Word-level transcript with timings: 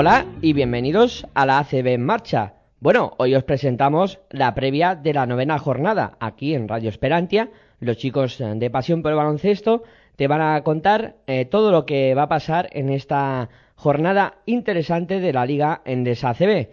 Hola 0.00 0.26
y 0.42 0.52
bienvenidos 0.52 1.26
a 1.34 1.44
la 1.44 1.58
ACB 1.58 1.88
en 1.88 2.06
marcha. 2.06 2.54
Bueno, 2.78 3.14
hoy 3.16 3.34
os 3.34 3.42
presentamos 3.42 4.20
la 4.30 4.54
previa 4.54 4.94
de 4.94 5.12
la 5.12 5.26
novena 5.26 5.58
jornada 5.58 6.16
aquí 6.20 6.54
en 6.54 6.68
Radio 6.68 6.88
Esperantia. 6.88 7.50
Los 7.80 7.96
chicos 7.96 8.38
de 8.38 8.70
Pasión 8.70 9.02
por 9.02 9.10
el 9.10 9.16
Baloncesto 9.16 9.82
te 10.14 10.28
van 10.28 10.40
a 10.40 10.62
contar 10.62 11.16
eh, 11.26 11.46
todo 11.46 11.72
lo 11.72 11.84
que 11.84 12.14
va 12.14 12.22
a 12.22 12.28
pasar 12.28 12.68
en 12.70 12.90
esta 12.90 13.48
jornada 13.74 14.34
interesante 14.46 15.18
de 15.18 15.32
la 15.32 15.44
Liga 15.44 15.82
Endesa 15.84 16.28
ACB. 16.28 16.68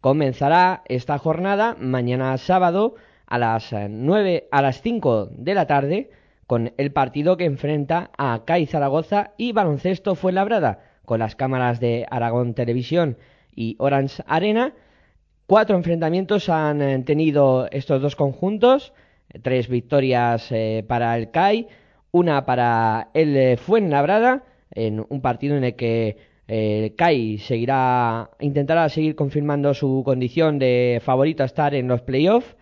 Comenzará 0.00 0.82
esta 0.86 1.18
jornada 1.18 1.76
mañana 1.78 2.38
sábado 2.38 2.94
a 3.26 3.36
las 3.36 3.74
9 3.74 4.48
a 4.50 4.62
las 4.62 4.80
5 4.80 5.28
de 5.32 5.54
la 5.54 5.66
tarde 5.66 6.10
con 6.46 6.72
el 6.78 6.92
partido 6.92 7.36
que 7.36 7.44
enfrenta 7.44 8.10
a 8.16 8.46
CAI 8.46 8.64
Zaragoza 8.64 9.32
y 9.36 9.52
Baloncesto 9.52 10.14
Fuenlabrada, 10.14 10.89
con 11.10 11.18
las 11.18 11.34
cámaras 11.34 11.80
de 11.80 12.06
Aragón 12.08 12.54
Televisión 12.54 13.16
y 13.52 13.74
Orange 13.80 14.22
Arena. 14.28 14.74
Cuatro 15.44 15.76
enfrentamientos 15.76 16.48
han 16.48 16.80
eh, 16.80 17.02
tenido 17.04 17.66
estos 17.72 18.00
dos 18.00 18.14
conjuntos, 18.14 18.92
tres 19.42 19.66
victorias 19.68 20.52
eh, 20.52 20.84
para 20.86 21.18
el 21.18 21.32
CAI, 21.32 21.66
una 22.12 22.46
para 22.46 23.08
el 23.12 23.36
eh, 23.36 23.56
Fuenlabrada, 23.56 24.44
en 24.70 25.04
un 25.08 25.20
partido 25.20 25.56
en 25.56 25.64
el 25.64 25.74
que 25.74 26.16
el 26.46 26.94
CAI 26.94 27.38
seguirá, 27.38 28.30
intentará 28.38 28.88
seguir 28.88 29.16
confirmando 29.16 29.74
su 29.74 30.02
condición 30.04 30.60
de 30.60 31.02
favorito 31.02 31.42
a 31.42 31.46
estar 31.46 31.74
en 31.74 31.88
los 31.88 32.02
playoffs 32.02 32.54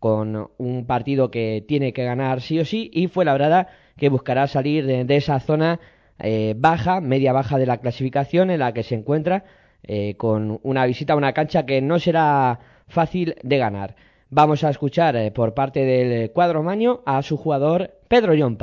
con 0.00 0.50
un 0.58 0.86
partido 0.86 1.30
que 1.30 1.64
tiene 1.68 1.92
que 1.92 2.02
ganar 2.02 2.40
sí 2.40 2.58
o 2.58 2.64
sí 2.64 2.90
y 2.92 3.06
fue 3.06 3.24
la 3.24 3.34
verdad 3.34 3.68
que 3.96 4.08
buscará 4.08 4.48
salir 4.48 4.86
de, 4.86 5.16
esa 5.16 5.38
zona 5.38 5.78
eh, 6.18 6.54
baja, 6.56 7.00
media 7.00 7.32
baja 7.32 7.58
de 7.58 7.66
la 7.66 7.78
clasificación 7.78 8.50
en 8.50 8.60
la 8.60 8.72
que 8.72 8.82
se 8.82 8.94
encuentra 8.94 9.44
eh, 9.82 10.14
con 10.16 10.60
una 10.62 10.86
visita 10.86 11.12
a 11.12 11.16
una 11.16 11.32
cancha 11.32 11.66
que 11.66 11.80
no 11.80 11.98
será 11.98 12.60
fácil 12.88 13.36
de 13.42 13.58
ganar. 13.58 13.96
Vamos 14.30 14.64
a 14.64 14.70
escuchar 14.70 15.16
eh, 15.16 15.30
por 15.30 15.54
parte 15.54 15.80
del 15.84 16.30
cuadro 16.30 16.62
maño 16.62 17.00
a 17.04 17.22
su 17.22 17.36
jugador 17.36 17.90
Pedro 18.08 18.34
John. 18.38 18.56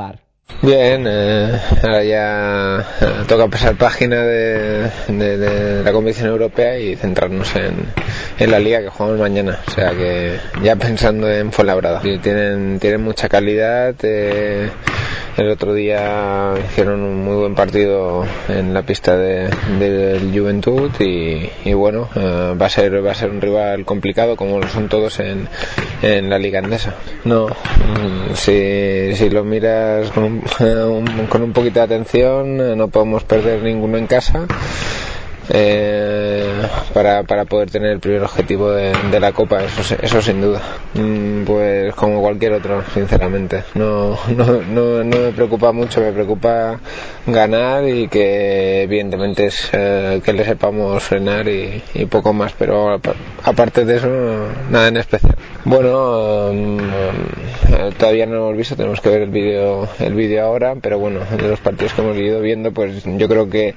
Bien, 0.61 1.05
eh, 1.07 1.57
ahora 1.83 2.03
ya 2.03 2.85
eh, 2.99 3.23
toca 3.27 3.47
pasar 3.47 3.77
página 3.77 4.23
de, 4.23 5.81
la 5.85 5.91
competición 5.93 6.29
europea 6.29 6.77
y 6.77 6.97
centrarnos 6.97 7.55
en, 7.55 8.51
la 8.51 8.59
liga 8.59 8.81
que 8.81 8.89
jugamos 8.89 9.19
mañana. 9.19 9.59
O 9.65 9.71
sea 9.71 9.91
que 9.91 10.37
ya 10.61 10.75
pensando 10.75 11.31
en 11.31 11.53
Fuenlabrada. 11.53 12.01
Tienen, 12.01 12.77
tienen 12.79 13.01
mucha 13.01 13.29
calidad. 13.29 13.95
Eh, 14.03 14.69
el 15.39 15.49
otro 15.49 15.73
día 15.73 16.53
hicieron 16.69 17.01
un 17.01 17.23
muy 17.23 17.35
buen 17.35 17.55
partido 17.55 18.25
en 18.49 18.73
la 18.73 18.83
pista 18.83 19.17
del 19.17 19.49
de, 19.79 20.31
Juventud 20.33 20.91
y, 20.99 21.73
bueno, 21.73 22.09
eh, 22.15 22.55
va, 22.59 22.65
a 22.65 22.69
ser, 22.69 23.05
va 23.05 23.11
a 23.11 23.15
ser 23.15 23.29
un 23.29 23.39
rival 23.39 23.85
complicado 23.85 24.35
como 24.35 24.59
lo 24.59 24.67
son 24.67 24.89
todos 24.89 25.19
en, 25.19 25.47
en 26.01 26.29
la 26.29 26.37
liga 26.37 26.59
andesa. 26.59 26.95
No, 27.23 27.47
mm, 27.47 28.33
si, 28.33 29.15
si 29.15 29.29
lo 29.29 29.43
miras 29.45 30.11
con 30.11 30.23
un, 30.23 31.27
con 31.29 31.41
un 31.41 31.53
poquito 31.53 31.79
de 31.79 31.85
atención, 31.85 32.77
no 32.77 32.87
podemos 32.89 33.23
perder 33.23 33.63
ninguno 33.63 33.97
en 33.97 34.07
casa 34.07 34.45
eh, 35.51 36.53
para, 36.93 37.23
para 37.23 37.45
poder 37.45 37.71
tener 37.71 37.91
el 37.91 37.99
primer 37.99 38.23
objetivo 38.23 38.71
de, 38.71 39.19
la 39.19 39.31
Copa, 39.31 39.63
eso, 39.63 39.95
eso 40.01 40.21
sin 40.21 40.41
duda. 40.41 40.61
Mm, 40.93 41.43
pues 41.43 41.93
como 41.95 42.21
cualquier 42.21 42.53
otro, 42.53 42.83
sinceramente. 42.93 43.63
No, 43.73 44.17
no, 44.35 44.61
no, 44.61 45.03
no 45.03 45.17
me 45.17 45.31
preocupa 45.31 45.71
mucho, 45.71 46.01
me 46.01 46.11
preocupa 46.11 46.79
ganar 47.25 47.87
y 47.87 48.07
que 48.07 48.83
evidentemente 48.83 49.47
es 49.47 49.69
eh, 49.73 50.21
que 50.23 50.33
le 50.33 50.45
sepamos 50.45 51.03
frenar 51.03 51.47
y, 51.47 51.81
poco 52.09 52.33
más, 52.33 52.53
pero 52.57 52.99
aparte 53.43 53.85
de 53.85 53.97
eso, 53.97 54.47
nada 54.69 54.87
en 54.87 54.97
especial. 54.97 55.35
Bueno, 55.65 56.51
mm, 56.53 56.79
eh, 57.73 57.89
todavía 57.97 58.25
no 58.25 58.37
hemos 58.37 58.57
visto, 58.57 58.75
tenemos 58.75 59.01
que 59.01 59.09
ver 59.09 59.23
el 59.23 59.29
vídeo 59.29 59.87
el 59.99 60.13
vídeo 60.13 60.43
ahora, 60.43 60.75
pero 60.81 60.99
bueno, 60.99 61.21
de 61.35 61.47
los 61.47 61.59
partidos 61.59 61.93
que 61.93 62.01
hemos 62.01 62.17
ido 62.17 62.41
viendo, 62.41 62.71
pues 62.71 63.03
yo 63.03 63.27
creo 63.27 63.49
que 63.49 63.75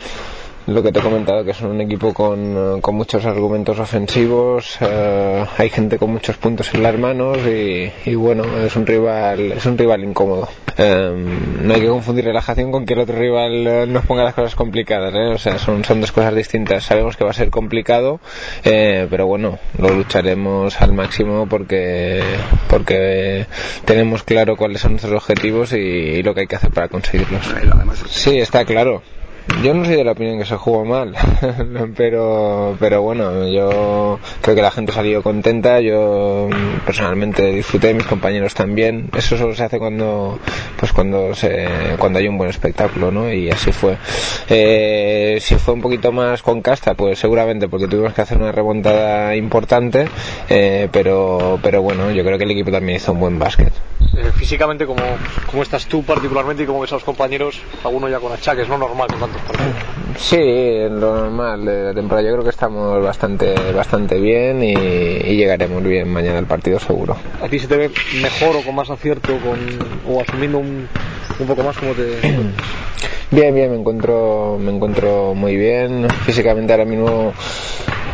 lo 0.66 0.82
que 0.82 0.92
te 0.92 1.00
he 1.00 1.02
comentado, 1.02 1.44
que 1.44 1.54
son 1.54 1.70
un 1.70 1.80
equipo 1.80 2.14
con, 2.14 2.80
con 2.80 2.94
muchos 2.94 3.24
argumentos 3.24 3.78
ofensivos, 3.78 4.76
eh, 4.80 5.44
hay 5.58 5.70
gente 5.70 5.98
con 5.98 6.10
muchos 6.10 6.36
puntos 6.36 6.72
en 6.74 6.82
las 6.82 6.96
manos 6.98 7.38
y, 7.38 7.90
y 8.04 8.14
bueno, 8.14 8.44
es 8.64 8.76
un 8.76 8.86
rival, 8.86 9.52
es 9.52 9.66
un 9.66 9.76
rival 9.76 10.04
incómodo. 10.04 10.48
Eh, 10.78 11.12
no 11.62 11.74
hay 11.74 11.80
que 11.80 11.88
confundir 11.88 12.24
relajación 12.24 12.70
con 12.70 12.86
que 12.86 12.94
el 12.94 13.00
otro 13.00 13.18
rival 13.18 13.66
eh, 13.66 13.86
nos 13.88 14.06
ponga 14.06 14.24
las 14.24 14.34
cosas 14.34 14.54
complicadas, 14.54 15.12
o 15.14 15.38
sea, 15.38 15.58
son, 15.58 15.84
son 15.84 16.00
dos 16.00 16.12
cosas 16.12 16.34
distintas. 16.34 16.84
Sabemos 16.84 17.16
que 17.16 17.24
va 17.24 17.30
a 17.30 17.34
ser 17.34 17.50
complicado, 17.50 18.20
pero 18.62 19.26
bueno, 19.26 19.58
lo 19.78 19.90
lucharemos 19.90 20.80
al 20.80 20.92
máximo 20.92 21.46
porque, 21.48 22.22
porque 22.68 23.46
tenemos 23.84 24.22
claro 24.22 24.56
cuáles 24.56 24.80
son 24.80 24.92
nuestros 24.92 25.14
objetivos 25.14 25.72
y, 25.72 25.76
y 25.76 26.22
lo 26.22 26.34
que 26.34 26.42
hay 26.42 26.46
que 26.46 26.56
hacer 26.56 26.70
para 26.70 26.88
conseguirlos. 26.88 27.42
Sí, 28.08 28.38
está 28.38 28.64
claro 28.64 29.02
yo 29.62 29.74
no 29.74 29.84
soy 29.84 29.96
de 29.96 30.04
la 30.04 30.12
opinión 30.12 30.38
que 30.38 30.44
se 30.44 30.56
jugó 30.56 30.84
mal, 30.84 31.14
pero, 31.96 32.76
pero 32.78 33.02
bueno, 33.02 33.48
yo 33.48 34.18
creo 34.40 34.56
que 34.56 34.62
la 34.62 34.70
gente 34.70 34.92
salió 34.92 35.22
contenta, 35.22 35.80
yo 35.80 36.48
personalmente 36.84 37.46
disfruté, 37.52 37.94
mis 37.94 38.06
compañeros 38.06 38.54
también. 38.54 39.10
Eso 39.16 39.36
solo 39.36 39.54
se 39.54 39.64
hace 39.64 39.78
cuando, 39.78 40.38
pues 40.76 40.92
cuando 40.92 41.34
se, 41.34 41.68
cuando 41.98 42.18
hay 42.18 42.28
un 42.28 42.38
buen 42.38 42.50
espectáculo, 42.50 43.10
¿no? 43.10 43.32
Y 43.32 43.50
así 43.50 43.72
fue. 43.72 43.96
Eh, 44.48 45.38
si 45.40 45.54
fue 45.56 45.74
un 45.74 45.80
poquito 45.80 46.12
más 46.12 46.42
con 46.42 46.60
casta, 46.62 46.94
pues 46.94 47.18
seguramente 47.18 47.68
porque 47.68 47.88
tuvimos 47.88 48.14
que 48.14 48.22
hacer 48.22 48.38
una 48.38 48.52
remontada 48.52 49.36
importante, 49.36 50.08
eh, 50.48 50.88
pero, 50.90 51.58
pero 51.62 51.82
bueno, 51.82 52.10
yo 52.10 52.24
creo 52.24 52.38
que 52.38 52.44
el 52.44 52.50
equipo 52.50 52.70
también 52.70 52.96
hizo 52.96 53.12
un 53.12 53.20
buen 53.20 53.38
básquet. 53.38 53.72
Eh, 54.16 54.30
físicamente, 54.34 54.84
¿cómo, 54.84 55.02
¿cómo 55.50 55.62
estás 55.62 55.86
tú 55.86 56.02
particularmente 56.02 56.64
y 56.64 56.66
cómo 56.66 56.80
ves 56.80 56.92
a 56.92 56.96
los 56.96 57.04
compañeros? 57.04 57.60
Alguno 57.84 58.08
ya 58.08 58.18
con 58.18 58.32
achaques, 58.32 58.68
¿no? 58.68 58.76
Normal 58.76 59.08
con 59.08 59.31
Sí, 60.18 60.38
lo 60.88 61.14
normal 61.14 61.64
de 61.64 61.82
la 61.84 61.94
temporada. 61.94 62.26
Yo 62.26 62.32
creo 62.32 62.44
que 62.44 62.50
estamos 62.50 63.02
bastante 63.02 63.54
bastante 63.72 64.18
bien 64.20 64.62
y, 64.62 64.74
llegaremos 64.74 65.82
bien 65.82 66.08
mañana 66.08 66.38
al 66.38 66.46
partido 66.46 66.78
seguro. 66.78 67.16
¿A 67.42 67.48
ti 67.48 67.58
se 67.58 67.66
te 67.66 67.76
ve 67.76 67.90
mejor 68.20 68.56
o 68.56 68.62
con 68.62 68.74
más 68.74 68.90
acierto 68.90 69.32
con, 69.38 69.58
o 70.06 70.20
asumiendo 70.20 70.58
un, 70.58 70.88
un 71.38 71.46
poco 71.46 71.62
más 71.62 71.76
como 71.76 71.92
te... 71.92 72.18
Bien, 73.30 73.54
bien, 73.54 73.70
me 73.70 73.78
encuentro, 73.78 74.58
me 74.60 74.70
encuentro 74.70 75.34
muy 75.34 75.56
bien. 75.56 76.06
Físicamente 76.26 76.74
ahora 76.74 76.84
mismo 76.84 77.32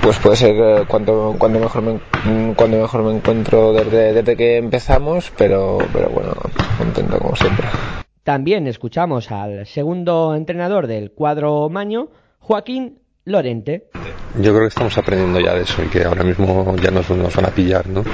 pues 0.00 0.16
puede 0.18 0.36
ser 0.36 0.54
eh, 0.54 0.84
cuando, 0.86 1.34
cuando, 1.38 1.58
mejor 1.58 1.82
me, 1.82 2.54
cuando 2.54 2.78
mejor 2.78 3.02
me 3.02 3.16
encuentro 3.16 3.72
desde, 3.72 4.12
desde 4.12 4.36
que 4.36 4.56
empezamos, 4.56 5.32
pero, 5.36 5.78
pero 5.92 6.08
bueno, 6.10 6.34
contento 6.78 7.18
como 7.18 7.34
siempre. 7.34 7.66
También 8.28 8.66
escuchamos 8.66 9.32
al 9.32 9.64
segundo 9.64 10.34
entrenador 10.34 10.86
del 10.86 11.12
cuadro 11.12 11.70
Maño, 11.70 12.10
Joaquín 12.40 12.98
Lorente. 13.24 13.88
Yo 14.34 14.52
creo 14.52 14.60
que 14.60 14.66
estamos 14.66 14.98
aprendiendo 14.98 15.40
ya 15.40 15.54
de 15.54 15.62
eso 15.62 15.82
y 15.82 15.86
que 15.86 16.04
ahora 16.04 16.24
mismo 16.24 16.76
ya 16.76 16.90
nos, 16.90 17.08
nos 17.08 17.34
van 17.34 17.46
a 17.46 17.48
pillar, 17.48 17.86
¿no? 17.86 18.04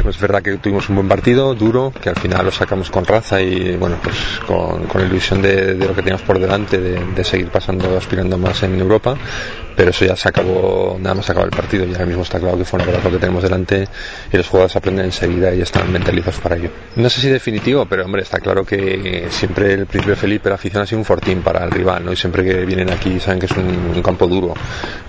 Pues 0.00 0.14
es 0.14 0.22
verdad 0.22 0.42
que 0.42 0.58
tuvimos 0.58 0.88
un 0.88 0.94
buen 0.94 1.08
partido, 1.08 1.56
duro, 1.56 1.92
que 2.00 2.08
al 2.08 2.14
final 2.14 2.44
lo 2.44 2.52
sacamos 2.52 2.88
con 2.88 3.04
raza 3.04 3.42
y 3.42 3.74
bueno, 3.76 3.96
pues 4.00 4.16
con, 4.46 4.86
ilusión 5.04 5.42
de, 5.42 5.74
de, 5.74 5.84
lo 5.88 5.92
que 5.96 6.02
teníamos 6.02 6.22
por 6.22 6.38
delante, 6.38 6.78
de, 6.78 7.04
de, 7.04 7.24
seguir 7.24 7.48
pasando, 7.48 7.96
aspirando 7.96 8.38
más 8.38 8.62
en 8.62 8.78
Europa, 8.78 9.16
pero 9.76 9.90
eso 9.90 10.04
ya 10.04 10.16
se 10.16 10.28
acabó, 10.28 10.96
nada 10.98 11.14
más 11.14 11.28
acabó 11.28 11.44
el 11.44 11.50
partido 11.50 11.84
y 11.84 11.92
ahora 11.92 12.06
mismo 12.06 12.22
está 12.22 12.40
claro 12.40 12.56
que 12.56 12.64
fue 12.64 12.80
una 12.82 12.92
lo 12.92 13.10
que 13.10 13.18
tenemos 13.18 13.42
delante 13.42 13.86
y 14.32 14.36
los 14.36 14.48
jugadores 14.48 14.74
aprenden 14.74 15.06
enseguida 15.06 15.54
y 15.54 15.60
están 15.60 15.92
mentalizados 15.92 16.40
para 16.40 16.56
ello. 16.56 16.70
No 16.96 17.10
sé 17.10 17.20
si 17.20 17.28
definitivo, 17.28 17.84
pero 17.86 18.04
hombre, 18.04 18.22
está 18.22 18.40
claro 18.40 18.64
que 18.64 19.26
siempre 19.30 19.74
el 19.74 19.86
príncipe 19.86 20.16
Felipe, 20.16 20.48
la 20.48 20.54
afición 20.54 20.82
ha 20.82 20.86
sido 20.86 20.98
un 20.98 21.04
fortín 21.04 21.42
para 21.42 21.64
el 21.64 21.70
rival, 21.70 22.04
¿no? 22.04 22.12
Y 22.12 22.16
siempre 22.16 22.42
que 22.42 22.64
vienen 22.64 22.90
aquí 22.90 23.20
saben 23.20 23.38
que 23.38 23.46
es 23.46 23.52
un, 23.52 23.92
un 23.94 24.02
campo 24.02 24.26
duro. 24.26 24.54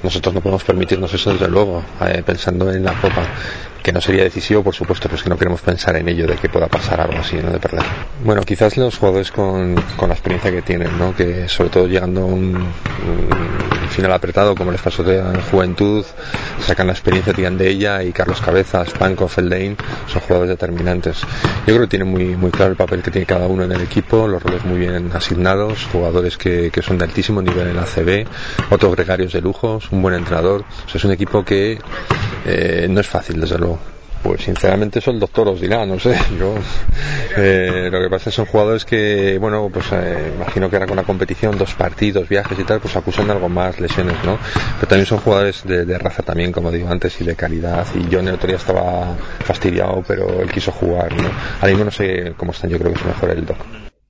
Nosotros 0.04 0.36
no 0.36 0.42
podemos 0.42 0.64
permitirnos 0.64 1.14
eso 1.14 1.31
desde 1.31 1.48
luego, 1.48 1.84
eh, 2.06 2.22
pensando 2.25 2.72
en 2.72 2.84
la 2.84 2.94
Copa 2.94 3.24
que 3.84 3.92
no 3.92 4.02
sería 4.02 4.24
decisivo, 4.24 4.64
por 4.64 4.76
supuesto, 4.76 5.10
pues 5.10 5.24
que 5.24 5.30
no 5.30 5.38
queremos 5.38 5.62
pensar 5.62 5.96
en 5.96 6.10
ello 6.10 6.28
de 6.28 6.36
que 6.36 6.50
pueda 6.50 6.68
pasar 6.68 7.02
algo 7.02 7.20
así, 7.20 7.38
¿no? 7.38 7.52
De 7.52 7.60
perder. 7.60 7.84
Bueno, 8.24 8.42
quizás 8.44 8.78
los 8.78 8.98
jugadores 8.98 9.32
con, 9.32 9.76
con 9.96 10.10
la 10.10 10.16
experiencia 10.16 10.52
que 10.52 10.62
tienen, 10.62 10.98
¿no? 10.98 11.16
Que 11.16 11.48
sobre 11.48 11.70
todo 11.70 11.88
llegando 11.88 12.22
a 12.22 12.26
un, 12.26 12.68
final 13.90 14.12
apretado, 14.12 14.54
como 14.54 14.72
les 14.72 14.82
pasó 14.82 15.02
de 15.02 15.24
Juventud, 15.50 16.06
sacan 16.60 16.88
la 16.88 16.94
experiencia, 16.94 17.34
tiran 17.34 17.58
de 17.58 17.70
ella 17.70 18.04
y 18.04 18.12
Carlos 18.12 18.42
Cabezas, 18.42 18.92
Panko, 18.92 19.28
Feldain 19.28 19.76
son 20.08 20.22
jugadores 20.22 20.50
determinantes. 20.50 21.22
Yo 21.66 21.74
creo 21.74 21.82
que 21.82 21.88
tienen 21.88 22.10
muy, 22.10 22.36
muy 22.36 22.52
claro 22.52 22.72
el 22.72 22.78
papel 22.78 23.02
que 23.02 23.12
tiene 23.12 23.26
cada 23.26 23.48
uno 23.48 23.64
en 23.64 23.72
el 23.72 23.82
equipo, 23.82 24.28
los 24.28 24.44
roles 24.44 24.66
muy 24.66 24.78
bien 24.80 25.10
asignados, 25.14 25.88
jugadores 25.92 26.38
que, 26.38 26.70
que 26.72 26.82
son 26.82 26.98
de 26.98 27.06
altísimo 27.06 27.42
nivel 27.42 27.70
en 27.70 27.76
la 27.76 27.86
CB, 27.86 28.28
otros 28.70 28.96
gregarios 28.96 29.34
de 29.34 29.42
lujos, 29.42 29.92
un 29.92 30.02
buen 30.02 30.16
entrenador. 30.16 30.66
O 30.86 30.90
sea, 30.90 31.00
es 31.00 31.06
un 31.06 31.12
equipo 31.12 31.44
que 31.44 31.80
eh, 32.46 32.88
no 32.90 33.02
es 33.02 33.08
fácil, 33.08 33.40
desde 33.40 33.58
luego. 33.58 33.77
Pues 34.28 34.42
sinceramente 34.42 35.00
eso 35.00 35.12
el 35.12 35.22
doctor 35.22 35.48
os 35.48 35.62
dirá, 35.62 35.86
no 35.86 35.98
sé. 35.98 36.14
Yo, 36.38 36.56
eh, 37.38 37.88
lo 37.90 38.02
que 38.02 38.10
pasa 38.10 38.18
es 38.18 38.24
que 38.26 38.32
son 38.32 38.46
jugadores 38.46 38.84
que, 38.84 39.38
bueno, 39.38 39.70
pues 39.72 39.86
eh, 39.94 40.34
imagino 40.36 40.70
que 40.70 40.76
ahora 40.76 40.86
con 40.86 40.98
la 40.98 41.04
competición, 41.04 41.58
dos 41.58 41.76
partidos, 41.76 42.28
viajes 42.28 42.60
y 42.60 42.66
tal, 42.66 42.82
pues 42.82 42.98
acusan 42.98 43.28
de 43.28 43.32
algo 43.32 43.48
más, 43.48 43.80
lesiones, 43.80 44.16
¿no? 44.26 44.38
Pero 44.76 44.88
también 44.90 45.06
son 45.06 45.20
jugadores 45.20 45.64
de, 45.64 45.86
de 45.86 45.98
raza 45.98 46.24
también, 46.24 46.52
como 46.52 46.74
digo 46.74 46.90
antes, 46.90 47.22
y 47.22 47.24
de 47.24 47.38
calidad. 47.38 47.88
Y 47.96 48.10
yo 48.10 48.20
en 48.20 48.28
el 48.28 48.34
otro 48.34 48.48
día 48.48 48.58
estaba 48.58 49.16
fastidiado, 49.46 50.04
pero 50.06 50.42
él 50.42 50.52
quiso 50.52 50.74
jugar, 50.74 51.16
¿no? 51.16 51.30
Ahora 51.62 51.68
mismo 51.70 51.86
no 51.86 51.92
sé 51.92 52.34
cómo 52.36 52.52
están, 52.52 52.70
yo 52.70 52.78
creo 52.80 52.92
que 52.92 53.00
es 53.00 53.06
mejor 53.06 53.30
el 53.30 53.46
doc. 53.46 53.58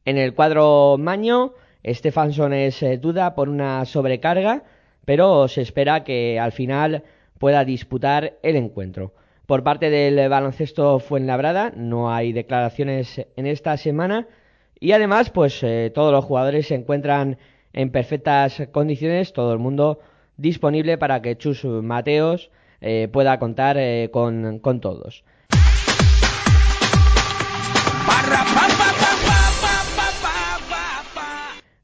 En 0.03 0.17
el 0.17 0.33
cuadro 0.33 0.97
Maño, 0.97 1.53
Stefanson 1.85 2.53
es 2.53 2.81
eh, 2.81 2.97
duda 2.97 3.35
por 3.35 3.49
una 3.49 3.85
sobrecarga, 3.85 4.63
pero 5.05 5.47
se 5.47 5.61
espera 5.61 6.03
que 6.03 6.39
al 6.39 6.53
final 6.53 7.03
pueda 7.37 7.63
disputar 7.63 8.39
el 8.41 8.55
encuentro. 8.55 9.13
Por 9.47 9.63
parte 9.63 9.89
del 9.89 10.27
baloncesto 10.27 10.99
Fuenlabrada 10.99 11.71
no 11.73 12.11
hay 12.13 12.33
declaraciones 12.33 13.25
en 13.37 13.47
esta 13.47 13.77
semana 13.77 14.27
y 14.77 14.91
además 14.91 15.29
pues 15.29 15.63
eh, 15.63 15.89
todos 15.95 16.11
los 16.11 16.25
jugadores 16.25 16.67
se 16.67 16.75
encuentran 16.75 17.37
en 17.71 17.89
perfectas 17.89 18.61
condiciones, 18.73 19.31
todo 19.31 19.53
el 19.53 19.59
mundo 19.59 19.99
disponible 20.35 20.97
para 20.97 21.21
que 21.21 21.37
Chus 21.37 21.63
Mateos 21.63 22.51
eh, 22.81 23.07
pueda 23.09 23.39
contar 23.39 23.77
eh, 23.79 24.09
con, 24.11 24.59
con 24.59 24.81
todos. 24.81 25.23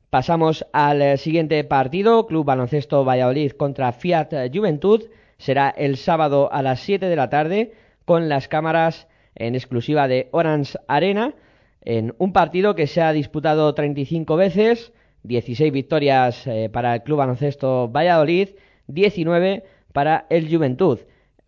Pasamos 0.09 0.65
al 0.73 1.17
siguiente 1.17 1.63
partido, 1.63 2.27
Club 2.27 2.43
Baloncesto 2.43 3.05
Valladolid 3.05 3.51
contra 3.53 3.93
Fiat 3.93 4.51
Juventud. 4.53 5.05
Será 5.43 5.73
el 5.75 5.97
sábado 5.97 6.47
a 6.53 6.61
las 6.61 6.79
7 6.79 7.07
de 7.07 7.17
la 7.17 7.29
tarde 7.29 7.73
con 8.05 8.29
las 8.29 8.47
cámaras 8.47 9.09
en 9.35 9.55
exclusiva 9.55 10.07
de 10.07 10.29
Orange 10.31 10.77
Arena 10.87 11.33
en 11.81 12.15
un 12.17 12.31
partido 12.31 12.75
que 12.75 12.87
se 12.87 13.01
ha 13.01 13.11
disputado 13.11 13.73
35 13.73 14.37
veces, 14.37 14.93
16 15.23 15.73
victorias 15.73 16.47
eh, 16.47 16.69
para 16.71 16.95
el 16.95 17.03
Club 17.03 17.17
Baloncesto 17.17 17.89
Valladolid, 17.89 18.51
19 18.87 19.65
para 19.91 20.27
el 20.29 20.49
Juventud. 20.49 20.99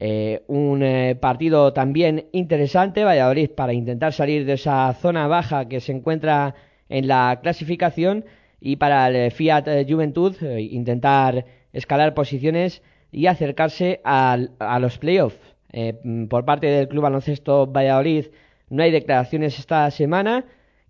Eh, 0.02 0.44
un 0.48 0.84
eh, 0.84 1.16
partido 1.16 1.72
también 1.72 2.26
interesante, 2.34 3.06
Valladolid 3.06 3.52
para 3.52 3.72
intentar 3.72 4.12
salir 4.12 4.46
de 4.46 4.56
esa 4.56 4.92
zona 4.96 5.28
baja 5.28 5.70
que 5.70 5.80
se 5.80 5.94
encuentra 5.94 6.54
en 6.90 7.08
la 7.08 7.40
clasificación 7.42 8.26
y 8.60 8.76
para 8.76 9.08
el 9.08 9.32
Fiat 9.32 9.88
Juventud 9.88 10.36
intentar 10.42 11.46
escalar 11.72 12.14
posiciones 12.14 12.82
y 13.16 13.28
acercarse 13.28 14.02
a, 14.04 14.38
los 14.82 14.98
playoffs. 14.98 15.40
Eh, 15.72 15.94
por 16.30 16.44
parte 16.44 16.68
del 16.68 16.90
Club 16.90 17.04
Baloncesto 17.04 17.66
Valladolid 17.66 18.26
no 18.70 18.84
hay 18.84 18.92
declaraciones 18.92 19.58
esta 19.58 19.90
semana 19.90 20.44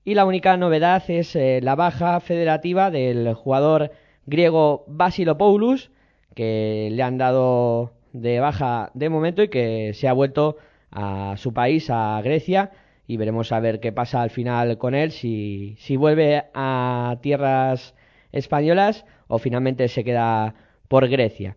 y 0.04 0.16
la 0.16 0.26
única 0.26 0.58
novedad 0.58 1.04
es 1.08 1.36
eh, 1.36 1.60
la 1.62 1.76
baja 1.76 2.20
federativa 2.20 2.90
del 2.90 3.36
jugador 3.36 3.92
griego 4.26 4.86
Basilopoulos 4.88 5.92
que 6.34 6.90
le 6.92 7.04
han 7.04 7.20
dado 7.20 7.94
de 8.12 8.40
baja 8.40 8.90
de 8.96 9.10
momento 9.10 9.44
y 9.44 9.50
que 9.50 9.94
se 9.94 10.08
ha 10.08 10.14
vuelto 10.14 10.58
a 10.92 11.36
su 11.38 11.54
país, 11.54 11.92
a 11.92 12.20
Grecia, 12.24 12.72
y 13.06 13.18
veremos 13.18 13.52
a 13.52 13.60
ver 13.60 13.80
qué 13.80 13.92
pasa 13.92 14.24
al 14.24 14.32
final 14.32 14.80
con 14.80 14.96
él, 14.96 15.12
si, 15.12 15.76
si 15.78 15.96
vuelve 15.96 16.46
a 16.56 17.18
tierras 17.22 17.94
españolas 18.32 19.06
o 19.28 19.38
finalmente 19.38 19.88
se 19.90 20.04
queda 20.04 20.56
por 20.88 21.08
Grecia. 21.08 21.56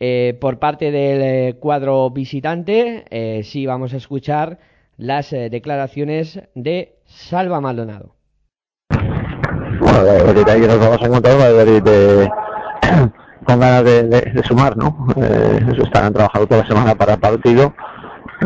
Eh, 0.00 0.36
por 0.40 0.58
parte 0.58 0.90
del 0.90 1.22
eh, 1.22 1.56
cuadro 1.60 2.10
visitante, 2.10 3.04
eh, 3.10 3.42
sí 3.44 3.64
vamos 3.64 3.94
a 3.94 3.96
escuchar 3.96 4.58
las 4.96 5.32
eh, 5.32 5.50
declaraciones 5.50 6.40
de 6.54 6.96
Salva 7.04 7.60
Maldonado. 7.60 8.14
Bueno, 9.80 10.02
la 10.02 10.12
verdad 10.12 10.58
nos 10.58 10.78
vamos 10.78 11.02
a 11.02 11.06
encontrar 11.06 11.36
de, 11.66 11.80
de, 11.80 12.30
con 13.44 13.60
ganas 13.60 13.84
de, 13.84 14.42
sumar, 14.46 14.76
¿no? 14.76 15.06
Eh, 15.16 15.60
están 15.82 16.12
trabajando 16.12 16.46
toda 16.46 16.62
la 16.62 16.66
semana 16.66 16.94
para 16.94 17.14
el 17.14 17.20
partido, 17.20 17.74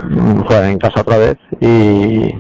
mm, 0.05 0.41
juegan 0.41 0.71
en 0.71 0.79
casa 0.79 1.01
otra 1.01 1.19
vez 1.19 1.37
y, 1.61 2.35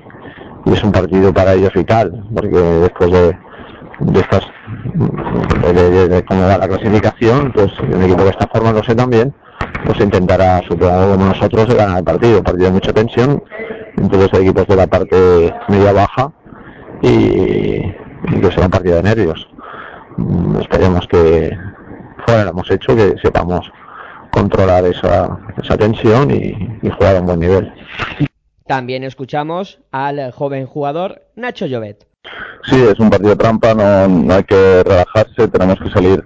y 0.64 0.72
es 0.72 0.82
un 0.82 0.93
partido 0.93 1.32
para 1.32 1.54
ellos 1.54 1.72
vital, 1.75 2.26
porque 2.34 2.56
después 2.56 3.11
de, 3.11 3.38
de 4.00 4.21
estas 4.21 4.47
de, 5.62 5.91
de, 5.91 6.09
de, 6.09 6.25
cómo 6.25 6.43
va 6.43 6.59
la 6.59 6.69
clasificación, 6.69 7.53
pues 7.53 7.79
un 7.81 8.03
equipo 8.03 8.23
que 8.25 8.31
está 8.31 8.47
formándose 8.47 8.95
también, 8.95 9.35
pues 9.85 10.00
intentará, 10.00 10.61
supongo 10.62 11.12
como 11.12 11.27
nosotros, 11.27 11.75
ganar 11.75 11.99
el 11.99 12.05
partido. 12.05 12.43
Partido 12.43 12.67
de 12.67 12.73
mucha 12.73 12.93
tensión 12.93 13.43
entre 13.97 14.19
los 14.19 14.33
equipos 14.35 14.67
de 14.67 14.77
la 14.77 14.87
parte 14.87 15.55
media 15.69 15.93
baja 15.93 16.33
y, 17.03 17.81
que 18.41 18.50
será 18.50 18.67
un 18.67 18.71
partido 18.71 18.97
de 18.97 19.03
nervios. 19.03 19.49
Mm, 20.17 20.56
esperemos 20.61 21.06
que 21.06 21.56
fuera 22.27 22.45
lo 22.45 22.50
hemos 22.50 22.71
hecho, 22.71 22.95
que 22.95 23.15
sepamos 23.23 23.71
controlar 24.31 24.85
esa, 24.85 25.39
esa 25.62 25.77
tensión 25.77 26.31
y, 26.31 26.79
y 26.83 26.91
jugar 26.91 27.17
a 27.17 27.21
buen 27.21 27.41
nivel. 27.41 27.73
También 28.67 29.03
escuchamos 29.03 29.81
al 29.91 30.31
joven 30.33 30.67
jugador 30.67 31.23
Nacho 31.35 31.67
Llobet. 31.67 32.07
Sí, 32.64 32.76
es 32.76 32.98
un 32.98 33.10
partido 33.10 33.36
trampa, 33.36 33.75
no, 33.75 34.08
no, 34.08 34.34
hay 34.34 34.44
que 34.44 34.82
relajarse, 34.84 35.48
tenemos 35.48 35.78
que 35.78 35.90
salir 35.90 36.25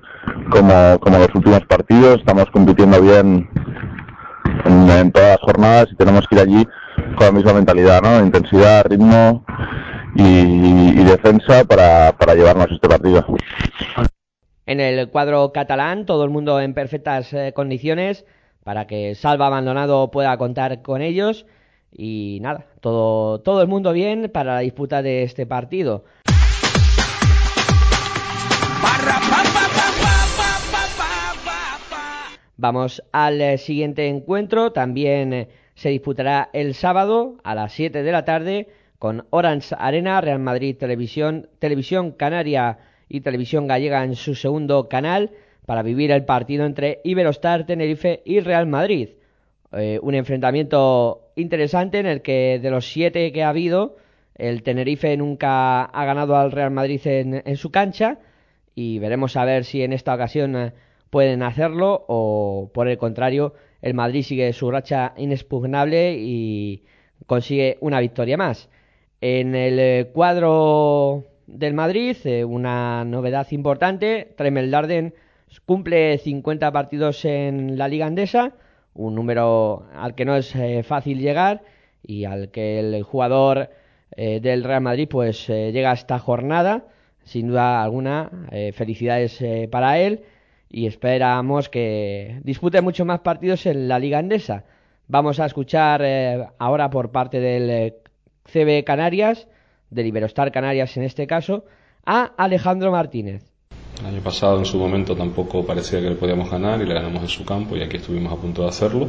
como, 0.50 0.98
como 1.00 1.18
los 1.18 1.34
últimos 1.34 1.60
partidos, 1.66 2.18
estamos 2.18 2.46
compitiendo 2.50 3.00
bien 3.00 3.48
en, 4.64 5.12
todas 5.12 5.30
las 5.30 5.40
jornadas 5.40 5.88
y 5.92 5.96
tenemos 5.96 6.26
que 6.26 6.36
ir 6.36 6.40
allí 6.40 6.68
con 7.16 7.26
la 7.26 7.32
misma 7.32 7.52
mentalidad, 7.52 8.02
¿no? 8.02 8.24
Intensidad, 8.24 8.84
ritmo 8.86 9.44
y, 10.16 11.00
y 11.00 11.04
defensa 11.04 11.64
para, 11.64 12.12
para 12.18 12.34
llevarnos 12.34 12.70
este 12.70 12.88
partido. 12.88 13.24
En 14.66 14.80
el 14.80 15.08
cuadro 15.10 15.52
catalán, 15.52 16.06
todo 16.06 16.24
el 16.24 16.30
mundo 16.30 16.60
en 16.60 16.74
perfectas 16.74 17.32
eh, 17.32 17.52
condiciones 17.54 18.24
para 18.64 18.86
que 18.86 19.14
Salva 19.14 19.48
Abandonado 19.48 20.10
pueda 20.10 20.36
contar 20.38 20.82
con 20.82 21.02
ellos. 21.02 21.46
Y 21.90 22.38
nada, 22.40 22.66
todo, 22.82 23.40
todo 23.40 23.62
el 23.62 23.68
mundo 23.68 23.92
bien 23.92 24.28
para 24.30 24.56
la 24.56 24.60
disputa 24.60 25.00
de 25.00 25.22
este 25.22 25.46
partido. 25.46 26.04
Vamos 32.56 33.02
al 33.12 33.40
eh, 33.40 33.58
siguiente 33.58 34.06
encuentro, 34.08 34.72
también 34.72 35.32
eh, 35.32 35.48
se 35.74 35.88
disputará 35.88 36.50
el 36.52 36.74
sábado 36.74 37.38
a 37.42 37.54
las 37.54 37.72
7 37.72 38.02
de 38.02 38.12
la 38.12 38.24
tarde 38.24 38.68
con 38.98 39.26
Orange 39.30 39.74
Arena, 39.78 40.20
Real 40.20 40.38
Madrid 40.38 40.76
Televisión, 40.76 41.48
Televisión 41.58 42.12
Canaria 42.12 42.78
y 43.08 43.20
Televisión 43.22 43.66
Gallega 43.66 44.04
en 44.04 44.14
su 44.16 44.34
segundo 44.34 44.88
canal 44.88 45.30
para 45.66 45.82
vivir 45.82 46.10
el 46.10 46.24
partido 46.24 46.66
entre 46.66 47.00
Iberostar, 47.04 47.64
Tenerife 47.64 48.22
y 48.24 48.40
Real 48.40 48.66
Madrid. 48.66 49.10
Eh, 49.72 49.98
un 50.02 50.14
enfrentamiento 50.14 51.32
interesante 51.36 51.98
en 51.98 52.06
el 52.06 52.22
que 52.22 52.58
de 52.60 52.70
los 52.70 52.86
siete 52.86 53.32
que 53.32 53.42
ha 53.42 53.48
habido, 53.48 53.96
el 54.34 54.62
Tenerife 54.62 55.16
nunca 55.16 55.84
ha 55.84 56.04
ganado 56.04 56.36
al 56.36 56.52
Real 56.52 56.70
Madrid 56.70 57.00
en, 57.06 57.42
en 57.44 57.56
su 57.56 57.70
cancha 57.70 58.18
y 58.74 58.98
veremos 58.98 59.36
a 59.36 59.44
ver 59.44 59.64
si 59.64 59.82
en 59.82 59.92
esta 59.92 60.14
ocasión 60.14 60.56
eh, 60.56 60.72
pueden 61.10 61.42
hacerlo 61.42 62.04
o 62.08 62.70
por 62.72 62.88
el 62.88 62.98
contrario 62.98 63.54
el 63.82 63.94
Madrid 63.94 64.22
sigue 64.22 64.52
su 64.52 64.70
racha 64.70 65.12
inexpugnable 65.16 66.16
y 66.18 66.84
consigue 67.26 67.78
una 67.80 68.00
victoria 68.00 68.36
más. 68.36 68.70
En 69.20 69.54
el 69.54 69.78
eh, 69.78 70.10
cuadro 70.12 71.24
del 71.46 71.74
Madrid, 71.74 72.16
una 72.44 73.04
novedad 73.04 73.46
importante, 73.50 74.32
Tremel 74.36 74.70
Darden 74.70 75.14
cumple 75.66 76.18
50 76.18 76.72
partidos 76.72 77.24
en 77.24 77.76
la 77.76 77.88
Liga 77.88 78.06
Andesa, 78.06 78.54
un 78.94 79.14
número 79.14 79.86
al 79.94 80.14
que 80.14 80.24
no 80.24 80.36
es 80.36 80.54
eh, 80.54 80.82
fácil 80.82 81.18
llegar 81.18 81.62
y 82.02 82.24
al 82.24 82.50
que 82.50 82.80
el 82.80 83.02
jugador 83.02 83.70
eh, 84.16 84.40
del 84.40 84.64
Real 84.64 84.82
Madrid 84.82 85.08
pues 85.08 85.48
eh, 85.48 85.72
llega 85.72 85.90
a 85.90 85.94
esta 85.94 86.18
jornada 86.18 86.86
sin 87.24 87.48
duda 87.48 87.82
alguna 87.82 88.48
felicidades 88.74 89.40
para 89.70 90.00
él 90.00 90.24
y 90.68 90.86
esperamos 90.86 91.68
que 91.68 92.40
dispute 92.42 92.80
muchos 92.80 93.06
más 93.06 93.20
partidos 93.20 93.64
en 93.66 93.86
la 93.86 94.00
Liga 94.00 94.18
Andesa 94.18 94.64
Vamos 95.06 95.38
a 95.38 95.46
escuchar 95.46 96.02
ahora 96.58 96.90
por 96.90 97.12
parte 97.12 97.38
del 97.38 97.94
CB 98.50 98.82
Canarias, 98.84 99.46
del 99.90 100.06
Iberostar 100.06 100.50
Canarias 100.50 100.96
en 100.96 101.04
este 101.04 101.28
caso, 101.28 101.64
a 102.04 102.32
Alejandro 102.36 102.90
Martínez. 102.90 103.51
El 104.02 104.08
año 104.08 104.20
pasado 104.20 104.58
en 104.58 104.64
su 104.64 104.78
momento 104.78 105.14
tampoco 105.14 105.64
parecía 105.64 106.00
que 106.00 106.10
le 106.10 106.16
podíamos 106.16 106.50
ganar 106.50 106.82
y 106.82 106.86
le 106.86 106.92
ganamos 106.92 107.22
en 107.22 107.28
su 107.28 107.44
campo 107.44 107.76
y 107.76 107.82
aquí 107.82 107.98
estuvimos 107.98 108.32
a 108.32 108.36
punto 108.36 108.62
de 108.62 108.68
hacerlo. 108.68 109.08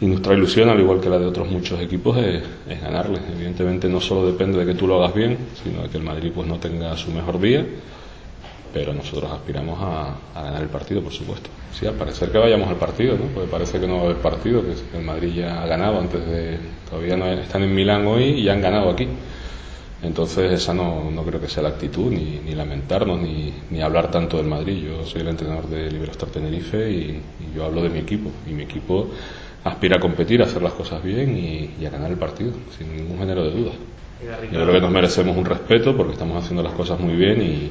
Y 0.00 0.06
nuestra 0.06 0.34
ilusión, 0.34 0.68
al 0.68 0.78
igual 0.78 1.00
que 1.00 1.08
la 1.08 1.18
de 1.18 1.26
otros 1.26 1.50
muchos 1.50 1.80
equipos, 1.80 2.16
es, 2.18 2.42
es 2.68 2.80
ganarle. 2.80 3.18
Evidentemente 3.34 3.88
no 3.88 4.00
solo 4.00 4.26
depende 4.26 4.58
de 4.58 4.66
que 4.66 4.78
tú 4.78 4.86
lo 4.86 5.02
hagas 5.02 5.14
bien, 5.14 5.38
sino 5.64 5.82
de 5.82 5.88
que 5.88 5.96
el 5.96 6.04
Madrid 6.04 6.30
pues 6.34 6.46
no 6.46 6.58
tenga 6.58 6.96
su 6.96 7.10
mejor 7.10 7.40
día 7.40 7.66
pero 8.72 8.92
nosotros 8.92 9.30
aspiramos 9.32 9.78
a, 9.80 10.14
ganar 10.34 10.62
el 10.62 10.68
partido, 10.68 11.02
por 11.02 11.12
supuesto. 11.12 11.48
Sí, 11.72 11.86
al 11.86 11.94
parecer 11.94 12.30
que 12.30 12.38
vayamos 12.38 12.68
al 12.68 12.76
partido, 12.76 13.16
¿no? 13.16 13.24
Porque 13.34 13.48
parece 13.50 13.80
que 13.80 13.86
no 13.86 13.96
va 13.96 14.02
a 14.02 14.04
haber 14.06 14.16
partido, 14.18 14.62
que 14.62 14.98
el 14.98 15.04
Madrid 15.04 15.32
ya 15.34 15.62
ha 15.62 15.66
ganado 15.66 15.98
antes 15.98 16.24
de... 16.26 16.58
Todavía 16.88 17.16
no 17.16 17.26
están 17.26 17.62
en 17.62 17.74
Milán 17.74 18.06
hoy 18.06 18.24
y 18.24 18.44
ya 18.44 18.52
han 18.52 18.60
ganado 18.60 18.90
aquí. 18.90 19.08
Entonces 20.02 20.52
esa 20.52 20.72
no, 20.72 21.10
no 21.10 21.22
creo 21.24 21.40
que 21.40 21.48
sea 21.48 21.62
la 21.62 21.70
actitud, 21.70 22.10
ni, 22.10 22.40
ni 22.44 22.54
lamentarnos, 22.54 23.20
ni, 23.20 23.52
ni, 23.70 23.80
hablar 23.80 24.10
tanto 24.10 24.36
del 24.36 24.46
Madrid. 24.46 24.84
Yo 24.84 25.04
soy 25.04 25.22
el 25.22 25.28
entrenador 25.28 25.68
de 25.68 25.90
Liberostar 25.90 26.28
Tenerife 26.28 26.90
y, 26.90 27.20
yo 27.54 27.64
hablo 27.64 27.82
de 27.82 27.88
mi 27.88 27.98
equipo. 27.98 28.30
Y 28.48 28.52
mi 28.52 28.62
equipo 28.62 29.08
aspira 29.64 29.96
a 29.96 30.00
competir, 30.00 30.40
a 30.40 30.44
hacer 30.44 30.62
las 30.62 30.72
cosas 30.72 31.02
bien 31.02 31.36
y, 31.36 31.84
a 31.84 31.90
ganar 31.90 32.10
el 32.10 32.18
partido, 32.18 32.52
sin 32.76 32.96
ningún 32.96 33.18
género 33.18 33.42
de 33.44 33.50
duda. 33.50 33.72
Yo 34.20 34.62
creo 34.62 34.72
que 34.72 34.80
nos 34.80 34.90
merecemos 34.90 35.36
un 35.36 35.44
respeto 35.44 35.96
porque 35.96 36.12
estamos 36.12 36.42
haciendo 36.42 36.62
las 36.62 36.72
cosas 36.72 36.98
muy 36.98 37.14
bien 37.14 37.40
y 37.40 37.70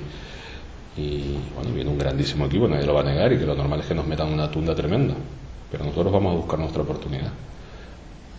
y 0.97 1.37
bueno, 1.55 1.71
viene 1.73 1.89
un 1.91 1.97
grandísimo 1.97 2.47
equipo, 2.47 2.67
nadie 2.67 2.85
lo 2.85 2.95
va 2.95 3.01
a 3.01 3.03
negar 3.03 3.31
y 3.31 3.37
que 3.37 3.45
lo 3.45 3.53
normal 3.53 3.81
es 3.81 3.85
que 3.85 3.93
nos 3.93 4.07
metan 4.07 4.33
una 4.33 4.49
tunda 4.49 4.73
tremenda. 4.73 5.13
Pero 5.71 5.85
nosotros 5.85 6.11
vamos 6.11 6.33
a 6.33 6.37
buscar 6.37 6.59
nuestra 6.59 6.81
oportunidad. 6.81 7.31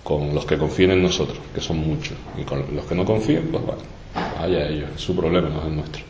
Con 0.03 0.35
los 0.35 0.47
que 0.47 0.57
confíen 0.57 0.93
en 0.93 1.03
nosotros, 1.03 1.39
que 1.55 1.61
son 1.61 1.79
muchos. 1.79 2.17
Y 2.39 2.43
con 2.45 2.65
los 2.75 2.85
que 2.87 2.95
no 2.95 3.05
confíen, 3.05 3.49
pues 3.51 3.65
bueno, 3.65 3.83
vaya 4.41 4.69
ellos, 4.69 4.91
es 4.95 5.01
su 5.01 5.15
problema, 5.15 5.49
no 5.49 5.61
es 5.61 5.67
el 5.67 5.77
nuestro. 5.77 6.03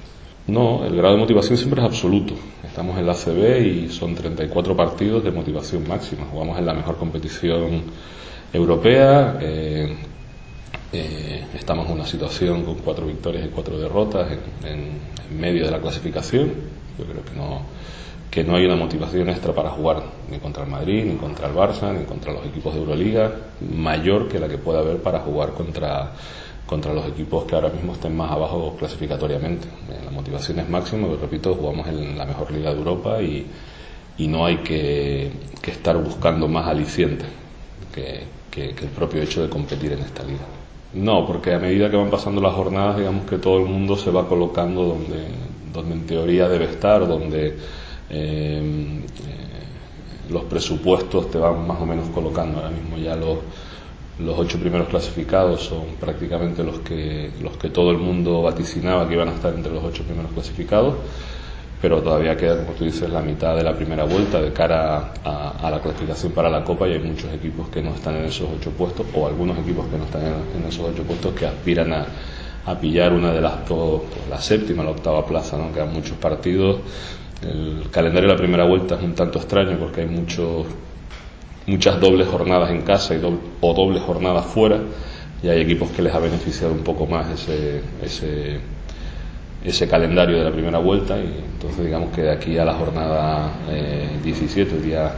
No, 0.49 0.85
el 0.87 0.97
grado 0.97 1.14
de 1.14 1.21
motivación 1.21 1.59
siempre 1.59 1.83
es 1.83 1.87
absoluto. 1.87 2.35
Estamos 2.64 2.99
en 2.99 3.07
la 3.07 3.12
CB 3.14 3.66
y 3.66 3.88
son 3.90 4.14
34 4.14 4.75
partidos 4.75 5.23
de 5.23 5.30
motivación 5.30 5.87
máxima. 5.87 6.25
Jugamos 6.30 6.59
en 6.59 6.64
la 6.64 6.73
mejor 6.73 6.97
competición 6.97 7.83
europea. 8.52 9.38
Eh, 9.42 9.95
eh, 10.90 11.45
estamos 11.52 11.87
en 11.87 11.92
una 11.92 12.07
situación 12.07 12.64
con 12.64 12.76
cuatro 12.76 13.07
victorias 13.07 13.45
y 13.45 13.49
cuatro 13.49 13.78
derrotas 13.78 14.26
en, 14.64 15.38
medio 15.38 15.66
de 15.66 15.71
la 15.71 15.80
clasificación. 15.80 16.50
Yo 16.99 17.04
creo 17.04 17.23
que 17.23 17.37
no, 17.37 17.61
que 18.30 18.44
no 18.44 18.56
hay 18.56 18.66
una 18.66 18.76
motivación 18.76 19.28
extra 19.30 19.54
para 19.54 19.70
jugar 19.70 20.02
ni 20.30 20.38
contra 20.38 20.64
el 20.64 20.70
Madrid, 20.70 21.04
ni 21.04 21.16
contra 21.16 21.49
el 21.49 21.54
Barça, 21.54 21.92
ni 21.92 22.04
contra 22.04 22.32
los 22.32 22.44
equipos 22.47 22.75
de 22.75 22.80
Euroliga, 22.80 23.32
mayor 23.75 24.28
que 24.28 24.38
la 24.38 24.49
que 24.49 24.58
pueda 24.58 24.80
haber 24.80 24.99
para 24.99 25.20
jugar 25.20 25.52
contra, 25.52 26.12
contra 26.66 26.92
los 26.92 27.06
equipos 27.06 27.44
que 27.44 27.54
ahora 27.54 27.70
mismo 27.70 27.92
estén 27.92 28.16
más 28.16 28.30
abajo 28.30 28.76
clasificatoriamente. 28.78 29.66
Eh, 29.66 30.00
la 30.04 30.11
motivación 30.11 30.58
es 30.58 30.68
máxima, 30.68 31.06
pero 31.06 31.20
repito, 31.20 31.54
jugamos 31.54 31.87
en 31.88 32.18
la 32.18 32.26
mejor 32.26 32.50
liga 32.50 32.70
de 32.73 32.78
Europa 32.78 33.23
y, 33.23 33.47
y 34.18 34.28
no 34.28 34.44
hay 34.44 34.58
que, 34.58 35.30
que, 35.62 35.70
estar 35.70 35.97
buscando 35.97 36.49
más 36.49 36.66
alicientes 36.66 37.28
que, 37.94 38.25
que 38.50 38.85
el 38.85 38.90
propio 38.90 39.23
hecho 39.23 39.42
de 39.42 39.49
competir 39.49 39.92
en 39.92 40.00
esta 40.00 40.23
liga. 40.25 40.44
No, 40.94 41.26
porque 41.26 41.52
a 41.52 41.58
medida 41.58 41.90
que 41.90 41.97
van 41.97 42.11
pasando 42.11 42.40
las 42.40 42.54
jornadas, 42.54 42.97
digamos 42.97 43.26
que 43.26 43.37
todo 43.37 43.58
el 43.58 43.66
mundo 43.66 43.97
se 43.97 44.11
va 44.11 44.26
colocando 44.26 44.85
donde, 44.85 45.26
donde 45.73 45.94
en 45.94 46.06
teoría 46.06 46.49
debe 46.49 46.64
estar, 46.64 47.06
donde 47.06 47.56
eh, 48.10 48.60
eh, 48.60 50.30
los 50.30 50.44
presupuestos 50.44 51.30
te 51.30 51.38
van 51.38 51.66
más 51.66 51.80
o 51.80 51.86
menos 51.86 52.08
colocando. 52.10 52.58
Ahora 52.58 52.70
mismo 52.70 52.96
ya 52.98 53.16
los, 53.16 53.38
los 54.18 54.38
ocho 54.38 54.58
primeros 54.58 54.88
clasificados 54.88 55.62
son 55.62 55.96
prácticamente 56.00 56.62
los 56.62 56.80
que, 56.80 57.30
los 57.40 57.56
que 57.56 57.70
todo 57.70 57.90
el 57.90 57.98
mundo 57.98 58.42
vaticinaba 58.42 59.08
que 59.08 59.14
iban 59.14 59.28
a 59.28 59.34
estar 59.34 59.54
entre 59.54 59.72
los 59.72 59.84
ocho 59.84 60.02
primeros 60.04 60.32
clasificados 60.32 60.94
pero 61.80 62.02
todavía 62.02 62.36
queda, 62.36 62.64
como 62.64 62.72
tú 62.72 62.84
dices, 62.84 63.08
la 63.08 63.20
mitad 63.20 63.56
de 63.56 63.62
la 63.62 63.74
primera 63.74 64.04
vuelta 64.04 64.40
de 64.40 64.52
cara 64.52 65.12
a, 65.24 65.70
la 65.70 65.80
clasificación 65.80 66.32
para 66.32 66.50
la 66.50 66.64
Copa 66.64 66.88
y 66.88 66.92
hay 66.92 66.98
muchos 66.98 67.32
equipos 67.32 67.68
que 67.68 67.80
no 67.82 67.94
están 67.94 68.16
en 68.16 68.24
esos 68.24 68.48
ocho 68.56 68.70
puestos 68.70 69.06
o 69.14 69.26
algunos 69.26 69.58
equipos 69.58 69.86
que 69.86 69.96
no 69.96 70.04
están 70.04 70.22
en, 70.26 70.64
esos 70.66 70.90
ocho 70.90 71.04
puestos 71.04 71.34
que 71.34 71.46
aspiran 71.46 71.92
a, 71.92 72.06
pillar 72.80 73.14
una 73.14 73.32
de 73.32 73.40
las 73.40 73.66
dos, 73.66 74.02
la 74.28 74.38
séptima, 74.38 74.84
la 74.84 74.90
octava 74.90 75.24
plaza, 75.24 75.56
¿no? 75.56 75.72
Quedan 75.72 75.90
muchos 75.90 76.18
partidos. 76.18 76.80
El 77.42 77.90
calendario 77.90 78.28
de 78.28 78.35
la 78.35 78.38
primera 78.38 78.64
vuelta 78.64 78.97
es 78.97 79.02
un 79.02 79.14
tanto 79.14 79.38
extraño 79.38 79.78
porque 79.78 80.00
hay 80.02 80.09
muchos, 80.09 80.66
muchas 81.66 82.00
dobles 82.00 82.26
jornadas 82.28 82.71
en 82.71 82.83
casa 82.83 83.14
y 83.14 83.21
o 83.61 83.75
dobles 83.75 84.02
jornadas 84.02 84.47
fuera 84.47 84.80
y 85.42 85.49
hay 85.49 85.61
equipos 85.61 85.90
que 85.90 86.02
les 86.02 86.14
ha 86.14 86.18
beneficiado 86.18 86.73
un 86.73 86.83
poco 86.83 87.07
más 87.07 87.30
ese, 87.30 87.83
ese 88.02 88.61
ese 89.64 89.88
calendario 89.88 90.38
de 90.38 90.45
la 90.45 90.52
primera 90.52 90.78
vuelta 90.78 91.18
y 91.18 91.45
entonces 91.54 91.85
digamos 91.85 92.14
que 92.14 92.23
de 92.23 92.30
aquí 92.30 92.59
a 92.59 92.64
la 92.64 92.75
jornada 92.75 93.52
17, 94.23 94.76
eh, 94.76 94.80
día, 94.80 95.12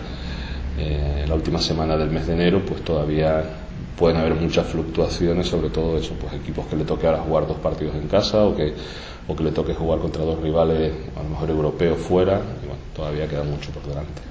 eh, 0.78 1.24
la 1.28 1.34
última 1.34 1.60
semana 1.60 1.96
del 1.96 2.10
mes 2.10 2.26
de 2.26 2.32
enero, 2.32 2.62
pues 2.66 2.82
todavía 2.82 3.42
pueden 4.00 4.16
haber 4.16 4.34
muchas 4.34 4.66
fluctuaciones, 4.66 5.46
sobre 5.46 5.68
todo 5.68 5.98
eso, 5.98 6.14
pues 6.18 6.32
equipos 6.32 6.64
que 6.66 6.74
le 6.74 6.84
toque 6.84 7.06
ahora 7.06 7.18
jugar 7.18 7.46
dos 7.46 7.58
partidos 7.58 7.94
en 7.96 8.08
casa 8.08 8.42
o 8.46 8.56
que, 8.56 8.72
o 9.28 9.36
que 9.36 9.44
le 9.44 9.52
toque 9.52 9.74
jugar 9.74 9.98
contra 9.98 10.24
dos 10.24 10.40
rivales, 10.40 10.90
a 11.14 11.22
lo 11.22 11.28
mejor 11.28 11.50
europeos 11.50 11.98
fuera, 11.98 12.40
todavía 12.96 13.28
queda 13.28 13.44
mucho 13.44 13.70
por 13.72 13.82
delante. 13.82 14.22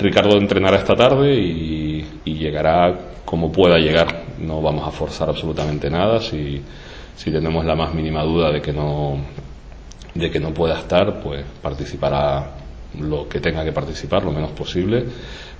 Ricardo 0.00 0.36
entrenará 0.36 0.78
esta 0.78 0.96
tarde 0.96 1.36
y, 1.36 2.04
y 2.24 2.34
llegará 2.34 2.98
como 3.24 3.52
pueda 3.52 3.78
llegar, 3.78 4.24
no 4.40 4.60
vamos 4.60 4.88
a 4.88 4.90
forzar 4.90 5.28
absolutamente 5.28 5.88
nada, 5.88 6.20
si, 6.20 6.60
si 7.14 7.30
tenemos 7.30 7.64
la 7.64 7.76
más 7.76 7.94
mínima 7.94 8.24
duda 8.24 8.50
de 8.50 8.60
que 8.60 8.72
no 8.72 9.18
de 10.14 10.30
que 10.30 10.40
no 10.40 10.52
pueda 10.52 10.78
estar, 10.80 11.22
pues 11.22 11.44
participará 11.62 12.56
lo 13.00 13.28
que 13.28 13.40
tenga 13.40 13.64
que 13.64 13.72
participar, 13.72 14.24
lo 14.24 14.32
menos 14.32 14.50
posible, 14.50 15.06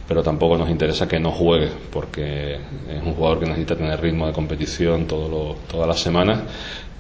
pero 0.07 0.23
tampoco 0.23 0.59
nos 0.59 0.69
interesa 0.69 1.07
que 1.09 1.21
no 1.21 1.31
juegue, 1.31 1.69
porque 1.91 2.55
es 2.55 3.03
un 3.05 3.15
jugador 3.15 3.41
que 3.41 3.47
necesita 3.47 3.77
tener 3.77 4.01
ritmo 4.01 4.27
de 4.27 4.33
competición 4.33 5.07
todo 5.07 5.57
todas 5.71 5.87
las 5.87 6.01
semanas 6.01 6.41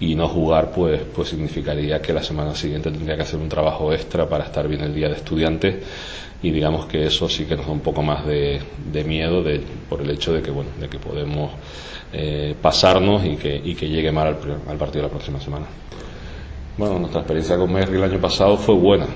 y 0.00 0.14
no 0.14 0.28
jugar 0.28 0.70
pues, 0.72 1.00
pues 1.14 1.28
significaría 1.28 2.00
que 2.00 2.12
la 2.12 2.22
semana 2.22 2.54
siguiente 2.54 2.90
tendría 2.90 3.16
que 3.16 3.22
hacer 3.22 3.38
un 3.38 3.48
trabajo 3.48 3.92
extra 3.92 4.28
para 4.28 4.44
estar 4.44 4.66
bien 4.66 4.82
el 4.82 4.94
día 4.94 5.08
de 5.08 5.16
estudiante 5.16 5.80
y 6.42 6.50
digamos 6.50 6.86
que 6.86 7.06
eso 7.06 7.28
sí 7.28 7.44
que 7.44 7.56
nos 7.56 7.66
da 7.66 7.72
un 7.72 7.80
poco 7.80 8.02
más 8.02 8.26
de, 8.26 8.60
miedo 9.06 9.42
de, 9.42 9.60
por 9.88 10.00
el 10.00 10.10
hecho 10.10 10.32
de 10.32 10.42
que 10.42 10.50
bueno 10.50 10.70
de 10.80 10.88
que 10.88 10.98
podemos 10.98 11.52
eh, 12.12 12.54
pasarnos 12.60 13.24
y 13.24 13.36
que, 13.36 13.54
y 13.56 13.74
que 13.74 13.88
llegue 13.88 14.10
mal 14.10 14.26
al, 14.28 14.36
al 14.68 14.76
partido 14.76 15.02
de 15.02 15.08
la 15.08 15.08
próxima 15.08 15.40
semana. 15.40 15.66
Bueno, 16.76 16.98
nuestra 16.98 17.20
experiencia 17.20 17.56
con 17.56 17.72
Merri 17.72 17.96
el 17.96 18.04
año 18.04 18.20
pasado 18.20 18.56
fue 18.56 18.74
buena. 18.74 19.06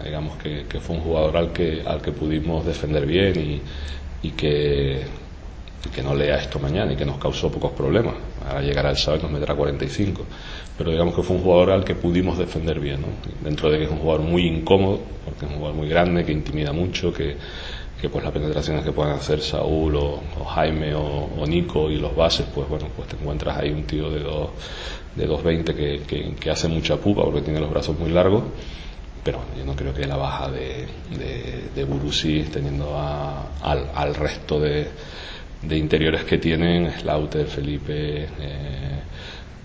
O 0.00 0.04
digamos 0.04 0.36
que, 0.38 0.64
fue 0.80 0.96
un 0.96 1.02
jugador 1.02 1.36
al 1.36 1.52
que, 1.52 1.82
al 1.84 2.00
que 2.00 2.12
pudimos 2.12 2.64
defender 2.64 3.06
bien 3.06 3.60
y, 4.22 4.30
que, 4.30 5.02
que 5.94 6.02
no 6.02 6.14
lea 6.14 6.36
esto 6.36 6.58
mañana 6.58 6.92
y 6.92 6.96
que 6.96 7.04
nos 7.04 7.18
causó 7.18 7.50
pocos 7.50 7.72
problemas. 7.72 8.14
Ahora 8.46 8.62
llegará 8.62 8.90
el 8.90 8.96
sábado 8.96 9.20
y 9.20 9.22
nos 9.24 9.32
meterá 9.32 9.54
45. 9.54 10.24
Pero 10.76 10.90
digamos 10.90 11.14
que 11.14 11.22
fue 11.22 11.36
un 11.36 11.42
jugador 11.42 11.70
al 11.72 11.84
que 11.84 11.94
pudimos 11.94 12.38
defender 12.38 12.78
bien. 12.80 13.00
¿no? 13.00 13.08
Dentro 13.42 13.70
de 13.70 13.78
que 13.78 13.84
es 13.84 13.90
un 13.90 13.98
jugador 13.98 14.22
muy 14.22 14.46
incómodo, 14.46 15.00
porque 15.24 15.46
es 15.46 15.50
un 15.50 15.58
jugador 15.58 15.76
muy 15.76 15.88
grande, 15.88 16.24
que 16.24 16.32
intimida 16.32 16.72
mucho, 16.72 17.12
que, 17.12 17.36
que 18.00 18.08
pues 18.08 18.22
las 18.22 18.32
penetraciones 18.32 18.84
que 18.84 18.92
puedan 18.92 19.14
hacer 19.14 19.40
Saúl 19.40 19.96
o, 19.96 20.22
Jaime 20.54 20.94
o, 20.94 21.44
Nico 21.46 21.90
y 21.90 21.96
los 21.96 22.14
bases, 22.14 22.46
pues 22.54 22.68
bueno, 22.68 22.86
pues 22.96 23.08
te 23.08 23.16
encuentras 23.16 23.58
ahí 23.58 23.70
un 23.70 23.84
tío 23.84 24.10
de 24.10 24.20
dos 24.20 24.50
de 25.16 25.28
2.20 25.28 25.74
que, 25.74 26.34
que, 26.38 26.50
hace 26.50 26.68
mucha 26.68 26.96
pupa 26.96 27.24
porque 27.24 27.40
tiene 27.40 27.58
los 27.58 27.70
brazos 27.70 27.98
muy 27.98 28.10
largos, 28.10 28.44
pero 29.22 29.40
yo 29.56 29.64
no 29.64 29.74
creo 29.74 29.92
que 29.92 30.06
la 30.06 30.16
baja 30.16 30.50
de, 30.50 30.86
de, 31.16 31.70
de 31.74 31.84
Burusi, 31.84 32.44
teniendo 32.52 32.96
al, 32.96 33.90
al, 33.94 34.14
resto 34.14 34.60
de, 34.60 34.88
de, 35.62 35.76
interiores 35.76 36.24
que 36.24 36.38
tienen, 36.38 36.90
Slaughter, 36.98 37.46
Felipe, 37.46 38.24
eh, 38.24 38.98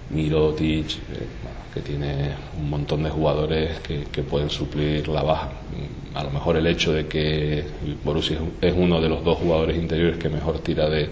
Mirotic, 0.10 0.92
eh, 0.92 1.28
que 1.74 1.82
tiene 1.82 2.30
un 2.58 2.70
montón 2.70 3.04
de 3.04 3.10
jugadores 3.10 3.80
que, 3.80 4.04
que, 4.12 4.22
pueden 4.22 4.50
suplir 4.50 5.08
la 5.08 5.24
baja. 5.24 5.50
A 6.14 6.24
lo 6.24 6.30
mejor 6.30 6.58
el 6.58 6.68
hecho 6.68 6.94
de 6.94 7.08
que 7.08 7.64
Borussia 8.04 8.38
es 8.62 8.74
uno 8.78 9.02
de 9.02 9.10
los 9.10 9.24
dos 9.24 9.40
jugadores 9.40 9.76
interiores 9.78 10.18
que 10.18 10.30
mejor 10.30 10.60
tira 10.60 10.88
de, 10.88 11.10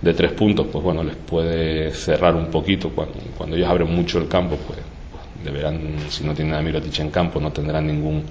de 0.00 0.14
tres 0.14 0.32
puntos, 0.32 0.68
pues 0.70 0.84
bueno, 0.84 1.02
les 1.02 1.16
puede 1.16 1.92
cerrar 1.92 2.36
un 2.36 2.46
poquito. 2.46 2.90
Cuando, 2.90 3.14
cuando 3.36 3.56
ellos 3.56 3.68
abren 3.68 3.92
mucho 3.92 4.18
el 4.18 4.28
campo, 4.28 4.56
pues, 4.56 4.78
deberán, 5.50 5.96
si 6.10 6.24
no 6.24 6.34
tienen 6.34 6.54
a 6.54 6.62
Mirotic 6.62 6.98
en 7.00 7.10
campo, 7.10 7.40
no 7.40 7.52
tendrán 7.52 7.86
ningún 7.86 8.24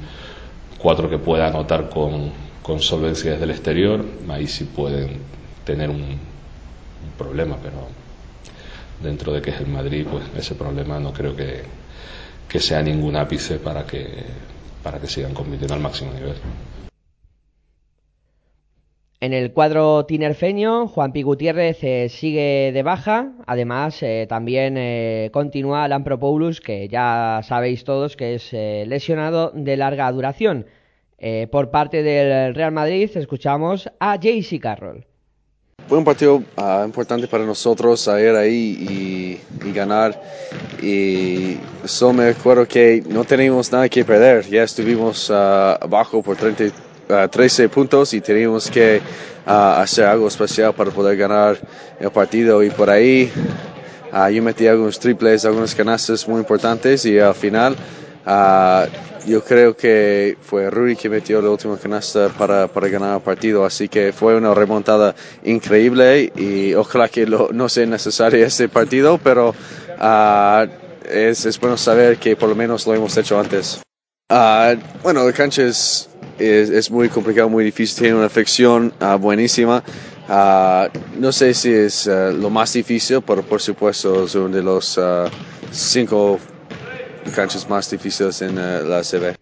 cuatro 0.77 1.09
que 1.09 1.17
pueda 1.17 1.47
anotar 1.47 1.89
con, 1.89 2.31
con 2.61 2.79
solvencia 2.79 3.31
desde 3.31 3.43
el 3.45 3.51
exterior. 3.51 4.05
Ahí 4.29 4.47
sí 4.47 4.65
pueden 4.65 5.19
tener 5.65 5.89
un, 5.89 6.37
problema, 7.17 7.57
pero 7.61 7.87
dentro 9.01 9.33
de 9.33 9.41
que 9.41 9.49
es 9.49 9.59
el 9.59 9.67
Madrid, 9.67 10.05
pues 10.09 10.23
ese 10.37 10.53
problema 10.53 10.99
no 10.99 11.11
creo 11.13 11.35
que, 11.35 11.63
que 12.47 12.59
sea 12.59 12.81
ningún 12.83 13.15
ápice 13.15 13.57
para 13.57 13.85
que, 13.85 14.23
para 14.83 14.99
que 14.99 15.07
sigan 15.07 15.33
compitiendo 15.33 15.73
al 15.73 15.79
máximo 15.79 16.13
nivel. 16.13 16.35
En 19.19 19.33
el 19.33 19.51
cuadro 19.51 20.05
tinerfeño, 20.05 20.87
Juan 20.87 21.11
Pi 21.11 21.23
Gutiérrez 21.23 21.83
eh, 21.83 22.07
sigue 22.07 22.71
de 22.71 22.83
baja. 22.83 23.31
Además, 23.47 24.03
eh, 24.03 24.27
también 24.29 24.75
eh, 24.77 25.31
continúa 25.33 25.87
Lampropoulos, 25.87 26.61
que 26.61 26.87
ya 26.87 27.41
sabéis 27.43 27.83
todos 27.83 28.15
que 28.15 28.35
es 28.35 28.49
eh, 28.53 28.85
lesionado 28.87 29.51
de 29.55 29.75
larga 29.75 30.11
duración. 30.11 30.67
Eh, 31.17 31.47
por 31.51 31.71
parte 31.71 32.03
del 32.03 32.53
Real 32.53 32.71
Madrid, 32.71 33.09
escuchamos 33.15 33.89
a 33.99 34.17
JC 34.17 34.59
Carroll. 34.59 35.03
Fue 35.87 35.97
un 35.97 36.03
partido 36.03 36.43
ah, 36.57 36.83
importante 36.85 37.27
para 37.27 37.45
nosotros 37.45 38.07
a 38.07 38.21
ir 38.21 38.35
ahí 38.35 39.39
y, 39.63 39.67
y 39.67 39.71
ganar. 39.71 40.21
Y 40.81 41.57
solo 41.85 42.13
me 42.13 42.25
acuerdo 42.25 42.67
que 42.67 43.01
no 43.09 43.23
teníamos 43.23 43.71
nada 43.71 43.89
que 43.89 44.05
perder. 44.05 44.45
Ya 44.47 44.63
estuvimos 44.63 45.31
ah, 45.31 45.75
abajo 45.81 46.21
por 46.21 46.35
30, 46.35 46.65
ah, 47.09 47.27
13 47.27 47.69
puntos 47.69 48.13
y 48.13 48.21
teníamos 48.21 48.69
que 48.69 49.01
ah, 49.45 49.81
hacer 49.81 50.05
algo 50.05 50.27
especial 50.27 50.73
para 50.73 50.91
poder 50.91 51.17
ganar 51.17 51.57
el 51.99 52.11
partido. 52.11 52.63
Y 52.63 52.69
por 52.69 52.89
ahí 52.89 53.31
ah, 54.11 54.29
yo 54.29 54.41
metí 54.43 54.67
algunos 54.67 54.99
triples, 54.99 55.45
algunas 55.45 55.73
canastas 55.75 56.27
muy 56.27 56.39
importantes 56.39 57.05
y 57.05 57.19
al 57.19 57.35
final 57.35 57.75
ah, 58.25 58.85
yo 59.25 59.43
creo 59.43 59.75
que 59.75 60.37
fue 60.41 60.69
Rudy 60.69 60.95
que 60.95 61.09
metió 61.09 61.41
la 61.41 61.49
última 61.49 61.77
canasta 61.77 62.29
para, 62.29 62.67
para 62.67 62.87
ganar 62.87 63.15
el 63.17 63.21
partido, 63.21 63.65
así 63.65 63.89
que 63.89 64.13
fue 64.13 64.37
una 64.37 64.53
remontada 64.53 65.13
increíble 65.43 66.31
y 66.37 66.73
ojalá 66.75 67.09
que 67.09 67.25
lo- 67.27 67.49
no 67.51 67.67
sea 67.67 67.85
necesario 67.85 68.45
este 68.45 68.69
partido, 68.69 69.17
pero 69.21 69.53
es, 71.11 71.45
es 71.45 71.59
bueno 71.59 71.75
saber 71.75 72.17
que 72.19 72.37
por 72.37 72.47
lo 72.47 72.55
menos 72.55 72.87
lo 72.87 72.93
hemos 72.95 73.17
hecho 73.17 73.37
antes. 73.37 73.81
Ah, 74.29 74.75
bueno, 75.03 75.23
la 75.23 75.31
cancha 75.31 75.63
es, 75.63 76.09
es, 76.37 76.69
es 76.69 76.91
muy 76.91 77.07
complicado, 77.07 77.47
muy 77.47 77.63
difícil, 77.63 78.03
tiene 78.03 78.17
una 78.17 78.27
fricción 78.27 78.91
ah, 78.99 79.15
buenísima. 79.15 79.81
Ah, 80.27 80.89
no 81.17 81.31
sé 81.31 81.53
si 81.53 81.71
es 81.71 82.07
lo 82.07 82.49
más 82.49 82.73
difícil, 82.73 83.21
pero 83.21 83.41
por 83.41 83.61
supuesto 83.61 84.25
es 84.25 84.35
uno 84.35 84.49
de 84.49 84.61
los 84.61 84.99
cinco 85.71 86.39
canchas 87.33 87.69
más 87.69 87.89
difíciles 87.89 88.41
en 88.41 88.55
la 88.55 89.01
CB. 89.01 89.35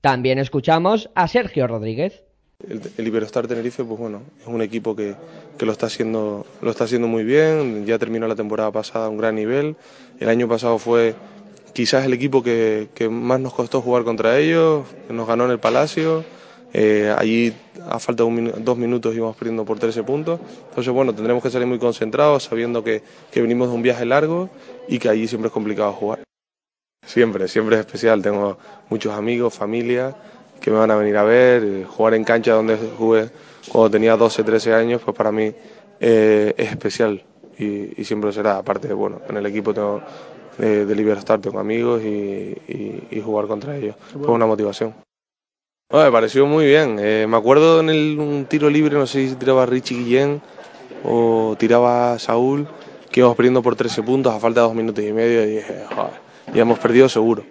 También 0.00 0.38
escuchamos 0.38 1.10
a 1.16 1.26
Sergio 1.26 1.66
Rodríguez. 1.66 2.22
El, 2.68 2.80
el 2.96 3.06
Iberostar 3.06 3.48
Tenerife, 3.48 3.82
pues 3.82 3.98
bueno, 3.98 4.22
es 4.40 4.46
un 4.46 4.62
equipo 4.62 4.94
que, 4.94 5.16
que 5.58 5.66
lo, 5.66 5.72
está 5.72 5.86
haciendo, 5.86 6.46
lo 6.60 6.70
está 6.70 6.84
haciendo 6.84 7.08
muy 7.08 7.24
bien, 7.24 7.86
ya 7.86 7.98
terminó 7.98 8.28
la 8.28 8.36
temporada 8.36 8.70
pasada 8.70 9.06
a 9.06 9.08
un 9.08 9.16
gran 9.16 9.34
nivel, 9.34 9.76
el 10.20 10.28
año 10.28 10.46
pasado 10.46 10.78
fue 10.78 11.14
quizás 11.72 12.04
el 12.04 12.12
equipo 12.12 12.42
que, 12.42 12.88
más 13.10 13.40
nos 13.40 13.54
costó 13.54 13.80
jugar 13.80 14.04
contra 14.04 14.38
ellos, 14.38 14.86
que 15.06 15.12
nos 15.12 15.26
ganó 15.26 15.44
en 15.44 15.52
el 15.52 15.60
Palacio, 15.60 16.24
eh, 16.72 17.14
allí 17.16 17.52
a 17.88 17.98
falta 17.98 18.22
de 18.22 18.28
un 18.28 18.64
dos 18.64 18.76
minutos 18.76 19.14
íbamos 19.14 19.36
perdiendo 19.36 19.64
por 19.64 19.78
13 19.78 20.02
puntos, 20.04 20.38
entonces 20.68 20.92
bueno, 20.92 21.14
tendremos 21.14 21.42
que 21.42 21.50
salir 21.50 21.66
muy 21.66 21.78
concentrados 21.78 22.44
sabiendo 22.44 22.84
que, 22.84 23.02
que 23.30 23.42
venimos 23.42 23.68
de 23.68 23.74
un 23.74 23.82
viaje 23.82 24.04
largo 24.04 24.50
y 24.86 24.98
que 24.98 25.08
allí 25.08 25.26
siempre 25.26 25.48
es 25.48 25.52
complicado 25.52 25.92
jugar. 25.92 26.22
Siempre, 27.04 27.48
siempre 27.48 27.76
es 27.76 27.80
especial. 27.80 28.22
Tengo 28.22 28.56
muchos 28.88 29.12
amigos, 29.12 29.52
familia 29.52 30.14
que 30.60 30.70
me 30.70 30.76
van 30.76 30.90
a 30.90 30.96
venir 30.96 31.16
a 31.16 31.24
ver. 31.24 31.64
eh, 31.64 31.84
Jugar 31.88 32.14
en 32.14 32.24
cancha 32.24 32.52
donde 32.52 32.76
jugué 32.76 33.30
cuando 33.68 33.90
tenía 33.90 34.16
12, 34.16 34.44
13 34.44 34.74
años, 34.74 35.02
pues 35.04 35.16
para 35.16 35.32
mí 35.32 35.52
eh, 36.00 36.54
es 36.56 36.70
especial 36.70 37.24
y, 37.60 37.92
y 38.00 38.04
siempre 38.04 38.28
lo 38.28 38.32
será. 38.32 38.58
Aparte, 38.58 38.92
bueno, 38.92 39.20
en 39.28 39.36
el 39.36 39.46
equipo 39.46 39.72
tengo 39.74 40.00
eh, 40.58 40.84
de 40.86 40.94
Liberostar 40.94 41.40
tengo 41.40 41.58
amigos 41.60 42.02
y, 42.02 42.06
y- 42.68 43.02
y 43.10 43.20
jugar 43.20 43.46
contra 43.46 43.76
ellos. 43.76 43.94
Fue 44.12 44.32
una 44.34 44.46
motivación. 44.46 44.94
No, 45.92 46.02
me 46.04 46.10
pareció 46.12 46.46
muy 46.46 46.66
bien. 46.66 46.98
Eh, 47.00 47.26
me 47.28 47.36
acuerdo 47.36 47.80
en 47.80 47.90
el, 47.90 48.18
un 48.18 48.46
tiro 48.46 48.70
libre, 48.70 48.96
no 48.96 49.06
sé 49.06 49.28
si 49.28 49.34
tiraba 49.34 49.66
Richie 49.66 49.96
Guillén 49.98 50.40
o 51.04 51.56
tiraba 51.58 52.18
Saúl, 52.18 52.68
que 53.10 53.20
íbamos 53.20 53.36
perdiendo 53.36 53.62
por 53.62 53.74
13 53.74 54.02
puntos 54.02 54.32
a 54.34 54.38
falta 54.38 54.60
de 54.60 54.66
dos 54.66 54.74
minutos 54.76 55.02
y 55.04 55.12
medio 55.12 55.42
y 55.44 55.56
dije, 55.56 55.84
joder, 55.94 56.12
ya 56.54 56.62
hemos 56.62 56.78
perdido 56.78 57.08
seguro. 57.08 57.42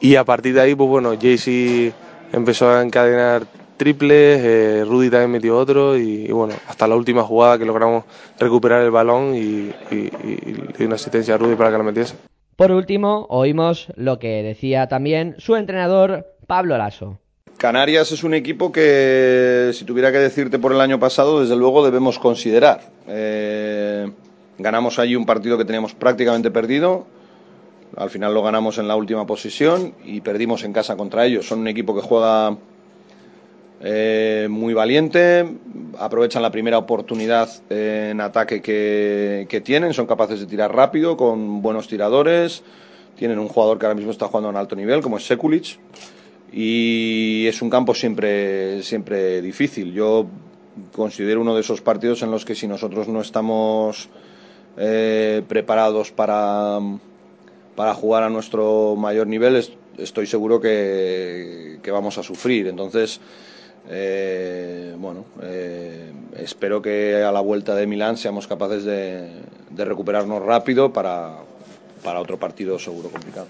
Y 0.00 0.16
a 0.16 0.24
partir 0.24 0.54
de 0.54 0.60
ahí, 0.60 0.74
pues 0.74 0.88
bueno, 0.88 1.14
Jaycee 1.20 1.92
empezó 2.32 2.68
a 2.70 2.82
encadenar 2.82 3.46
triples, 3.76 4.40
eh, 4.42 4.84
Rudy 4.86 5.10
también 5.10 5.30
metió 5.32 5.56
otro 5.56 5.96
y, 5.96 6.24
y 6.26 6.32
bueno, 6.32 6.54
hasta 6.68 6.86
la 6.86 6.96
última 6.96 7.22
jugada 7.22 7.58
que 7.58 7.64
logramos 7.64 8.04
recuperar 8.38 8.82
el 8.82 8.90
balón 8.90 9.34
y, 9.34 9.38
y- 9.38 9.94
y- 9.94 10.38
y 10.46 10.52
le 10.54 10.72
di 10.78 10.84
una 10.84 10.94
asistencia 10.96 11.34
a 11.34 11.38
Rudy 11.38 11.54
para 11.56 11.70
que 11.70 11.78
la 11.78 11.84
metiese. 11.84 12.14
Por 12.56 12.72
último, 12.72 13.26
oímos 13.28 13.88
lo 13.96 14.18
que 14.18 14.42
decía 14.42 14.86
también 14.88 15.34
su 15.38 15.56
entrenador 15.56 16.26
Pablo 16.46 16.78
Lasso. 16.78 17.18
Canarias 17.58 18.12
es 18.12 18.22
un 18.24 18.34
equipo 18.34 18.70
que, 18.72 19.70
si 19.72 19.84
tuviera 19.84 20.12
que 20.12 20.18
decirte 20.18 20.58
por 20.58 20.72
el 20.72 20.80
año 20.80 20.98
pasado, 20.98 21.40
desde 21.40 21.56
luego 21.56 21.84
debemos 21.84 22.18
considerar. 22.18 22.80
Eh, 23.08 24.10
ganamos 24.58 24.98
allí 24.98 25.16
un 25.16 25.24
partido 25.26 25.56
que 25.58 25.64
teníamos 25.64 25.94
prácticamente 25.94 26.50
perdido. 26.50 27.06
Al 27.96 28.10
final 28.10 28.34
lo 28.34 28.42
ganamos 28.42 28.76
en 28.78 28.88
la 28.88 28.96
última 28.96 29.26
posición 29.26 29.94
y 30.04 30.20
perdimos 30.20 30.64
en 30.64 30.72
casa 30.74 30.96
contra 30.96 31.24
ellos. 31.24 31.46
Son 31.46 31.60
un 31.60 31.68
equipo 31.68 31.94
que 31.94 32.02
juega 32.02 32.56
eh, 33.80 34.46
muy 34.50 34.74
valiente, 34.74 35.46
aprovechan 35.98 36.42
la 36.42 36.50
primera 36.50 36.78
oportunidad 36.78 37.48
en 37.70 38.20
ataque 38.20 38.62
que, 38.62 39.46
que 39.48 39.60
tienen, 39.60 39.92
son 39.94 40.06
capaces 40.06 40.40
de 40.40 40.46
tirar 40.46 40.74
rápido, 40.74 41.16
con 41.16 41.62
buenos 41.62 41.88
tiradores. 41.88 42.62
Tienen 43.16 43.38
un 43.38 43.48
jugador 43.48 43.78
que 43.78 43.86
ahora 43.86 43.94
mismo 43.96 44.10
está 44.12 44.28
jugando 44.28 44.48
a 44.48 44.50
un 44.50 44.56
alto 44.56 44.76
nivel, 44.76 45.00
como 45.00 45.16
es 45.16 45.26
Sekulic 45.26 45.78
y 46.52 47.46
es 47.46 47.60
un 47.62 47.70
campo 47.70 47.94
siempre, 47.94 48.82
siempre 48.82 49.40
difícil. 49.42 49.92
Yo 49.92 50.26
considero 50.94 51.40
uno 51.40 51.54
de 51.54 51.60
esos 51.62 51.80
partidos 51.80 52.22
en 52.22 52.30
los 52.30 52.44
que 52.44 52.54
si 52.54 52.66
nosotros 52.68 53.08
no 53.08 53.20
estamos 53.22 54.08
eh, 54.76 55.42
preparados 55.48 56.12
para, 56.12 56.78
para 57.74 57.94
jugar 57.94 58.22
a 58.22 58.30
nuestro 58.30 58.96
mayor 58.96 59.26
nivel, 59.26 59.56
es- 59.56 59.72
estoy 59.96 60.26
seguro 60.26 60.60
que 60.60 61.80
vamos 61.90 62.18
a 62.18 62.22
sufrir. 62.22 62.66
Entonces, 62.68 63.20
eh, 63.88 64.94
bueno, 64.98 65.24
eh, 65.42 66.12
espero 66.36 66.82
que 66.82 67.22
a 67.22 67.30
la 67.30 67.40
vuelta 67.40 67.74
de 67.74 67.86
Milán 67.86 68.16
seamos 68.16 68.46
capaces 68.46 68.84
de, 68.84 69.30
recuperarnos 69.76 70.42
rápido 70.42 70.92
para, 70.92 71.36
para 72.02 72.20
otro 72.20 72.38
partido 72.38 72.78
seguro 72.78 73.10
complicado. 73.10 73.46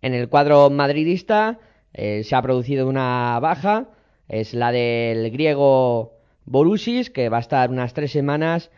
En 0.00 0.14
el 0.14 0.28
cuadro 0.28 0.70
madridista 0.70 1.58
eh, 1.92 2.22
se 2.24 2.34
ha 2.34 2.42
producido 2.42 2.88
una 2.88 3.38
baja, 3.40 3.88
es 4.28 4.54
la 4.54 4.72
del 4.72 5.30
griego 5.30 6.14
Borussis, 6.44 7.10
que 7.10 7.28
va 7.28 7.38
a 7.38 7.40
estar 7.40 7.70
unas 7.70 7.92
tres 7.92 8.12
semanas 8.12 8.70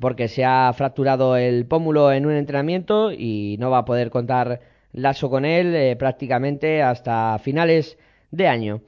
porque 0.00 0.28
se 0.28 0.44
ha 0.44 0.72
fracturado 0.72 1.36
el 1.36 1.66
pómulo 1.66 2.12
en 2.12 2.26
un 2.26 2.32
entrenamiento 2.32 3.12
y 3.12 3.56
no 3.60 3.70
va 3.70 3.78
a 3.78 3.84
poder 3.84 4.10
contar 4.10 4.60
Lasso 4.92 5.28
con 5.28 5.44
él 5.44 5.96
prácticamente 5.98 6.82
hasta 6.82 7.38
finales 7.38 7.98
de 8.30 8.48
año. 8.48 8.80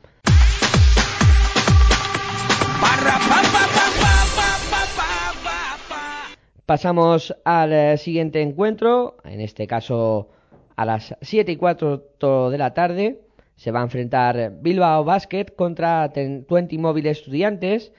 Pasamos 6.69 7.35
al 7.45 7.73
eh, 7.73 7.97
siguiente 7.97 8.43
encuentro, 8.43 9.17
en 9.25 9.41
este 9.41 9.67
caso 9.67 10.29
a 10.77 10.85
las 10.85 11.17
7 11.23 11.53
y 11.53 11.57
4 11.57 12.51
de 12.51 12.59
la 12.59 12.75
tarde. 12.75 13.23
Se 13.57 13.71
va 13.71 13.81
a 13.81 13.85
enfrentar 13.85 14.53
Bilbao 14.61 15.03
Basket 15.03 15.47
contra 15.57 16.13
Ten- 16.13 16.45
20 16.47 16.77
Móviles 16.77 17.21
Estudiantes 17.21 17.91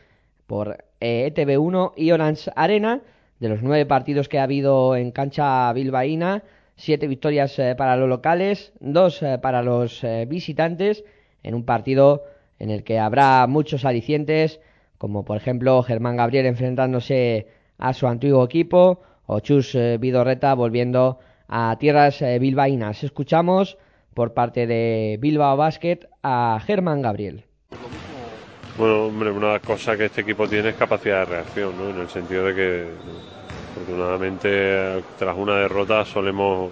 por 0.46 0.86
eh, 1.00 1.34
ETV1 1.34 1.94
y 1.96 2.12
Orange 2.12 2.52
Arena. 2.56 3.02
De 3.40 3.50
los 3.50 3.64
nueve 3.64 3.88
partidos 3.88 4.30
que 4.30 4.38
ha 4.38 4.44
habido 4.44 4.96
en 4.96 5.10
cancha 5.10 5.74
bilbaína, 5.74 6.44
siete 6.76 7.08
victorias 7.08 7.58
eh, 7.58 7.74
para 7.76 7.98
los 7.98 8.08
locales, 8.08 8.72
dos 8.80 9.24
para 9.42 9.64
los 9.64 10.06
visitantes, 10.28 11.04
en 11.42 11.56
un 11.56 11.66
partido 11.66 12.24
en 12.60 12.70
el 12.70 12.84
que 12.84 13.00
habrá 13.00 13.48
muchos 13.48 13.84
alicientes, 13.84 14.62
como 15.00 15.26
por 15.26 15.38
ejemplo 15.38 15.82
Germán 15.82 16.18
Gabriel 16.18 16.46
enfrentándose 16.46 17.48
a 17.80 17.94
su 17.94 18.08
antiguo 18.08 18.44
equipo, 18.44 19.02
o 19.26 19.40
Chus 19.40 19.74
eh, 19.76 19.98
Vidorreta 20.00 20.54
volviendo 20.54 21.20
a 21.48 21.76
tierras 21.80 22.22
eh, 22.22 22.38
bilbaínas. 22.40 23.04
Escuchamos 23.04 23.78
por 24.14 24.34
parte 24.34 24.68
de 24.68 25.18
Bilbao 25.20 25.58
Basket 25.58 26.00
a 26.22 26.60
Germán 26.66 27.02
Gabriel. 27.02 27.46
Bueno, 28.78 29.08
hombre, 29.08 29.32
una 29.32 29.60
cosa 29.60 29.98
que 29.98 30.06
este 30.06 30.22
equipo 30.22 30.48
tiene 30.48 30.70
es 30.70 30.76
capacidad 30.76 31.20
de 31.20 31.26
reacción, 31.26 31.78
¿no? 31.78 31.90
En 31.90 32.00
el 32.00 32.10
sentido 32.10 32.46
de 32.46 32.56
que, 32.56 32.88
afortunadamente, 33.72 35.04
tras 35.18 35.36
una 35.36 35.58
derrota 35.58 36.06
solemos 36.06 36.72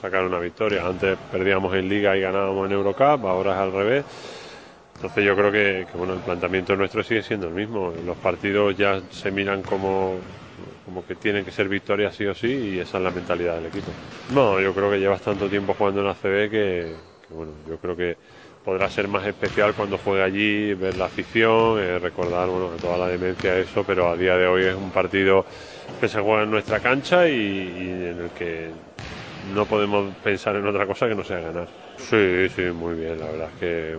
sacar 0.00 0.24
una 0.24 0.38
victoria. 0.38 0.86
Antes 0.86 1.16
perdíamos 1.30 1.74
en 1.74 1.88
Liga 1.88 2.16
y 2.16 2.20
ganábamos 2.20 2.66
en 2.66 2.72
Eurocup, 2.72 3.24
ahora 3.24 3.52
es 3.52 3.58
al 3.58 3.72
revés. 3.72 4.04
Entonces 4.98 5.24
yo 5.24 5.36
creo 5.36 5.52
que, 5.52 5.86
bueno, 5.96 6.14
el 6.14 6.22
planteamiento 6.22 6.74
nuestro 6.74 7.04
sigue 7.04 7.22
siendo 7.22 7.46
el 7.46 7.54
mismo. 7.54 7.92
Los 7.92 8.18
partidos 8.18 8.76
ya 8.76 9.00
se 9.08 9.30
miran 9.30 9.62
como, 9.62 10.24
como 10.84 11.04
que 11.06 11.14
tienen 11.14 11.44
que 11.44 11.52
ser 11.52 11.68
victorias 11.68 12.16
sí 12.16 12.26
o 12.26 12.34
sí 12.34 12.48
y 12.48 12.78
esa 12.80 12.98
es 12.98 13.04
la 13.04 13.12
mentalidad 13.12 13.54
del 13.54 13.66
equipo. 13.66 13.96
No, 14.28 14.60
yo 14.60 14.74
creo 14.74 14.90
que 14.90 14.98
llevas 14.98 15.22
tanto 15.22 15.48
tiempo 15.48 15.74
jugando 15.74 16.00
en 16.00 16.06
la 16.08 16.14
CB 16.16 16.50
que, 16.50 16.96
bueno, 17.28 17.52
yo 17.64 17.78
creo 17.78 17.96
que 17.96 18.16
podrá 18.64 18.88
ser 18.90 19.06
más 19.08 19.24
especial 19.26 19.74
cuando 19.74 19.98
juegue 19.98 20.22
allí, 20.24 20.74
ver 20.74 20.96
la 20.96 21.06
afición, 21.06 21.78
eh, 21.80 21.98
recordar 22.00 22.48
bueno, 22.48 22.78
toda 22.78 22.98
la 22.98 23.06
demencia 23.08 23.56
eso, 23.56 23.84
pero 23.84 24.08
a 24.10 24.16
día 24.16 24.36
de 24.36 24.46
hoy 24.48 24.64
es 24.64 24.74
un 24.74 24.90
partido 24.90 25.46
que 26.00 26.08
se 26.08 26.20
juega 26.20 26.42
en 26.42 26.50
nuestra 26.50 26.80
cancha 26.80 27.28
y, 27.28 27.32
y 27.34 27.90
en 28.06 28.20
el 28.20 28.30
que 28.32 28.74
no 29.40 29.66
podemos 29.66 30.16
pensar 30.18 30.56
en 30.56 30.66
otra 30.66 30.86
cosa 30.86 31.08
que 31.08 31.14
no 31.14 31.24
sea 31.24 31.40
ganar. 31.40 31.68
Sí, 31.96 32.48
sí, 32.48 32.62
muy 32.72 32.94
bien, 32.94 33.18
la 33.18 33.26
verdad 33.26 33.48
es 33.48 33.54
que 33.54 33.96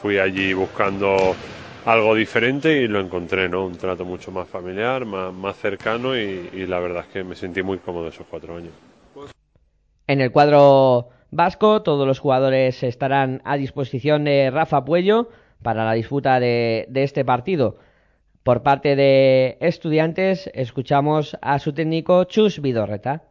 fui 0.00 0.18
allí 0.18 0.54
buscando 0.54 1.34
algo 1.84 2.14
diferente 2.14 2.82
y 2.82 2.88
lo 2.88 3.00
encontré, 3.00 3.48
¿no? 3.48 3.66
Un 3.66 3.76
trato 3.76 4.04
mucho 4.04 4.30
más 4.30 4.48
familiar, 4.48 5.04
más, 5.04 5.32
más 5.32 5.56
cercano 5.56 6.16
y, 6.16 6.66
la 6.66 6.78
verdad 6.78 7.04
es 7.06 7.12
que 7.12 7.24
me 7.24 7.34
sentí 7.34 7.62
muy 7.62 7.78
cómodo 7.78 8.08
esos 8.08 8.26
cuatro 8.28 8.56
años. 8.56 8.72
En 10.06 10.20
el 10.20 10.32
cuadro 10.32 11.10
vasco, 11.30 11.82
todos 11.82 12.06
los 12.06 12.18
jugadores 12.18 12.82
estarán 12.82 13.42
a 13.44 13.56
disposición 13.56 14.24
de 14.24 14.50
Rafa 14.50 14.84
Puello 14.84 15.28
para 15.62 15.84
la 15.84 15.92
disputa 15.92 16.40
de, 16.40 16.86
de 16.88 17.02
este 17.02 17.24
partido. 17.24 17.76
Por 18.42 18.62
parte 18.62 18.96
de 18.96 19.58
estudiantes, 19.60 20.50
escuchamos 20.54 21.36
a 21.42 21.58
su 21.58 21.72
técnico 21.72 22.24
Chus 22.24 22.60
Vidorreta. 22.60 23.29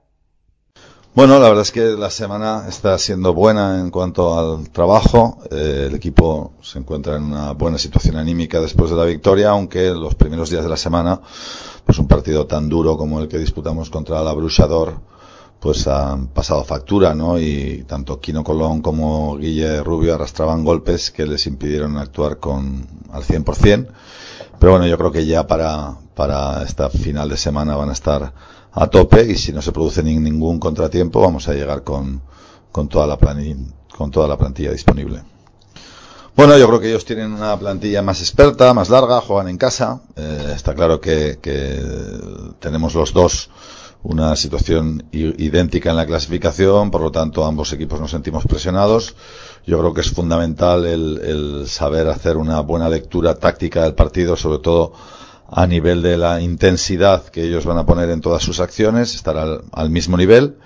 Bueno, 1.19 1.37
la 1.37 1.49
verdad 1.49 1.63
es 1.63 1.73
que 1.73 1.81
la 1.81 2.09
semana 2.09 2.63
está 2.69 2.97
siendo 2.97 3.33
buena 3.33 3.81
en 3.81 3.89
cuanto 3.91 4.39
al 4.39 4.69
trabajo. 4.69 5.39
Eh, 5.51 5.87
el 5.89 5.95
equipo 5.95 6.53
se 6.61 6.79
encuentra 6.79 7.17
en 7.17 7.23
una 7.23 7.51
buena 7.51 7.77
situación 7.77 8.15
anímica 8.15 8.61
después 8.61 8.89
de 8.89 8.95
la 8.95 9.03
victoria, 9.03 9.49
aunque 9.49 9.89
los 9.89 10.15
primeros 10.15 10.49
días 10.49 10.63
de 10.63 10.69
la 10.69 10.77
semana, 10.77 11.19
pues 11.85 11.99
un 11.99 12.07
partido 12.07 12.47
tan 12.47 12.69
duro 12.69 12.95
como 12.95 13.19
el 13.19 13.27
que 13.27 13.37
disputamos 13.37 13.89
contra 13.89 14.23
la 14.23 14.31
Bruchador, 14.31 14.93
pues 15.59 15.85
han 15.87 16.27
pasado 16.27 16.63
factura, 16.63 17.13
¿no? 17.13 17.37
Y 17.37 17.83
tanto 17.85 18.21
Quino 18.21 18.41
Colón 18.41 18.81
como 18.81 19.35
Guille 19.35 19.83
Rubio 19.83 20.15
arrastraban 20.15 20.63
golpes 20.63 21.11
que 21.11 21.25
les 21.25 21.45
impidieron 21.47 21.97
actuar 21.97 22.37
con 22.37 22.87
al 23.11 23.23
100%. 23.23 23.87
Pero 24.57 24.71
bueno, 24.71 24.87
yo 24.87 24.97
creo 24.97 25.11
que 25.11 25.25
ya 25.25 25.45
para, 25.45 25.97
para 26.15 26.63
esta 26.63 26.89
final 26.89 27.27
de 27.27 27.35
semana 27.35 27.75
van 27.75 27.89
a 27.89 27.93
estar 27.93 28.31
a 28.71 28.87
tope 28.87 29.23
y 29.23 29.35
si 29.35 29.51
no 29.51 29.61
se 29.61 29.71
produce 29.71 30.03
ni, 30.03 30.17
ningún 30.17 30.59
contratiempo 30.59 31.21
vamos 31.21 31.47
a 31.47 31.53
llegar 31.53 31.83
con, 31.83 32.21
con, 32.71 32.87
toda 32.87 33.07
la 33.07 33.17
con 33.97 34.11
toda 34.11 34.27
la 34.27 34.37
plantilla 34.37 34.71
disponible. 34.71 35.23
Bueno, 36.35 36.57
yo 36.57 36.67
creo 36.67 36.79
que 36.79 36.89
ellos 36.89 37.03
tienen 37.03 37.33
una 37.33 37.57
plantilla 37.59 38.01
más 38.01 38.21
experta, 38.21 38.73
más 38.73 38.89
larga, 38.89 39.19
juegan 39.19 39.49
en 39.49 39.57
casa. 39.57 40.01
Eh, 40.15 40.53
está 40.55 40.73
claro 40.73 41.01
que, 41.01 41.39
que, 41.41 41.83
tenemos 42.59 42.95
los 42.95 43.11
dos 43.11 43.49
una 44.01 44.37
situación 44.37 45.09
idéntica 45.11 45.89
en 45.89 45.97
la 45.97 46.05
clasificación, 46.05 46.89
por 46.89 47.01
lo 47.01 47.11
tanto 47.11 47.43
ambos 47.43 47.73
equipos 47.73 47.99
nos 47.99 48.11
sentimos 48.11 48.45
presionados. 48.45 49.15
Yo 49.67 49.77
creo 49.79 49.93
que 49.93 49.99
es 49.99 50.11
fundamental 50.11 50.85
el, 50.85 51.19
el 51.21 51.67
saber 51.67 52.07
hacer 52.07 52.37
una 52.37 52.61
buena 52.61 52.87
lectura 52.87 53.35
táctica 53.35 53.83
del 53.83 53.95
partido, 53.95 54.37
sobre 54.37 54.59
todo 54.59 54.93
a 55.51 55.67
nivel 55.67 56.01
de 56.01 56.17
la 56.17 56.41
intensidad 56.41 57.23
que 57.25 57.43
ellos 57.43 57.65
van 57.65 57.77
a 57.77 57.85
poner 57.85 58.09
en 58.09 58.21
todas 58.21 58.43
sus 58.43 58.59
acciones, 58.59 59.15
estar 59.15 59.37
al, 59.37 59.63
al 59.71 59.89
mismo 59.89 60.17
nivel. 60.17 60.57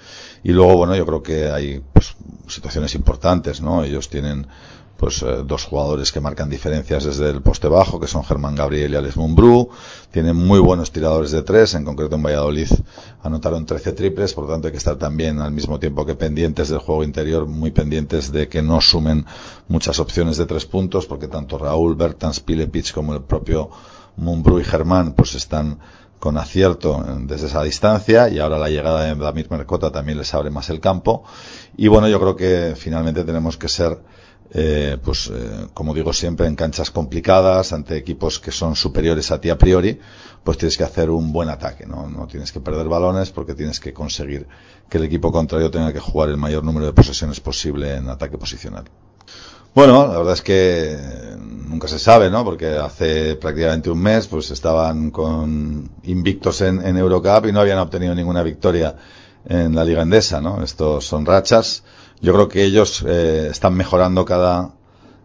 Y 0.44 0.52
luego, 0.52 0.76
bueno, 0.76 0.96
yo 0.96 1.06
creo 1.06 1.24
que 1.24 1.50
hay 1.50 1.82
pues, 1.94 2.16
situaciones 2.48 2.96
importantes, 2.96 3.62
¿no? 3.62 3.84
Ellos 3.84 4.10
tienen 4.10 4.48
pues 5.04 5.22
eh, 5.22 5.44
dos 5.46 5.66
jugadores 5.66 6.12
que 6.12 6.22
marcan 6.22 6.50
diferencias 6.50 7.04
desde 7.04 7.30
el 7.30 7.42
poste 7.42 7.68
bajo, 7.68 8.00
que 8.00 8.08
son 8.08 8.24
Germán 8.24 8.56
Gabriel 8.56 8.94
y 8.94 8.96
Alex 8.96 9.18
Mumbrú. 9.18 9.70
Tienen 10.12 10.36
muy 10.36 10.60
buenos 10.60 10.92
tiradores 10.92 11.32
de 11.32 11.44
tres, 11.44 11.74
en 11.74 11.84
concreto 11.84 12.16
en 12.16 12.24
Valladolid 12.24 12.70
anotaron 13.22 13.66
13 13.66 13.94
triples, 13.94 14.34
por 14.34 14.46
lo 14.46 14.52
tanto 14.52 14.68
hay 14.68 14.72
que 14.72 14.78
estar 14.78 14.98
también 14.98 15.40
al 15.40 15.52
mismo 15.52 15.80
tiempo 15.80 16.06
que 16.06 16.16
pendientes 16.16 16.70
del 16.70 16.80
juego 16.80 17.04
interior, 17.04 17.48
muy 17.48 17.72
pendientes 17.72 18.32
de 18.32 18.48
que 18.48 18.62
no 18.62 18.80
sumen 18.80 19.26
muchas 19.68 20.00
opciones 20.00 20.38
de 20.38 20.46
tres 20.46 20.66
puntos, 20.66 21.06
porque 21.06 21.28
tanto 21.28 21.58
Raúl, 21.58 21.96
Bertans, 21.96 22.40
Pilepich 22.40 22.94
como 22.94 23.14
el 23.14 23.24
propio 23.24 23.72
Mumbrú 24.18 24.60
y 24.60 24.64
Germán 24.64 25.14
pues 25.14 25.36
están 25.36 25.80
con 26.20 26.38
acierto 26.38 27.04
desde 27.20 27.48
esa 27.48 27.62
distancia 27.64 28.30
y 28.30 28.40
ahora 28.40 28.58
la 28.58 28.70
llegada 28.70 29.04
de 29.04 29.14
Damir 29.14 29.52
Mercota 29.52 29.92
también 29.92 30.18
les 30.18 30.34
abre 30.34 30.50
más 30.52 30.70
el 30.70 30.80
campo. 30.80 31.24
Y 31.76 31.90
bueno 31.90 32.08
yo 32.08 32.20
creo 32.20 32.36
que 32.36 32.76
finalmente 32.78 33.26
tenemos 33.26 33.58
que 33.58 33.68
ser 33.68 34.00
eh, 34.56 34.98
pues 35.04 35.32
eh, 35.34 35.68
como 35.74 35.94
digo 35.94 36.14
siempre 36.14 36.48
en 36.48 36.56
canchas 36.56 36.92
complicadas 36.92 37.74
ante 37.74 37.98
equipos 37.98 38.40
que 38.40 38.52
son 38.52 38.76
superiores 38.76 39.32
a 39.32 39.42
ti 39.42 39.50
a 39.50 39.58
priori 39.58 40.00
pues 40.44 40.58
tienes 40.58 40.78
que 40.78 40.84
hacer 40.84 41.10
un 41.10 41.34
buen 41.34 41.50
ataque 41.50 41.88
no, 41.88 42.08
no 42.08 42.28
tienes 42.28 42.52
que 42.52 42.60
perder 42.60 42.88
balones 42.88 43.32
porque 43.32 43.56
tienes 43.56 43.80
que 43.80 43.94
conseguir 43.94 44.48
que 44.90 45.00
el 45.00 45.06
equipo 45.06 45.32
contrario 45.32 45.72
tenga 45.72 45.92
que 45.92 46.00
jugar 46.00 46.30
el 46.30 46.38
mayor 46.38 46.64
número 46.64 46.86
de 46.86 46.94
posesiones 46.94 47.40
posible 47.40 47.96
en 47.96 48.10
ataque 48.10 48.38
posicional 48.38 48.84
bueno, 49.76 50.08
la 50.08 50.18
verdad 50.18 50.34
es 50.34 50.42
que 50.42 50.98
nunca 51.68 51.88
se 51.88 51.98
sabe, 51.98 52.30
¿no? 52.30 52.44
Porque 52.46 52.68
hace 52.68 53.36
prácticamente 53.36 53.90
un 53.90 54.00
mes, 54.00 54.28
pues 54.28 54.52
estaban 54.52 55.10
con 55.10 55.90
invictos 56.04 56.62
en, 56.62 56.86
en 56.86 56.98
Eurocup 56.98 57.48
y 57.48 57.52
no 57.52 57.60
habían 57.60 57.80
obtenido 57.80 58.14
ninguna 58.14 58.44
victoria 58.44 58.96
en 59.46 59.76
la 59.76 59.84
Liga 59.84 60.04
Endesa, 60.04 60.40
¿no? 60.42 60.64
Estos 60.64 61.06
son 61.06 61.26
rachas. 61.26 61.84
Yo 62.22 62.34
creo 62.34 62.48
que 62.48 62.64
ellos 62.64 63.04
eh, 63.08 63.48
están 63.50 63.74
mejorando 63.74 64.24
cada, 64.26 64.74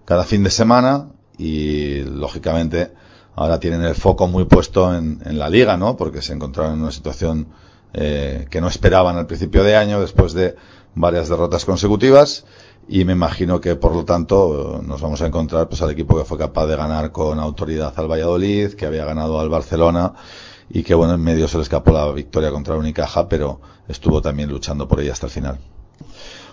cada 0.04 0.24
fin 0.24 0.42
de 0.42 0.50
semana 0.50 1.08
y, 1.36 2.00
lógicamente, 2.00 2.92
ahora 3.36 3.60
tienen 3.60 3.82
el 3.82 3.94
foco 3.94 4.26
muy 4.26 4.44
puesto 4.44 4.94
en, 4.94 5.20
en 5.24 5.38
la 5.38 5.50
Liga, 5.50 5.76
¿no? 5.76 5.96
Porque 5.96 6.22
se 6.22 6.32
encontraron 6.32 6.74
en 6.74 6.82
una 6.82 6.90
situación 6.90 7.48
eh, 7.92 8.46
que 8.50 8.60
no 8.60 8.68
esperaban 8.68 9.16
al 9.16 9.26
principio 9.26 9.62
de 9.62 9.76
año, 9.76 10.00
después 10.00 10.32
de 10.32 10.56
varias 10.94 11.28
derrotas 11.28 11.64
consecutivas 11.64 12.44
y 12.88 13.04
me 13.04 13.12
imagino 13.12 13.60
que 13.60 13.76
por 13.76 13.94
lo 13.94 14.04
tanto 14.04 14.80
nos 14.84 15.00
vamos 15.00 15.20
a 15.20 15.26
encontrar 15.26 15.68
pues 15.68 15.82
al 15.82 15.90
equipo 15.90 16.16
que 16.16 16.24
fue 16.24 16.38
capaz 16.38 16.66
de 16.66 16.76
ganar 16.76 17.12
con 17.12 17.38
autoridad 17.38 17.92
al 17.96 18.10
Valladolid, 18.10 18.72
que 18.72 18.86
había 18.86 19.04
ganado 19.04 19.38
al 19.38 19.50
Barcelona 19.50 20.14
y 20.70 20.82
que 20.82 20.94
bueno 20.94 21.14
en 21.14 21.22
medio 21.22 21.46
se 21.48 21.58
le 21.58 21.64
escapó 21.64 21.92
la 21.92 22.10
victoria 22.12 22.50
contra 22.50 22.74
el 22.74 22.80
Unicaja, 22.80 23.28
pero 23.28 23.60
estuvo 23.88 24.22
también 24.22 24.48
luchando 24.48 24.88
por 24.88 25.00
ella 25.00 25.12
hasta 25.12 25.26
el 25.26 25.32
final. 25.32 25.58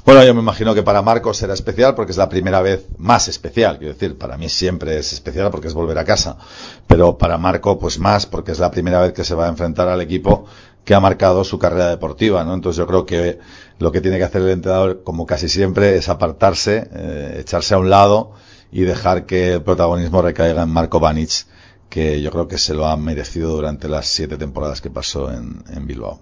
Bueno, 0.05 0.23
yo 0.23 0.35
me 0.35 0.41
imagino 0.41 0.75
que 0.75 0.83
para 0.83 1.01
Marcos 1.01 1.37
será 1.37 1.55
especial 1.55 1.95
porque 1.95 2.11
es 2.11 2.17
la 2.17 2.29
primera 2.29 2.61
vez 2.61 2.85
más 2.99 3.27
especial. 3.27 3.79
Quiero 3.79 3.93
decir, 3.93 4.19
para 4.19 4.37
mí 4.37 4.49
siempre 4.49 4.99
es 4.99 5.13
especial 5.13 5.49
porque 5.49 5.67
es 5.67 5.73
volver 5.73 5.97
a 5.97 6.03
casa. 6.03 6.37
Pero 6.85 7.17
para 7.17 7.39
Marco, 7.39 7.79
pues 7.79 7.97
más 7.97 8.27
porque 8.27 8.51
es 8.51 8.59
la 8.59 8.69
primera 8.69 9.01
vez 9.01 9.13
que 9.13 9.23
se 9.23 9.33
va 9.33 9.47
a 9.47 9.49
enfrentar 9.49 9.87
al 9.87 10.01
equipo 10.01 10.45
que 10.85 10.93
ha 10.93 10.99
marcado 10.99 11.43
su 11.43 11.57
carrera 11.57 11.89
deportiva, 11.89 12.43
¿no? 12.45 12.53
Entonces 12.53 12.77
yo 12.77 12.87
creo 12.87 13.05
que 13.05 13.39
lo 13.79 13.91
que 13.91 14.01
tiene 14.01 14.17
que 14.17 14.23
hacer 14.23 14.43
el 14.43 14.49
entrenador, 14.49 15.03
como 15.03 15.25
casi 15.25 15.49
siempre, 15.49 15.97
es 15.97 16.07
apartarse, 16.07 16.87
eh, 16.93 17.37
echarse 17.39 17.73
a 17.73 17.79
un 17.79 17.89
lado 17.89 18.33
y 18.71 18.81
dejar 18.81 19.25
que 19.25 19.53
el 19.53 19.63
protagonismo 19.63 20.21
recaiga 20.21 20.61
en 20.61 20.69
Marco 20.69 20.99
Banic, 20.99 21.47
que 21.89 22.21
yo 22.21 22.31
creo 22.31 22.47
que 22.47 22.59
se 22.59 22.75
lo 22.75 22.85
ha 22.85 22.95
merecido 22.97 23.55
durante 23.55 23.89
las 23.89 24.05
siete 24.05 24.37
temporadas 24.37 24.79
que 24.79 24.91
pasó 24.91 25.31
en, 25.31 25.63
en 25.75 25.87
Bilbao. 25.87 26.19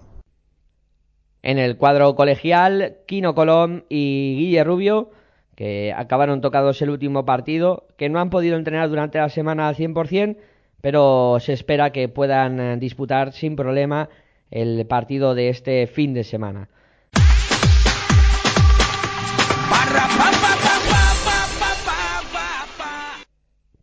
En 1.42 1.58
el 1.58 1.76
cuadro 1.76 2.16
colegial, 2.16 2.96
Quino 3.06 3.34
Colón 3.34 3.84
y 3.90 4.34
Guille 4.38 4.64
Rubio, 4.64 5.10
que 5.54 5.92
acabaron 5.94 6.40
tocados 6.40 6.80
el 6.80 6.88
último 6.88 7.26
partido, 7.26 7.86
que 7.98 8.08
no 8.08 8.18
han 8.18 8.30
podido 8.30 8.56
entrenar 8.56 8.88
durante 8.88 9.18
la 9.18 9.28
semana 9.28 9.68
al 9.68 9.76
100%, 9.76 10.38
pero 10.80 11.36
se 11.40 11.52
espera 11.52 11.92
que 11.92 12.08
puedan 12.08 12.60
eh, 12.60 12.76
disputar 12.78 13.32
sin 13.32 13.56
problema 13.56 14.08
el 14.54 14.86
partido 14.86 15.34
de 15.34 15.48
este 15.48 15.86
fin 15.88 16.14
de 16.14 16.24
semana. 16.24 16.68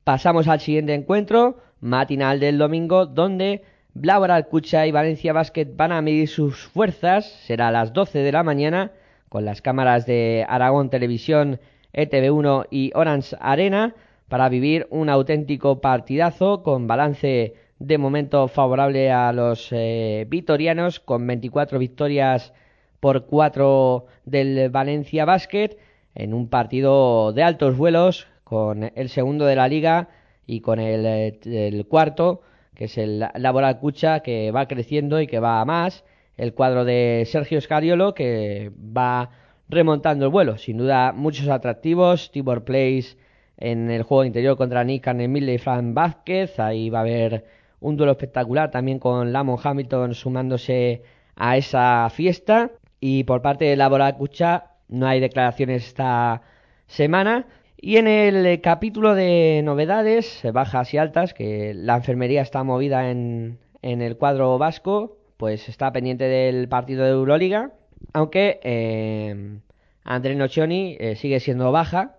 Pasamos 0.03 0.47
al 0.47 0.61
siguiente 0.61 0.93
encuentro, 0.93 1.57
matinal 1.81 2.39
del 2.39 2.57
domingo, 2.57 3.05
donde 3.05 3.63
Blaugrana 3.93 4.43
Cucha 4.43 4.87
y 4.87 4.91
Valencia 4.91 5.33
Basket 5.33 5.67
van 5.75 5.91
a 5.91 6.01
medir 6.01 6.27
sus 6.27 6.65
fuerzas. 6.67 7.25
Será 7.45 7.67
a 7.67 7.71
las 7.71 7.93
12 7.93 8.19
de 8.19 8.31
la 8.31 8.43
mañana 8.43 8.91
con 9.29 9.45
las 9.45 9.61
cámaras 9.61 10.05
de 10.05 10.45
Aragón 10.47 10.89
Televisión, 10.89 11.59
ETV1 11.93 12.67
y 12.71 12.91
Orange 12.95 13.35
Arena 13.39 13.93
para 14.29 14.47
vivir 14.47 14.87
un 14.89 15.09
auténtico 15.09 15.81
partidazo 15.81 16.63
con 16.63 16.87
balance 16.87 17.53
de 17.81 17.97
momento 17.97 18.47
favorable 18.47 19.11
a 19.11 19.33
los 19.33 19.69
eh, 19.71 20.25
vitorianos 20.29 20.99
con 20.99 21.25
24 21.25 21.79
victorias 21.79 22.53
por 22.99 23.25
4 23.25 24.05
del 24.25 24.69
Valencia 24.69 25.25
Basket 25.25 25.77
en 26.13 26.33
un 26.33 26.47
partido 26.49 27.33
de 27.33 27.43
altos 27.43 27.77
vuelos 27.77 28.27
con 28.43 28.91
el 28.95 29.09
segundo 29.09 29.45
de 29.45 29.55
la 29.55 29.67
liga 29.67 30.09
y 30.45 30.61
con 30.61 30.79
el, 30.79 31.05
eh, 31.05 31.39
el 31.45 31.87
cuarto 31.87 32.41
que 32.75 32.85
es 32.85 32.97
el 32.97 33.19
Laboral 33.35 33.79
Cucha, 33.79 34.21
que 34.21 34.49
va 34.51 34.67
creciendo 34.67 35.21
y 35.21 35.27
que 35.27 35.39
va 35.39 35.61
a 35.61 35.65
más. 35.65 36.03
El 36.35 36.53
cuadro 36.55 36.83
de 36.83 37.23
Sergio 37.27 37.59
Escariolo, 37.59 38.15
que 38.15 38.71
va 38.75 39.29
remontando 39.69 40.25
el 40.25 40.31
vuelo. 40.31 40.57
Sin 40.57 40.77
duda, 40.77 41.11
muchos 41.11 41.47
atractivos. 41.49 42.31
Tibor 42.31 42.63
Place 42.63 43.17
en 43.57 43.91
el 43.91 44.01
juego 44.01 44.25
interior 44.25 44.57
contra 44.57 44.83
Nick 44.83 45.05
Emile 45.05 45.53
y 45.53 45.57
Fran 45.59 45.93
Vázquez. 45.93 46.59
Ahí 46.59 46.89
va 46.89 46.99
a 46.99 47.01
haber 47.01 47.45
un 47.81 47.97
duelo 47.97 48.13
espectacular 48.13 48.71
también 48.71 48.99
con 48.99 49.33
Lamon 49.33 49.59
Hamilton 49.61 50.13
sumándose 50.15 51.03
a 51.35 51.57
esa 51.57 52.09
fiesta. 52.09 52.71
Y 53.01 53.25
por 53.25 53.41
parte 53.41 53.65
de 53.65 53.75
Laboral 53.75 54.15
Cucha 54.15 54.71
no 54.87 55.07
hay 55.07 55.19
declaraciones 55.19 55.87
esta 55.87 56.41
semana 56.87 57.47
Y 57.77 57.97
en 57.97 58.07
el 58.07 58.61
capítulo 58.61 59.15
de 59.15 59.61
novedades, 59.63 60.41
bajas 60.53 60.93
y 60.93 60.97
altas, 60.97 61.33
que 61.33 61.73
la 61.73 61.95
enfermería 61.97 62.41
está 62.43 62.63
movida 62.63 63.09
en, 63.09 63.59
en 63.81 64.01
el 64.01 64.17
cuadro 64.17 64.57
vasco, 64.59 65.17
pues 65.37 65.67
está 65.67 65.91
pendiente 65.91 66.25
del 66.25 66.69
partido 66.69 67.03
de 67.03 67.11
Euroliga, 67.11 67.71
aunque 68.13 68.59
eh, 68.63 69.59
André 70.03 70.35
Nocioni 70.35 70.97
eh, 70.99 71.15
sigue 71.15 71.39
siendo 71.39 71.71
baja, 71.71 72.17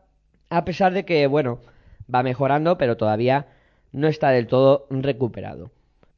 a 0.51 0.65
pesar 0.65 0.93
de 0.93 1.05
que, 1.05 1.29
bueno, 1.29 1.61
va 2.13 2.23
mejorando, 2.25 2.77
pero 2.79 2.97
todavía 2.97 3.47
no 3.93 4.09
está 4.09 4.31
del 4.31 4.47
todo 4.47 4.87
recuperado. 4.91 5.71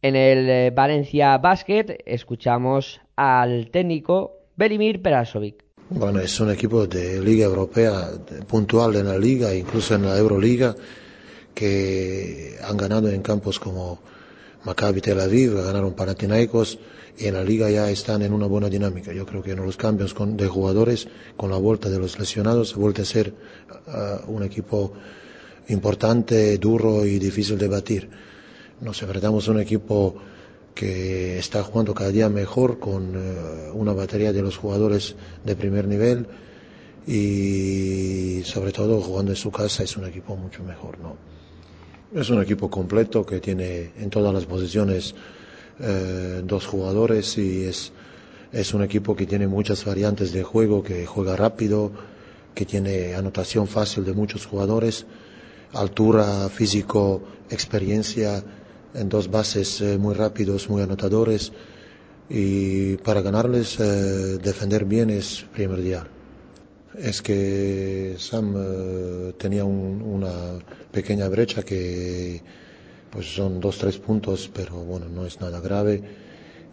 En 0.02 0.16
el 0.16 0.48
eh, 0.48 0.70
Valencia 0.70 1.38
Basket 1.38 1.98
escuchamos 2.06 3.00
al 3.16 3.70
técnico 3.70 4.32
Belimir 4.56 5.02
Perasovic. 5.02 5.64
Bueno, 5.90 6.20
es 6.20 6.38
un 6.40 6.50
equipo 6.50 6.86
de 6.86 7.20
Liga 7.20 7.44
Europea 7.46 8.10
puntual 8.46 8.96
en 8.96 9.08
la 9.08 9.18
Liga, 9.18 9.54
incluso 9.54 9.94
en 9.94 10.06
la 10.06 10.16
Euroliga, 10.16 10.74
que 11.54 12.56
han 12.62 12.76
ganado 12.76 13.08
en 13.08 13.22
campos 13.22 13.60
como 13.60 14.00
Maccabi 14.64 15.00
Tel 15.00 15.20
Aviv, 15.20 15.54
ganaron 15.54 15.92
Panathinaikos 15.92 16.78
y 17.18 17.26
en 17.26 17.34
la 17.34 17.44
Liga 17.44 17.70
ya 17.70 17.90
están 17.90 18.22
en 18.22 18.32
una 18.32 18.46
buena 18.46 18.68
dinámica. 18.68 19.12
Yo 19.12 19.26
creo 19.26 19.42
que 19.42 19.52
en 19.52 19.64
los 19.64 19.76
cambios 19.76 20.14
de 20.18 20.48
jugadores, 20.48 21.06
con 21.36 21.50
la 21.50 21.58
vuelta 21.58 21.88
de 21.88 21.98
los 21.98 22.18
lesionados, 22.18 22.74
vuelve 22.74 23.02
a 23.02 23.04
ser 23.04 23.34
uh, 23.86 24.30
un 24.30 24.42
equipo 24.42 24.92
importante, 25.68 26.58
duro 26.58 27.04
y 27.04 27.18
difícil 27.18 27.58
de 27.58 27.68
batir. 27.68 28.08
Nos 28.80 29.00
enfrentamos 29.02 29.48
a 29.48 29.52
un 29.52 29.60
equipo 29.60 30.16
que 30.74 31.38
está 31.38 31.62
jugando 31.62 31.94
cada 31.94 32.10
día 32.10 32.28
mejor 32.28 32.78
con 32.78 33.16
uh, 33.16 33.72
una 33.74 33.92
batería 33.92 34.32
de 34.32 34.42
los 34.42 34.56
jugadores 34.56 35.14
de 35.44 35.54
primer 35.54 35.86
nivel 35.86 36.26
y 37.06 38.42
sobre 38.44 38.72
todo 38.72 39.00
jugando 39.00 39.32
en 39.32 39.36
su 39.36 39.50
casa 39.50 39.84
es 39.84 39.96
un 39.96 40.06
equipo 40.06 40.36
mucho 40.36 40.64
mejor, 40.64 40.98
¿no? 40.98 41.16
Es 42.18 42.30
un 42.30 42.40
equipo 42.42 42.70
completo 42.70 43.26
que 43.26 43.40
tiene 43.40 43.92
en 43.98 44.08
todas 44.10 44.32
las 44.32 44.46
posiciones 44.46 45.14
eh, 45.80 46.42
dos 46.44 46.66
jugadores 46.66 47.36
y 47.38 47.64
es, 47.64 47.92
es 48.52 48.72
un 48.72 48.82
equipo 48.82 49.16
que 49.16 49.26
tiene 49.26 49.48
muchas 49.48 49.84
variantes 49.84 50.32
de 50.32 50.44
juego, 50.44 50.82
que 50.82 51.06
juega 51.06 51.34
rápido, 51.36 51.90
que 52.54 52.64
tiene 52.64 53.14
anotación 53.14 53.66
fácil 53.66 54.04
de 54.04 54.12
muchos 54.12 54.46
jugadores, 54.46 55.06
altura, 55.72 56.48
físico, 56.48 57.22
experiencia 57.50 58.42
en 58.94 59.08
dos 59.08 59.30
bases 59.30 59.80
eh, 59.80 59.98
muy 59.98 60.14
rápidos, 60.14 60.68
muy 60.68 60.82
anotadores 60.82 61.52
y 62.28 62.96
para 62.98 63.20
ganarles 63.20 63.78
eh, 63.80 64.38
defender 64.42 64.84
bien 64.84 65.10
es 65.10 65.44
primordial. 65.52 66.08
Es 66.98 67.20
que 67.22 68.14
Sam 68.18 68.54
eh, 68.56 69.32
tenía 69.36 69.64
un, 69.64 70.00
una 70.00 70.30
pequeña 70.92 71.28
brecha 71.28 71.62
que 71.64 72.40
pues 73.10 73.34
son 73.34 73.60
dos, 73.60 73.78
tres 73.78 73.98
puntos, 73.98 74.50
pero 74.52 74.74
bueno, 74.84 75.06
no 75.08 75.26
es 75.26 75.40
nada 75.40 75.60
grave. 75.60 76.02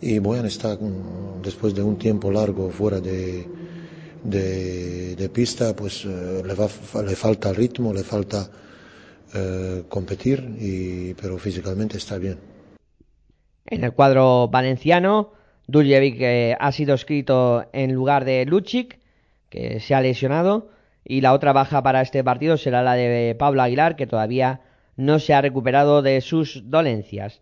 Y 0.02 0.18
Boyan 0.20 0.46
está, 0.48 0.78
después 1.44 1.76
de 1.76 1.84
un 1.84 1.98
tiempo 1.98 2.32
largo 2.32 2.72
fuera 2.72 3.00
de, 3.00 3.46
de, 4.24 5.16
de 5.16 5.30
pista, 5.30 5.76
pues 5.76 6.04
eh, 6.06 6.42
le, 6.46 6.54
va, 6.56 6.68
le 7.06 7.16
falta 7.16 7.54
ritmo, 7.54 7.94
le 7.94 8.04
falta 8.04 8.50
eh, 9.34 9.84
competir, 9.90 10.56
y, 10.60 11.14
pero 11.16 11.38
físicamente 11.38 11.98
está 11.98 12.18
bien. 12.18 12.40
En 13.66 13.84
el 13.84 13.94
cuadro 13.94 14.48
valenciano, 14.50 15.32
Duljevic 15.68 16.18
eh, 16.20 16.58
ha 16.60 16.72
sido 16.72 16.96
escrito 16.96 17.66
en 17.74 17.94
lugar 17.94 18.26
de 18.26 18.46
Luchik, 18.46 19.00
que 19.50 19.80
se 19.80 19.96
ha 19.96 20.02
lesionado, 20.02 20.70
y 21.04 21.22
la 21.22 21.34
otra 21.34 21.54
baja 21.54 21.82
para 21.82 22.02
este 22.02 22.24
partido 22.24 22.58
será 22.58 22.84
la 22.84 22.94
de 22.94 23.36
Pablo 23.38 23.62
Aguilar, 23.62 23.96
que 23.96 24.08
todavía 24.08 24.62
no 24.98 25.20
se 25.20 25.34
ha 25.34 25.42
recuperado 25.42 26.02
de 26.02 26.22
sus 26.22 26.70
dolencias. 26.70 27.42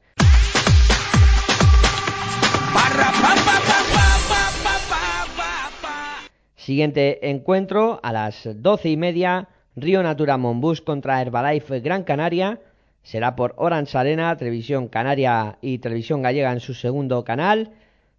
Siguiente 6.56 7.32
encuentro 7.32 8.00
a 8.04 8.14
las 8.14 8.48
doce 8.62 8.90
y 8.90 8.98
media, 8.98 9.48
Río 9.82 10.04
Natura 10.04 10.38
Monbus 10.38 10.82
contra 10.82 11.22
Herbalife 11.22 11.80
Gran 11.80 12.04
Canaria. 12.04 12.60
Será 13.04 13.36
por 13.36 13.54
Orange 13.58 13.98
Arena, 13.98 14.36
Televisión 14.38 14.88
Canaria 14.88 15.58
y 15.62 15.80
Televisión 15.80 16.22
Gallega 16.22 16.52
en 16.52 16.60
su 16.60 16.74
segundo 16.74 17.24
canal. 17.24 17.72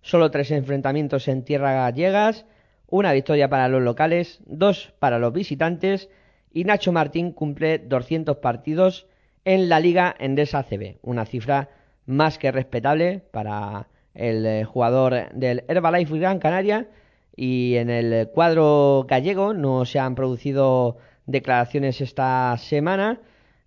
Solo 0.02 0.30
tres 0.30 0.50
enfrentamientos 0.50 1.28
en 1.28 1.44
tierra 1.44 1.72
gallegas, 1.72 2.46
una 2.88 3.12
victoria 3.12 3.48
para 3.50 3.68
los 3.68 3.82
locales, 3.82 4.40
dos 4.46 4.92
para 4.98 5.18
los 5.18 5.32
visitantes 5.32 6.08
y 6.52 6.64
Nacho 6.64 6.92
Martín 6.92 7.32
cumple 7.32 7.78
200 7.78 8.38
partidos 8.38 9.06
en 9.44 9.68
la 9.68 9.80
Liga 9.80 10.14
Endesa 10.18 10.62
CB, 10.62 10.98
una 11.02 11.26
cifra 11.26 11.68
más 12.06 12.38
que 12.38 12.50
respetable 12.50 13.22
para 13.30 13.88
el 14.14 14.44
eh, 14.44 14.64
jugador 14.64 15.30
del 15.32 15.64
Herbalife 15.68 16.18
Gran 16.18 16.38
Canaria 16.38 16.88
y 17.36 17.76
en 17.76 17.90
el 17.90 18.28
cuadro 18.28 19.06
gallego 19.08 19.54
no 19.54 19.84
se 19.84 19.98
han 19.98 20.14
producido 20.14 20.98
declaraciones 21.26 22.00
esta 22.00 22.56
semana 22.58 23.20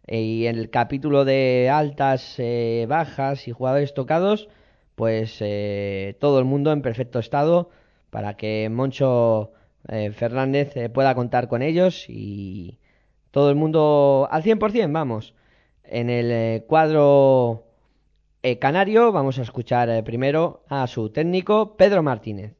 eh, 0.07 0.21
y 0.21 0.47
en 0.47 0.57
el 0.57 0.69
capítulo 0.69 1.25
de 1.25 1.69
altas, 1.71 2.35
eh, 2.37 2.85
bajas 2.87 3.47
y 3.47 3.51
jugadores 3.51 3.93
tocados 3.93 4.49
pues 4.95 5.39
todo 6.19 6.37
el 6.37 6.45
mundo 6.45 6.71
en 6.71 6.83
perfecto 6.83 7.17
estado 7.17 7.71
para 8.11 8.37
que 8.37 8.69
Moncho 8.71 9.51
Fernández 9.87 10.75
pueda 10.93 11.15
contar 11.15 11.47
con 11.47 11.63
ellos 11.63 12.05
y 12.09 12.77
todo 13.33 13.49
el 13.49 13.55
mundo 13.55 14.27
al 14.29 14.43
100%, 14.43 14.91
vamos. 14.91 15.33
En 15.83 16.11
el 16.11 16.31
eh, 16.31 16.65
cuadro 16.67 17.65
eh, 18.43 18.59
canario 18.59 19.11
vamos 19.11 19.39
a 19.39 19.41
escuchar 19.41 19.89
eh, 19.89 20.03
primero 20.03 20.63
a 20.69 20.85
su 20.85 21.09
técnico 21.09 21.75
Pedro 21.75 22.03
Martínez. 22.03 22.53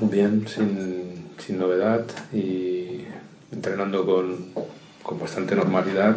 Bien, 0.00 0.46
sin, 0.48 1.30
sin 1.38 1.58
novedad 1.58 2.04
y 2.32 2.71
entrenando 3.52 4.04
con, 4.04 4.36
con, 5.02 5.20
bastante 5.20 5.54
normalidad 5.54 6.16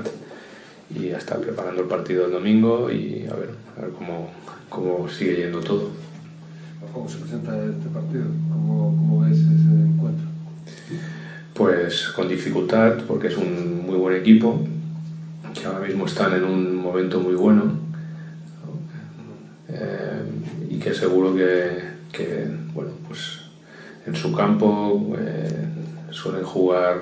y 0.89 1.11
hasta 1.11 1.37
preparando 1.37 1.81
el 1.81 1.87
partido 1.87 2.23
del 2.23 2.31
domingo 2.31 2.89
y 2.89 3.27
a 3.29 3.35
ver, 3.35 3.49
a 3.77 3.81
ver 3.81 3.91
cómo, 3.91 4.31
cómo 4.69 5.09
sigue 5.09 5.35
yendo 5.37 5.59
todo. 5.59 5.89
¿Cómo 6.93 7.09
se 7.09 7.17
presenta 7.17 7.51
este 7.65 7.89
partido? 7.89 8.25
¿Cómo, 8.49 8.95
¿Cómo, 8.95 9.21
ves 9.21 9.37
ese 9.37 9.47
encuentro? 9.49 10.27
Pues 11.53 12.09
con 12.09 12.29
dificultad 12.29 12.99
porque 13.07 13.27
es 13.27 13.37
un 13.37 13.85
muy 13.85 13.97
buen 13.97 14.15
equipo 14.15 14.65
que 15.53 15.65
ahora 15.65 15.79
mismo 15.85 16.05
están 16.05 16.33
en 16.33 16.43
un 16.43 16.75
momento 16.75 17.19
muy 17.19 17.35
bueno 17.35 17.63
eh, 19.69 20.23
y 20.69 20.77
que 20.77 20.93
seguro 20.93 21.35
que, 21.35 21.81
que, 22.11 22.47
bueno, 22.73 22.91
pues 23.07 23.39
en 24.05 24.15
su 24.15 24.33
campo 24.33 25.15
eh, 25.17 25.65
suelen 26.15 26.43
jugar 26.43 27.01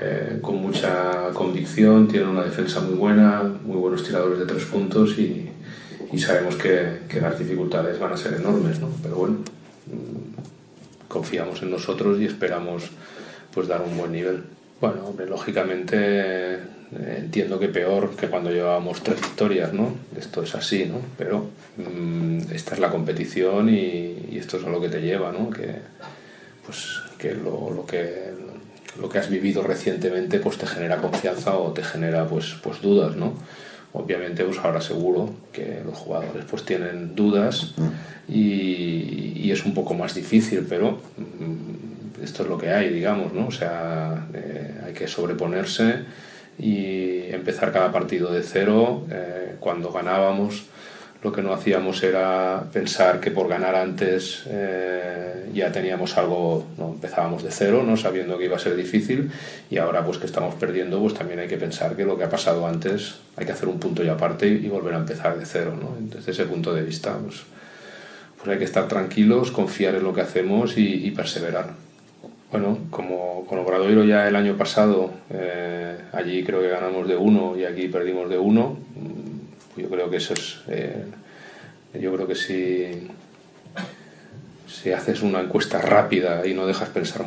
eh, 0.00 0.38
con 0.40 0.56
mucha 0.56 1.30
convicción, 1.34 2.08
tienen 2.08 2.28
una 2.28 2.42
defensa 2.42 2.80
muy 2.80 2.94
buena, 2.94 3.42
muy 3.42 3.76
buenos 3.76 4.02
tiradores 4.02 4.38
de 4.38 4.46
tres 4.46 4.64
puntos 4.64 5.18
y, 5.18 5.50
y 6.12 6.18
sabemos 6.18 6.56
que, 6.56 7.02
que, 7.08 7.20
las 7.20 7.38
dificultades 7.38 7.98
van 7.98 8.12
a 8.12 8.16
ser 8.16 8.34
enormes, 8.34 8.80
¿no? 8.80 8.88
pero 9.02 9.16
bueno, 9.16 9.36
confiamos 11.06 11.62
en 11.62 11.70
nosotros 11.70 12.18
y 12.20 12.24
esperamos 12.24 12.90
pues 13.52 13.68
dar 13.68 13.82
un 13.82 13.96
buen 13.96 14.10
nivel. 14.10 14.42
Bueno, 14.80 15.06
hombre, 15.06 15.26
lógicamente 15.26 15.96
eh, 15.96 16.58
entiendo 17.18 17.60
que 17.60 17.68
peor 17.68 18.16
que 18.16 18.26
cuando 18.26 18.50
llevábamos 18.50 19.02
tres 19.02 19.20
victorias, 19.20 19.72
¿no? 19.72 19.94
Esto 20.16 20.42
es 20.42 20.54
así, 20.56 20.86
¿no? 20.86 20.96
Pero 21.16 21.46
mmm, 21.76 22.52
esta 22.52 22.74
es 22.74 22.80
la 22.80 22.90
competición 22.90 23.68
y, 23.68 24.26
y, 24.32 24.38
esto 24.38 24.56
es 24.56 24.64
a 24.64 24.70
lo 24.70 24.80
que 24.80 24.88
te 24.88 25.00
lleva, 25.00 25.30
¿no? 25.30 25.50
Que, 25.50 25.76
pues, 26.64 27.00
que 27.18 27.34
lo, 27.34 27.70
lo, 27.70 27.84
que 27.84 28.32
lo 28.98 29.08
que 29.08 29.18
has 29.18 29.28
vivido 29.28 29.62
recientemente 29.62 30.40
pues 30.40 30.56
te 30.56 30.66
genera 30.66 30.96
confianza 30.98 31.56
o 31.56 31.72
te 31.72 31.82
genera 31.82 32.24
pues, 32.24 32.56
pues 32.60 32.80
dudas, 32.80 33.16
¿no? 33.16 33.34
Obviamente 33.92 34.44
pues 34.44 34.58
ahora 34.58 34.80
seguro 34.80 35.30
que 35.52 35.80
los 35.84 35.96
jugadores 35.96 36.44
pues 36.44 36.64
tienen 36.64 37.14
dudas 37.14 37.68
y, 38.26 39.32
y 39.36 39.50
es 39.52 39.64
un 39.64 39.72
poco 39.72 39.94
más 39.94 40.14
difícil, 40.14 40.64
pero 40.68 40.96
mmm, 41.16 42.22
esto 42.22 42.42
es 42.42 42.48
lo 42.48 42.58
que 42.58 42.70
hay, 42.70 42.88
digamos, 42.90 43.32
¿no? 43.32 43.46
O 43.46 43.50
sea, 43.50 44.24
eh, 44.32 44.74
hay 44.84 44.92
que 44.92 45.06
sobreponerse 45.06 46.00
y 46.58 47.32
empezar 47.32 47.70
cada 47.70 47.90
partido 47.90 48.32
de 48.32 48.42
cero. 48.42 49.00
Eh, 49.10 49.54
cuando 49.60 49.90
ganábamos, 49.90 50.64
lo 51.24 51.32
que 51.32 51.40
no 51.40 51.54
hacíamos 51.54 52.02
era 52.02 52.64
pensar 52.70 53.18
que 53.18 53.30
por 53.30 53.48
ganar 53.48 53.74
antes 53.74 54.44
eh, 54.46 55.48
ya 55.54 55.72
teníamos 55.72 56.18
algo, 56.18 56.66
no 56.76 56.90
empezábamos 56.90 57.42
de 57.42 57.50
cero, 57.50 57.82
no 57.82 57.96
sabiendo 57.96 58.36
que 58.36 58.44
iba 58.44 58.56
a 58.56 58.58
ser 58.58 58.76
difícil 58.76 59.30
y 59.70 59.78
ahora 59.78 60.04
pues 60.04 60.18
que 60.18 60.26
estamos 60.26 60.54
perdiendo, 60.56 61.00
pues 61.00 61.14
también 61.14 61.40
hay 61.40 61.48
que 61.48 61.56
pensar 61.56 61.96
que 61.96 62.04
lo 62.04 62.18
que 62.18 62.24
ha 62.24 62.28
pasado 62.28 62.66
antes 62.66 63.20
hay 63.38 63.46
que 63.46 63.52
hacer 63.52 63.70
un 63.70 63.80
punto 63.80 64.04
y 64.04 64.08
aparte 64.08 64.46
y 64.46 64.68
volver 64.68 64.92
a 64.92 64.98
empezar 64.98 65.38
de 65.38 65.46
cero, 65.46 65.74
¿no? 65.80 65.96
Desde 65.98 66.30
ese 66.30 66.44
punto 66.44 66.74
de 66.74 66.82
vista, 66.82 67.16
pues, 67.16 67.44
pues 68.36 68.48
hay 68.50 68.58
que 68.58 68.64
estar 68.64 68.86
tranquilos, 68.86 69.50
confiar 69.50 69.94
en 69.94 70.04
lo 70.04 70.12
que 70.12 70.20
hacemos 70.20 70.76
y, 70.76 71.06
y 71.06 71.10
perseverar. 71.12 71.70
Bueno, 72.50 72.78
como 72.90 73.46
con 73.46 73.58
Obradoiro 73.60 74.04
ya 74.04 74.28
el 74.28 74.36
año 74.36 74.58
pasado, 74.58 75.10
eh, 75.30 75.96
allí 76.12 76.44
creo 76.44 76.60
que 76.60 76.68
ganamos 76.68 77.08
de 77.08 77.16
uno 77.16 77.56
y 77.56 77.64
aquí 77.64 77.88
perdimos 77.88 78.28
de 78.28 78.36
uno. 78.36 78.76
Yo 79.76 79.88
creo 79.88 80.10
que 80.10 80.16
eso 80.18 80.34
es. 80.34 80.58
Eh, 80.68 81.04
yo 82.00 82.12
creo 82.14 82.26
que 82.26 82.34
si, 82.34 83.08
si 84.66 84.92
haces 84.92 85.22
una 85.22 85.40
encuesta 85.40 85.80
rápida 85.80 86.46
y 86.46 86.54
no 86.54 86.66
dejas 86.66 86.88
pensar 86.88 87.24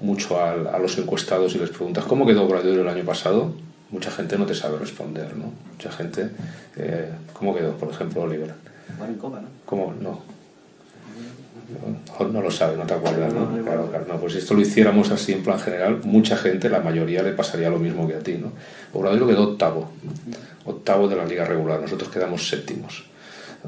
mucho 0.00 0.38
a, 0.40 0.52
a 0.52 0.78
los 0.78 0.98
encuestados 0.98 1.54
y 1.54 1.58
les 1.58 1.70
preguntas 1.70 2.04
cómo 2.04 2.26
quedó 2.26 2.44
Obradoiro 2.44 2.82
el 2.82 2.88
año 2.88 3.04
pasado, 3.04 3.54
mucha 3.90 4.10
gente 4.10 4.36
no 4.36 4.46
te 4.46 4.54
sabe 4.54 4.78
responder, 4.78 5.34
¿no? 5.36 5.52
Mucha 5.72 5.90
gente, 5.90 6.28
eh, 6.76 7.10
¿cómo 7.32 7.54
quedó, 7.54 7.72
por 7.76 7.90
ejemplo, 7.90 8.22
Oliver? 8.22 8.52
¿Cómo? 9.64 9.94
No. 9.94 10.10
No, 10.10 10.22
no 12.32 12.40
lo 12.40 12.50
sabe, 12.50 12.76
no 12.76 12.84
te 12.84 12.94
acuerdas, 12.94 13.32
¿no? 13.32 13.50
Claro, 13.62 13.88
claro, 13.88 14.06
no. 14.08 14.16
Pues 14.18 14.32
si 14.32 14.38
esto 14.38 14.54
lo 14.54 14.60
hiciéramos 14.60 15.10
así 15.10 15.32
en 15.32 15.42
plan 15.42 15.58
general, 15.58 16.00
mucha 16.04 16.36
gente, 16.36 16.68
la 16.68 16.80
mayoría, 16.80 17.22
le 17.22 17.32
pasaría 17.32 17.70
lo 17.70 17.78
mismo 17.78 18.06
que 18.06 18.14
a 18.14 18.20
ti, 18.20 18.34
¿no? 18.34 18.52
Obradoiro 18.92 19.26
quedó 19.26 19.42
octavo, 19.50 19.90
octavo 20.64 21.08
de 21.08 21.16
la 21.16 21.24
liga 21.24 21.44
regular, 21.44 21.80
nosotros 21.80 22.10
quedamos 22.10 22.48
séptimos. 22.48 23.04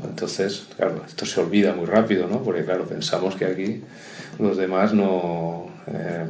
Entonces, 0.04 0.66
claro, 0.76 1.02
esto 1.06 1.26
se 1.26 1.40
olvida 1.40 1.74
muy 1.74 1.86
rápido, 1.86 2.26
¿no? 2.28 2.42
Porque, 2.42 2.64
claro, 2.64 2.84
pensamos 2.84 3.34
que 3.34 3.46
aquí 3.46 3.82
los 4.38 4.56
demás 4.56 4.92
no, 4.92 5.66
eh, 5.88 6.24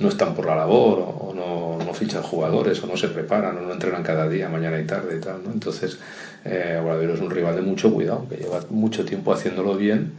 no 0.00 0.08
están 0.08 0.34
por 0.34 0.46
la 0.46 0.56
labor 0.56 0.98
o, 1.00 1.32
no, 1.34 1.84
no, 1.84 1.94
fichan 1.94 2.22
jugadores 2.22 2.82
o 2.82 2.86
no 2.86 2.96
se 2.96 3.08
preparan 3.08 3.56
o 3.58 3.60
no 3.60 3.72
entrenan 3.72 4.02
cada 4.02 4.28
día, 4.28 4.48
mañana 4.48 4.80
y 4.80 4.86
tarde 4.86 5.16
y 5.16 5.20
tal, 5.20 5.42
¿no? 5.44 5.52
Entonces, 5.52 5.98
eh, 6.44 6.80
Obradoiro 6.82 7.14
es 7.14 7.20
un 7.20 7.30
rival 7.30 7.56
de 7.56 7.62
mucho 7.62 7.92
cuidado, 7.92 8.26
que 8.28 8.36
lleva 8.36 8.60
mucho 8.70 9.04
tiempo 9.04 9.32
haciéndolo 9.32 9.76
bien 9.76 10.12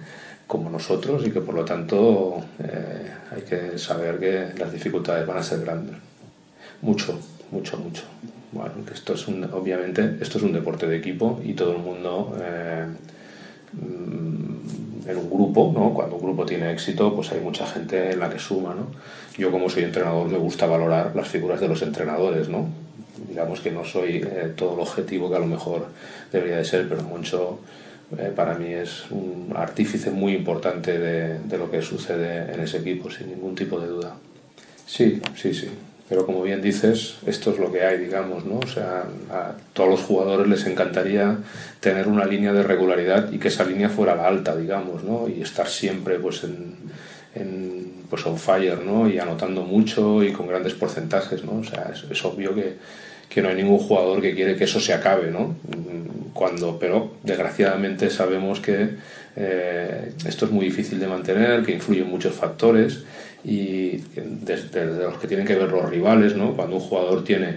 como 0.47 0.69
nosotros 0.69 1.25
y 1.25 1.31
que 1.31 1.41
por 1.41 1.53
lo 1.53 1.63
tanto 1.63 2.43
eh, 2.59 3.11
hay 3.31 3.41
que 3.43 3.77
saber 3.77 4.19
que 4.19 4.59
las 4.59 4.73
dificultades 4.73 5.27
van 5.27 5.37
a 5.37 5.43
ser 5.43 5.61
grandes. 5.61 5.95
Mucho, 6.81 7.19
mucho, 7.51 7.77
mucho. 7.77 8.03
Bueno, 8.51 8.73
que 8.85 8.95
esto 8.95 9.13
es 9.13 9.27
un, 9.27 9.43
obviamente 9.43 10.17
esto 10.21 10.39
es 10.39 10.43
un 10.43 10.53
deporte 10.53 10.87
de 10.87 10.97
equipo 10.97 11.39
y 11.43 11.53
todo 11.53 11.73
el 11.73 11.79
mundo 11.83 12.35
eh, 12.41 12.85
en 13.73 15.17
un 15.17 15.29
grupo, 15.29 15.71
¿no? 15.73 15.93
Cuando 15.93 16.15
un 16.15 16.23
grupo 16.23 16.45
tiene 16.45 16.71
éxito, 16.71 17.15
pues 17.15 17.31
hay 17.31 17.41
mucha 17.41 17.67
gente 17.67 18.11
en 18.11 18.19
la 18.19 18.29
que 18.29 18.39
suma, 18.39 18.73
¿no? 18.73 18.87
Yo 19.37 19.51
como 19.51 19.69
soy 19.69 19.83
entrenador 19.83 20.27
me 20.27 20.37
gusta 20.37 20.65
valorar 20.65 21.15
las 21.15 21.27
figuras 21.27 21.59
de 21.59 21.67
los 21.67 21.81
entrenadores, 21.81 22.49
¿no? 22.49 22.67
Digamos 23.27 23.59
que 23.59 23.71
no 23.71 23.83
soy 23.83 24.17
eh, 24.17 24.53
todo 24.55 24.75
el 24.75 24.79
objetivo 24.79 25.29
que 25.29 25.35
a 25.35 25.39
lo 25.39 25.47
mejor 25.47 25.87
debería 26.31 26.57
de 26.57 26.65
ser, 26.65 26.87
pero 26.87 27.03
Moncho 27.03 27.59
eh, 28.17 28.31
para 28.35 28.55
mí 28.55 28.73
es 28.73 29.09
un 29.11 29.53
artífice 29.55 30.11
muy 30.11 30.33
importante 30.33 30.97
de, 30.97 31.39
de 31.39 31.57
lo 31.57 31.69
que 31.69 31.81
sucede 31.81 32.53
en 32.53 32.59
ese 32.59 32.77
equipo, 32.77 33.09
sin 33.09 33.29
ningún 33.29 33.55
tipo 33.55 33.79
de 33.79 33.87
duda. 33.87 34.15
Sí, 34.85 35.21
sí, 35.35 35.53
sí. 35.53 35.69
Pero 36.09 36.25
como 36.25 36.41
bien 36.41 36.59
dices, 36.59 37.17
esto 37.27 37.51
es 37.51 37.59
lo 37.59 37.71
que 37.71 37.83
hay, 37.83 37.99
digamos, 37.99 38.43
¿no? 38.43 38.57
O 38.57 38.67
sea, 38.67 39.03
a 39.31 39.53
todos 39.73 39.91
los 39.91 40.01
jugadores 40.01 40.47
les 40.47 40.65
encantaría 40.65 41.37
tener 41.79 42.07
una 42.07 42.25
línea 42.25 42.51
de 42.51 42.63
regularidad 42.63 43.31
y 43.31 43.37
que 43.37 43.49
esa 43.49 43.63
línea 43.63 43.89
fuera 43.89 44.15
la 44.15 44.27
alta, 44.27 44.55
digamos, 44.55 45.03
¿no? 45.03 45.29
Y 45.29 45.43
estar 45.43 45.67
siempre, 45.67 46.17
pues, 46.17 46.43
en, 46.43 46.75
en 47.35 47.91
pues 48.09 48.25
on 48.25 48.39
fire, 48.39 48.79
¿no? 48.83 49.07
Y 49.07 49.19
anotando 49.19 49.61
mucho 49.61 50.23
y 50.23 50.31
con 50.31 50.47
grandes 50.47 50.73
porcentajes, 50.73 51.43
¿no? 51.43 51.59
O 51.59 51.63
sea, 51.63 51.91
es, 51.93 52.03
es 52.09 52.25
obvio 52.25 52.55
que, 52.55 52.77
que 53.29 53.41
no 53.41 53.49
hay 53.49 53.55
ningún 53.55 53.77
jugador 53.77 54.21
que 54.21 54.33
quiere 54.33 54.55
que 54.55 54.63
eso 54.63 54.79
se 54.79 54.93
acabe, 54.93 55.29
¿no? 55.29 55.55
Cuando, 56.33 56.79
pero 56.79 57.13
desgraciadamente 57.23 58.09
sabemos 58.09 58.59
que 58.59 58.95
eh, 59.35 60.11
esto 60.25 60.45
es 60.45 60.51
muy 60.51 60.65
difícil 60.65 60.99
de 60.99 61.07
mantener, 61.07 61.63
que 61.63 61.73
influyen 61.73 62.09
muchos 62.09 62.33
factores 62.33 63.03
y 63.43 63.97
desde, 64.17 64.85
los 64.85 65.17
que 65.17 65.27
tienen 65.27 65.45
que 65.45 65.55
ver 65.55 65.71
los 65.71 65.89
rivales, 65.89 66.35
¿no? 66.35 66.55
Cuando 66.55 66.77
un 66.77 66.81
jugador 66.81 67.23
tiene 67.23 67.55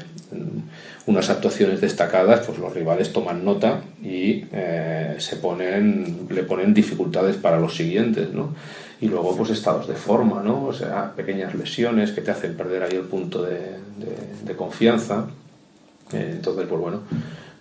unas 1.06 1.30
actuaciones 1.30 1.80
destacadas, 1.80 2.46
pues 2.46 2.58
los 2.58 2.72
rivales 2.72 3.12
toman 3.12 3.44
nota 3.44 3.80
y 4.02 4.44
eh, 4.52 5.16
se 5.18 5.37
ponen, 5.37 6.28
le 6.30 6.42
ponen 6.44 6.74
dificultades 6.74 7.37
para 7.37 7.58
los 7.58 7.74
siguientes, 7.74 8.32
¿no? 8.32 8.54
Y 9.00 9.08
luego, 9.08 9.37
pues 9.37 9.50
estados 9.50 9.88
de 9.88 9.94
forma, 9.94 10.42
¿no? 10.42 10.64
O 10.66 10.72
sea, 10.72 11.12
pequeñas 11.16 11.54
lesiones 11.54 12.12
que 12.12 12.20
te 12.20 12.30
hacen 12.30 12.56
perder 12.56 12.85
ahí 12.85 12.94
el 12.94 13.02
punto 13.02 13.42
de 13.42 14.54
confianza. 14.56 15.26
Entonces, 16.14 16.66
pues 16.68 16.81
bueno, 16.81 17.01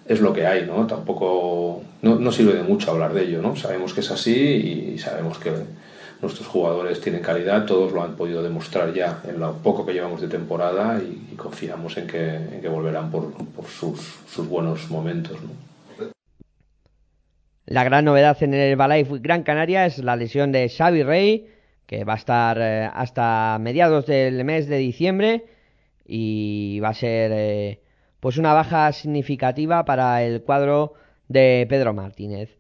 es 0.06 0.20
lo 0.20 0.34
que 0.34 0.46
hay, 0.46 0.66
¿no? 0.66 0.88
Tampoco, 0.88 1.84
no, 2.02 2.16
no, 2.16 2.32
sirve 2.32 2.54
de 2.54 2.64
mucho 2.64 2.92
hablar 2.92 3.14
de 3.14 3.24
ello, 3.24 3.42
¿no? 3.42 3.56
Sabemos 3.56 3.94
que 3.94 4.02
es 4.02 4.12
así 4.12 4.94
y 4.94 4.98
sabemos 4.98 5.38
que 5.40 5.52
nuestros 6.22 6.48
jugadores 6.48 7.02
tienen 7.02 7.22
calidad, 7.22 7.66
todos 7.66 7.92
lo 7.92 8.04
han 8.04 8.16
podido 8.16 8.44
demostrar 8.44 8.94
ya 8.94 9.22
en 9.28 9.40
lo 9.40 9.54
poco 9.58 9.86
que 9.86 9.94
llevamos 9.94 10.22
de 10.22 10.28
temporada 10.28 11.02
y, 11.02 11.34
y 11.34 11.36
confiamos 11.36 11.98
en 11.98 12.08
que, 12.08 12.36
en 12.36 12.62
que, 12.62 12.68
volverán 12.68 13.10
por, 13.10 13.34
por 13.34 13.66
sus, 13.66 14.20
sus, 14.30 14.48
buenos 14.48 14.90
momentos, 14.90 15.38
¿no? 15.42 15.50
La 17.66 17.84
gran 17.86 18.04
novedad 18.06 18.42
en 18.44 18.54
el 18.54 18.76
Balaifu 18.76 19.20
Gran 19.22 19.44
Canaria 19.44 19.86
es 19.86 20.00
la 20.00 20.18
lesión 20.18 20.52
de 20.52 20.68
Xavi 20.68 21.04
Rey, 21.04 21.48
que 21.86 22.04
va 22.04 22.14
a 22.14 22.18
estar 22.18 22.58
eh, 22.60 22.90
hasta 22.94 23.58
mediados 23.60 24.06
del 24.08 24.44
mes 24.44 24.68
de 24.68 24.78
diciembre 24.78 25.46
y 26.06 26.80
va 26.82 26.90
a 26.90 26.94
ser 26.94 27.32
eh, 27.34 27.80
pues 28.22 28.38
una 28.38 28.54
baja 28.54 28.90
significativa 28.94 29.84
para 29.84 30.24
el 30.24 30.44
cuadro 30.44 30.94
de 31.28 31.66
Pedro 31.68 31.94
Martínez. 31.94 32.56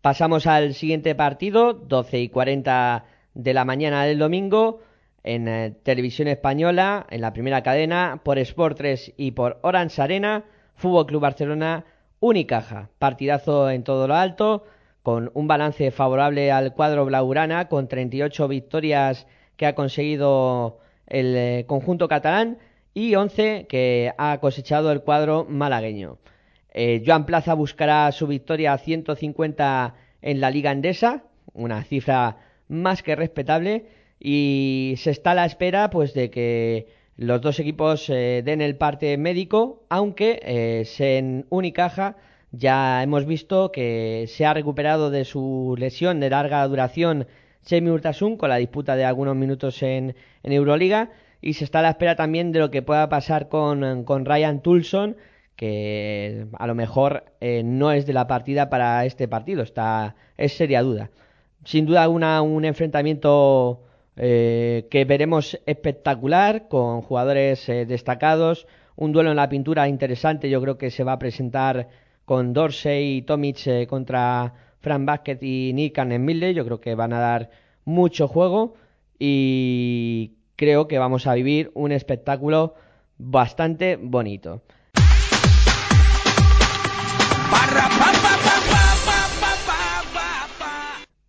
Pasamos 0.00 0.46
al 0.46 0.74
siguiente 0.74 1.14
partido, 1.14 1.74
12 1.74 2.20
y 2.20 2.28
40 2.30 3.04
de 3.34 3.52
la 3.52 3.64
mañana 3.64 4.04
del 4.04 4.18
domingo, 4.18 4.80
en 5.24 5.48
eh, 5.48 5.74
televisión 5.82 6.28
española, 6.28 7.06
en 7.10 7.20
la 7.20 7.32
primera 7.32 7.62
cadena, 7.62 8.20
por 8.22 8.38
Sport 8.38 8.78
3 8.78 9.14
y 9.16 9.32
por 9.32 9.58
Orange 9.62 10.00
Arena, 10.00 10.44
Fútbol 10.76 11.06
Club 11.06 11.20
Barcelona, 11.20 11.84
Unicaja. 12.20 12.88
Partidazo 12.98 13.70
en 13.70 13.82
todo 13.82 14.06
lo 14.08 14.14
alto, 14.14 14.64
con 15.02 15.30
un 15.34 15.46
balance 15.46 15.90
favorable 15.90 16.52
al 16.52 16.74
cuadro 16.74 17.04
blaugrana, 17.04 17.68
con 17.68 17.88
38 17.88 18.48
victorias 18.48 19.26
que 19.56 19.66
ha 19.66 19.74
conseguido 19.74 20.78
el 21.06 21.34
eh, 21.36 21.64
conjunto 21.66 22.08
catalán 22.08 22.58
y 22.94 23.14
11 23.14 23.66
que 23.68 24.12
ha 24.18 24.38
cosechado 24.40 24.92
el 24.92 25.02
cuadro 25.02 25.46
malagueño. 25.48 26.18
Eh, 26.72 27.02
Joan 27.04 27.26
Plaza 27.26 27.54
buscará 27.54 28.10
su 28.12 28.26
victoria 28.26 28.76
150 28.78 29.94
en 30.22 30.40
la 30.40 30.50
Liga 30.50 30.70
Endesa, 30.70 31.24
una 31.52 31.82
cifra 31.82 32.38
más 32.68 33.02
que 33.02 33.16
respetable, 33.16 33.86
y 34.20 34.94
se 34.98 35.10
está 35.10 35.32
a 35.32 35.34
la 35.34 35.46
espera 35.46 35.90
pues 35.90 36.14
de 36.14 36.30
que 36.30 36.88
los 37.16 37.40
dos 37.40 37.58
equipos 37.58 38.08
eh, 38.08 38.42
den 38.44 38.60
el 38.60 38.76
parte 38.76 39.16
médico, 39.16 39.84
aunque 39.88 40.40
eh, 40.42 40.86
en 40.98 41.46
Unicaja 41.50 42.16
ya 42.52 43.02
hemos 43.02 43.26
visto 43.26 43.72
que 43.72 44.26
se 44.28 44.46
ha 44.46 44.54
recuperado 44.54 45.10
de 45.10 45.24
su 45.24 45.74
lesión 45.78 46.20
de 46.20 46.30
larga 46.30 46.66
duración 46.66 47.26
Semi 47.62 47.90
Urtasun 47.90 48.36
con 48.36 48.48
la 48.48 48.56
disputa 48.56 48.96
de 48.96 49.04
algunos 49.04 49.36
minutos 49.36 49.82
en, 49.82 50.14
en, 50.42 50.52
Euroliga 50.52 51.10
y 51.40 51.54
se 51.54 51.64
está 51.64 51.80
a 51.80 51.82
la 51.82 51.90
espera 51.90 52.16
también 52.16 52.52
de 52.52 52.58
lo 52.58 52.70
que 52.70 52.82
pueda 52.82 53.08
pasar 53.08 53.48
con, 53.48 54.04
con 54.04 54.24
Ryan 54.24 54.62
Tulson 54.62 55.16
que 55.60 56.46
a 56.58 56.66
lo 56.66 56.74
mejor 56.74 57.24
eh, 57.42 57.62
no 57.62 57.92
es 57.92 58.06
de 58.06 58.14
la 58.14 58.26
partida 58.26 58.70
para 58.70 59.04
este 59.04 59.28
partido, 59.28 59.62
está 59.62 60.16
es 60.38 60.54
seria 60.54 60.80
duda. 60.80 61.10
Sin 61.64 61.84
duda 61.84 62.02
alguna 62.02 62.40
un 62.40 62.64
enfrentamiento 62.64 63.82
eh, 64.16 64.88
que 64.90 65.04
veremos 65.04 65.60
espectacular 65.66 66.66
con 66.68 67.02
jugadores 67.02 67.68
eh, 67.68 67.84
destacados, 67.84 68.66
un 68.96 69.12
duelo 69.12 69.32
en 69.32 69.36
la 69.36 69.50
pintura 69.50 69.86
interesante, 69.86 70.48
yo 70.48 70.62
creo 70.62 70.78
que 70.78 70.90
se 70.90 71.04
va 71.04 71.12
a 71.12 71.18
presentar 71.18 71.88
con 72.24 72.52
Dorsey 72.52 73.18
y 73.18 73.22
Tomic 73.22 73.66
eh, 73.66 73.86
contra 73.86 74.54
Fran 74.80 75.04
Basket 75.06 75.38
y 75.42 75.72
Nick 75.74 75.98
Milde, 76.04 76.54
yo 76.54 76.64
creo 76.64 76.80
que 76.80 76.94
van 76.94 77.12
a 77.12 77.20
dar 77.20 77.50
mucho 77.84 78.28
juego 78.28 78.74
y 79.18 80.32
creo 80.56 80.88
que 80.88 80.98
vamos 80.98 81.26
a 81.26 81.34
vivir 81.34 81.70
un 81.74 81.92
espectáculo 81.92 82.74
bastante 83.18 83.96
bonito. 83.96 84.62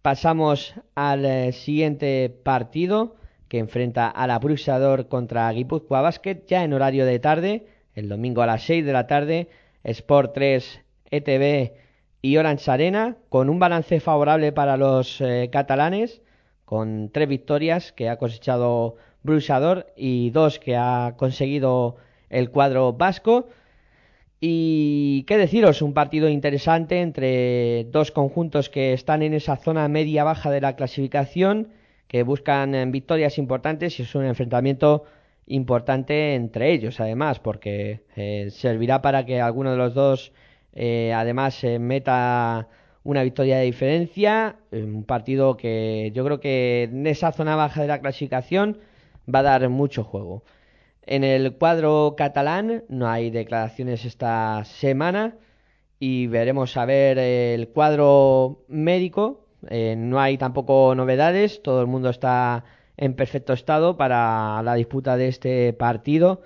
Pasamos 0.01 0.73
al 0.95 1.25
eh, 1.25 1.51
siguiente 1.51 2.29
partido 2.43 3.15
que 3.47 3.59
enfrenta 3.59 4.07
a 4.07 4.25
la 4.27 4.39
contra 5.09 5.51
Guipúzcoa 5.51 6.01
Basket 6.01 6.45
ya 6.47 6.63
en 6.63 6.73
horario 6.73 7.05
de 7.05 7.19
tarde, 7.19 7.67
el 7.93 8.09
domingo 8.09 8.41
a 8.41 8.47
las 8.47 8.63
6 8.63 8.85
de 8.85 8.93
la 8.93 9.05
tarde, 9.05 9.49
Sport 9.83 10.33
3, 10.33 10.81
ETV 11.11 11.73
y 12.21 12.37
Orange 12.37 12.69
Arena, 12.69 13.17
con 13.29 13.49
un 13.49 13.59
balance 13.59 13.99
favorable 13.99 14.51
para 14.51 14.77
los 14.77 15.21
eh, 15.21 15.49
catalanes, 15.51 16.21
con 16.65 17.09
tres 17.11 17.27
victorias 17.27 17.91
que 17.91 18.09
ha 18.09 18.17
cosechado 18.17 18.95
Bruxador 19.23 19.87
y 19.95 20.29
dos 20.31 20.59
que 20.59 20.75
ha 20.75 21.15
conseguido 21.17 21.97
el 22.29 22.49
cuadro 22.49 22.93
vasco. 22.93 23.47
Y 24.39 25.23
qué 25.27 25.37
deciros, 25.37 25.81
un 25.81 25.93
partido 25.93 26.29
interesante 26.29 27.01
entre 27.01 27.85
dos 27.91 28.11
conjuntos 28.11 28.69
que 28.69 28.93
están 28.93 29.21
en 29.21 29.33
esa 29.33 29.57
zona 29.57 29.87
media-baja 29.87 30.49
de 30.49 30.61
la 30.61 30.75
clasificación, 30.75 31.69
que 32.07 32.23
buscan 32.23 32.73
eh, 32.73 32.85
victorias 32.87 33.37
importantes 33.37 33.99
y 33.99 34.03
es 34.03 34.15
un 34.15 34.25
enfrentamiento 34.25 35.05
importante 35.47 36.35
entre 36.35 36.71
ellos, 36.71 36.99
además, 36.99 37.39
porque 37.39 38.03
eh, 38.15 38.49
servirá 38.51 39.01
para 39.01 39.25
que 39.25 39.41
alguno 39.41 39.71
de 39.71 39.77
los 39.77 39.93
dos, 39.93 40.33
eh, 40.73 41.13
además, 41.13 41.55
se 41.55 41.79
meta 41.79 42.67
una 43.03 43.23
victoria 43.23 43.57
de 43.57 43.65
diferencia. 43.65 44.57
Un 44.71 45.03
partido 45.03 45.57
que 45.57 46.11
yo 46.13 46.23
creo 46.25 46.39
que 46.39 46.83
en 46.83 47.07
esa 47.07 47.31
zona 47.31 47.55
baja 47.55 47.81
de 47.81 47.87
la 47.87 47.99
clasificación 48.01 48.79
va 49.33 49.39
a 49.39 49.43
dar 49.43 49.69
mucho 49.69 50.03
juego. 50.03 50.43
En 51.03 51.23
el 51.23 51.57
cuadro 51.57 52.15
catalán 52.17 52.83
no 52.89 53.09
hay 53.09 53.31
declaraciones 53.31 54.05
esta 54.05 54.63
semana 54.65 55.35
y 55.99 56.27
veremos 56.27 56.77
a 56.77 56.85
ver 56.85 57.17
el 57.17 57.69
cuadro 57.69 58.63
médico. 58.67 59.45
Eh, 59.69 59.95
no 59.97 60.19
hay 60.19 60.37
tampoco 60.37 60.95
novedades, 60.95 61.61
todo 61.63 61.81
el 61.81 61.87
mundo 61.87 62.09
está 62.09 62.63
en 63.01 63.15
perfecto 63.15 63.51
estado 63.51 63.97
para 63.97 64.61
la 64.61 64.75
disputa 64.75 65.17
de 65.17 65.27
este 65.27 65.73
partido 65.73 66.41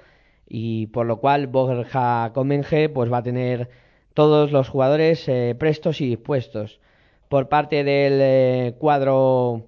y 0.48 0.88
por 0.88 1.06
lo 1.06 1.18
cual 1.18 1.48
Borja 1.48 2.32
Comenge 2.34 2.88
pues 2.88 3.12
va 3.12 3.18
a 3.18 3.24
tener 3.24 3.70
todos 4.14 4.54
los 4.54 4.70
jugadores 4.70 5.28
eh, 5.28 5.54
prestos 5.60 6.00
y 6.00 6.08
dispuestos. 6.08 6.80
Por 7.28 7.50
parte 7.50 7.84
del 7.84 8.20
eh, 8.22 8.76
cuadro 8.80 9.68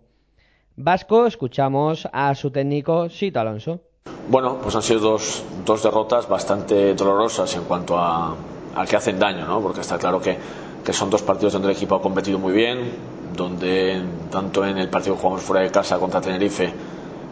vasco 0.77 1.27
escuchamos 1.27 2.07
a 2.13 2.33
su 2.35 2.51
técnico 2.51 3.09
Sito 3.09 3.41
Alonso. 3.41 3.81
Bueno, 4.29 4.57
pues 4.63 4.73
han 4.73 4.81
sido 4.81 5.01
dos, 5.01 5.43
dos 5.65 5.83
derrotas 5.83 6.29
bastante 6.29 6.93
dolorosas 6.93 7.53
en 7.57 7.65
cuanto 7.65 7.97
a, 7.97 8.33
a, 8.75 8.85
que 8.85 8.95
hacen 8.95 9.19
daño, 9.19 9.45
¿no? 9.45 9.59
porque 9.59 9.81
está 9.81 9.97
claro 9.97 10.21
que, 10.21 10.37
que, 10.85 10.93
son 10.93 11.09
dos 11.09 11.21
partidos 11.21 11.51
donde 11.51 11.67
el 11.69 11.75
equipo 11.75 11.95
ha 11.95 12.01
competido 12.01 12.39
muy 12.39 12.53
bien, 12.53 13.16
donde 13.37 14.01
tanto 14.29 14.65
en 14.65 14.77
el 14.79 14.89
partido 14.89 15.15
que 15.15 15.21
jugamos 15.21 15.43
fuera 15.43 15.63
de 15.63 15.71
casa 15.71 15.97
contra 15.97 16.19
Tenerife 16.19 16.73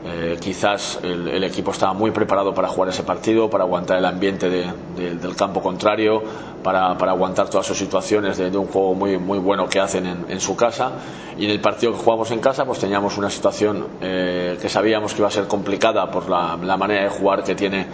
eh, 0.07 0.37
quizás 0.39 0.99
el, 1.01 1.43
equipo 1.43 1.71
estaba 1.71 1.93
muy 1.93 2.11
preparado 2.11 2.53
para 2.53 2.67
jugar 2.67 2.89
ese 2.89 3.01
partido, 3.01 3.49
para 3.49 3.63
aguantar 3.63 3.97
el 3.97 4.05
ambiente 4.05 4.51
de, 4.51 4.71
de, 4.95 5.15
del 5.15 5.35
campo 5.35 5.63
contrario, 5.63 6.21
para, 6.61 6.95
para, 6.95 7.11
aguantar 7.11 7.49
todas 7.49 7.65
sus 7.65 7.75
situaciones 7.75 8.37
de, 8.37 8.55
un 8.55 8.67
juego 8.67 8.93
muy, 8.93 9.17
muy 9.17 9.39
bueno 9.39 9.67
que 9.67 9.79
hacen 9.79 10.25
en, 10.29 10.39
su 10.39 10.55
casa. 10.55 10.91
Y 11.39 11.45
en 11.45 11.51
el 11.51 11.59
partido 11.59 11.91
que 11.93 11.97
jugamos 11.97 12.29
en 12.29 12.39
casa, 12.39 12.65
pues 12.65 12.77
teníamos 12.77 13.17
una 13.17 13.31
situación 13.31 13.87
eh, 13.99 14.59
que 14.61 14.69
sabíamos 14.69 15.15
que 15.15 15.21
iba 15.21 15.27
a 15.27 15.31
ser 15.31 15.47
complicada 15.47 16.11
por 16.11 16.29
la, 16.29 16.55
manera 16.77 17.01
de 17.01 17.09
jugar 17.09 17.43
que 17.43 17.55
tiene 17.55 17.87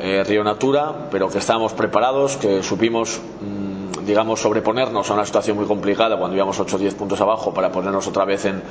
eh, 0.00 0.24
Río 0.26 0.42
Natura, 0.42 1.10
pero 1.12 1.28
que 1.28 1.38
estábamos 1.38 1.74
preparados, 1.74 2.36
que 2.38 2.64
supimos. 2.64 3.20
Mmm, 3.40 3.71
digamos, 4.04 4.40
sobreponernos 4.40 5.10
a 5.10 5.14
una 5.14 5.24
situación 5.24 5.56
muy 5.56 5.66
complicada 5.66 6.16
cuando 6.18 6.36
íbamos 6.36 6.58
8 6.58 6.76
o 6.76 6.78
10 6.78 6.94
puntos 6.94 7.20
abajo 7.20 7.52
para 7.52 7.70
ponernos 7.70 8.06
otra 8.06 8.24
vez 8.24 8.44
en, 8.46 8.62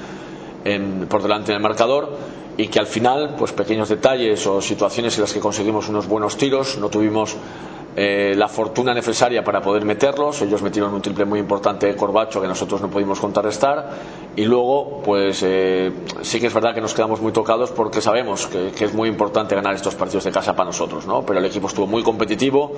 en, 0.65 1.07
por 1.07 1.21
delante 1.21 1.51
del 1.51 1.61
marcador 1.61 2.09
y 2.57 2.67
que 2.67 2.79
al 2.79 2.87
final, 2.87 3.35
pues 3.37 3.53
pequeños 3.53 3.89
detalles 3.89 4.45
o 4.47 4.61
situaciones 4.61 5.15
en 5.17 5.21
las 5.21 5.33
que 5.33 5.39
conseguimos 5.39 5.89
unos 5.89 6.07
buenos 6.07 6.37
tiros, 6.37 6.77
no 6.77 6.89
tuvimos 6.89 7.35
eh, 7.95 8.33
la 8.37 8.47
fortuna 8.47 8.93
necesaria 8.93 9.43
para 9.43 9.61
poder 9.61 9.83
meterlos. 9.83 10.41
Ellos 10.41 10.61
metieron 10.61 10.93
un 10.93 11.01
triple 11.01 11.25
muy 11.25 11.39
importante 11.39 11.87
de 11.87 11.95
Corbacho 11.95 12.41
que 12.41 12.47
nosotros 12.47 12.81
no 12.81 12.89
pudimos 12.89 13.19
contrarrestar. 13.19 13.89
Y 14.35 14.45
luego, 14.45 15.01
pues 15.03 15.43
eh, 15.43 15.91
sí 16.21 16.39
que 16.39 16.47
es 16.47 16.53
verdad 16.53 16.73
que 16.73 16.79
nos 16.79 16.93
quedamos 16.93 17.21
muy 17.21 17.33
tocados 17.33 17.71
porque 17.71 18.01
sabemos 18.01 18.47
que, 18.47 18.71
es 18.81 18.93
muy 18.93 19.09
importante 19.09 19.55
ganar 19.55 19.75
estos 19.75 19.95
partidos 19.95 20.23
de 20.23 20.31
casa 20.31 20.55
para 20.55 20.67
nosotros, 20.67 21.05
¿no? 21.05 21.25
Pero 21.25 21.39
el 21.39 21.45
equipo 21.45 21.67
estuvo 21.67 21.85
muy 21.85 22.01
competitivo. 22.01 22.71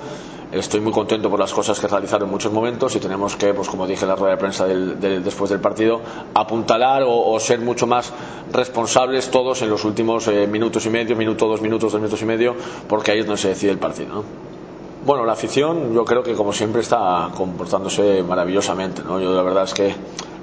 Estoy 0.50 0.80
muy 0.80 0.92
contento 0.92 1.30
por 1.30 1.38
las 1.38 1.52
cosas 1.52 1.78
que 1.78 1.86
realizaron 1.86 2.26
en 2.26 2.32
muchos 2.32 2.52
momentos 2.52 2.94
y 2.96 2.98
tenemos 3.00 3.36
que, 3.36 3.54
pues 3.54 3.68
como 3.68 3.86
dije 3.86 4.04
en 4.04 4.08
la 4.08 4.16
rueda 4.16 4.32
de 4.32 4.38
prensa 4.38 4.66
del, 4.66 5.00
del, 5.00 5.22
después 5.22 5.50
del 5.50 5.60
partido, 5.60 6.00
apuntalar 6.34 7.04
o, 7.04 7.32
o, 7.32 7.40
ser 7.40 7.60
mucho 7.60 7.86
más 7.86 8.12
responsables 8.52 9.30
todos 9.30 9.62
en 9.62 9.70
los 9.70 9.84
últimos 9.84 10.26
eh, 10.28 10.46
minutos 10.46 10.84
y 10.86 10.90
medio, 10.90 11.16
minuto, 11.16 11.46
dos 11.46 11.60
minutos, 11.60 11.92
dos 11.92 12.00
minutos 12.00 12.20
y 12.22 12.24
medio, 12.24 12.54
porque 12.88 13.12
ahí 13.12 13.20
es 13.20 13.26
donde 13.26 13.40
se 13.40 13.48
decide 13.48 13.70
el 13.70 13.78
partido, 13.78 14.14
¿no? 14.14 14.53
Bueno, 15.04 15.26
la 15.26 15.34
afición 15.34 15.92
yo 15.92 16.02
creo 16.06 16.22
que 16.22 16.32
como 16.32 16.54
siempre 16.54 16.80
está 16.80 17.28
comportándose 17.36 18.22
maravillosamente. 18.22 19.02
¿no? 19.02 19.20
Yo 19.20 19.34
la 19.34 19.42
verdad 19.42 19.64
es 19.64 19.74
que 19.74 19.94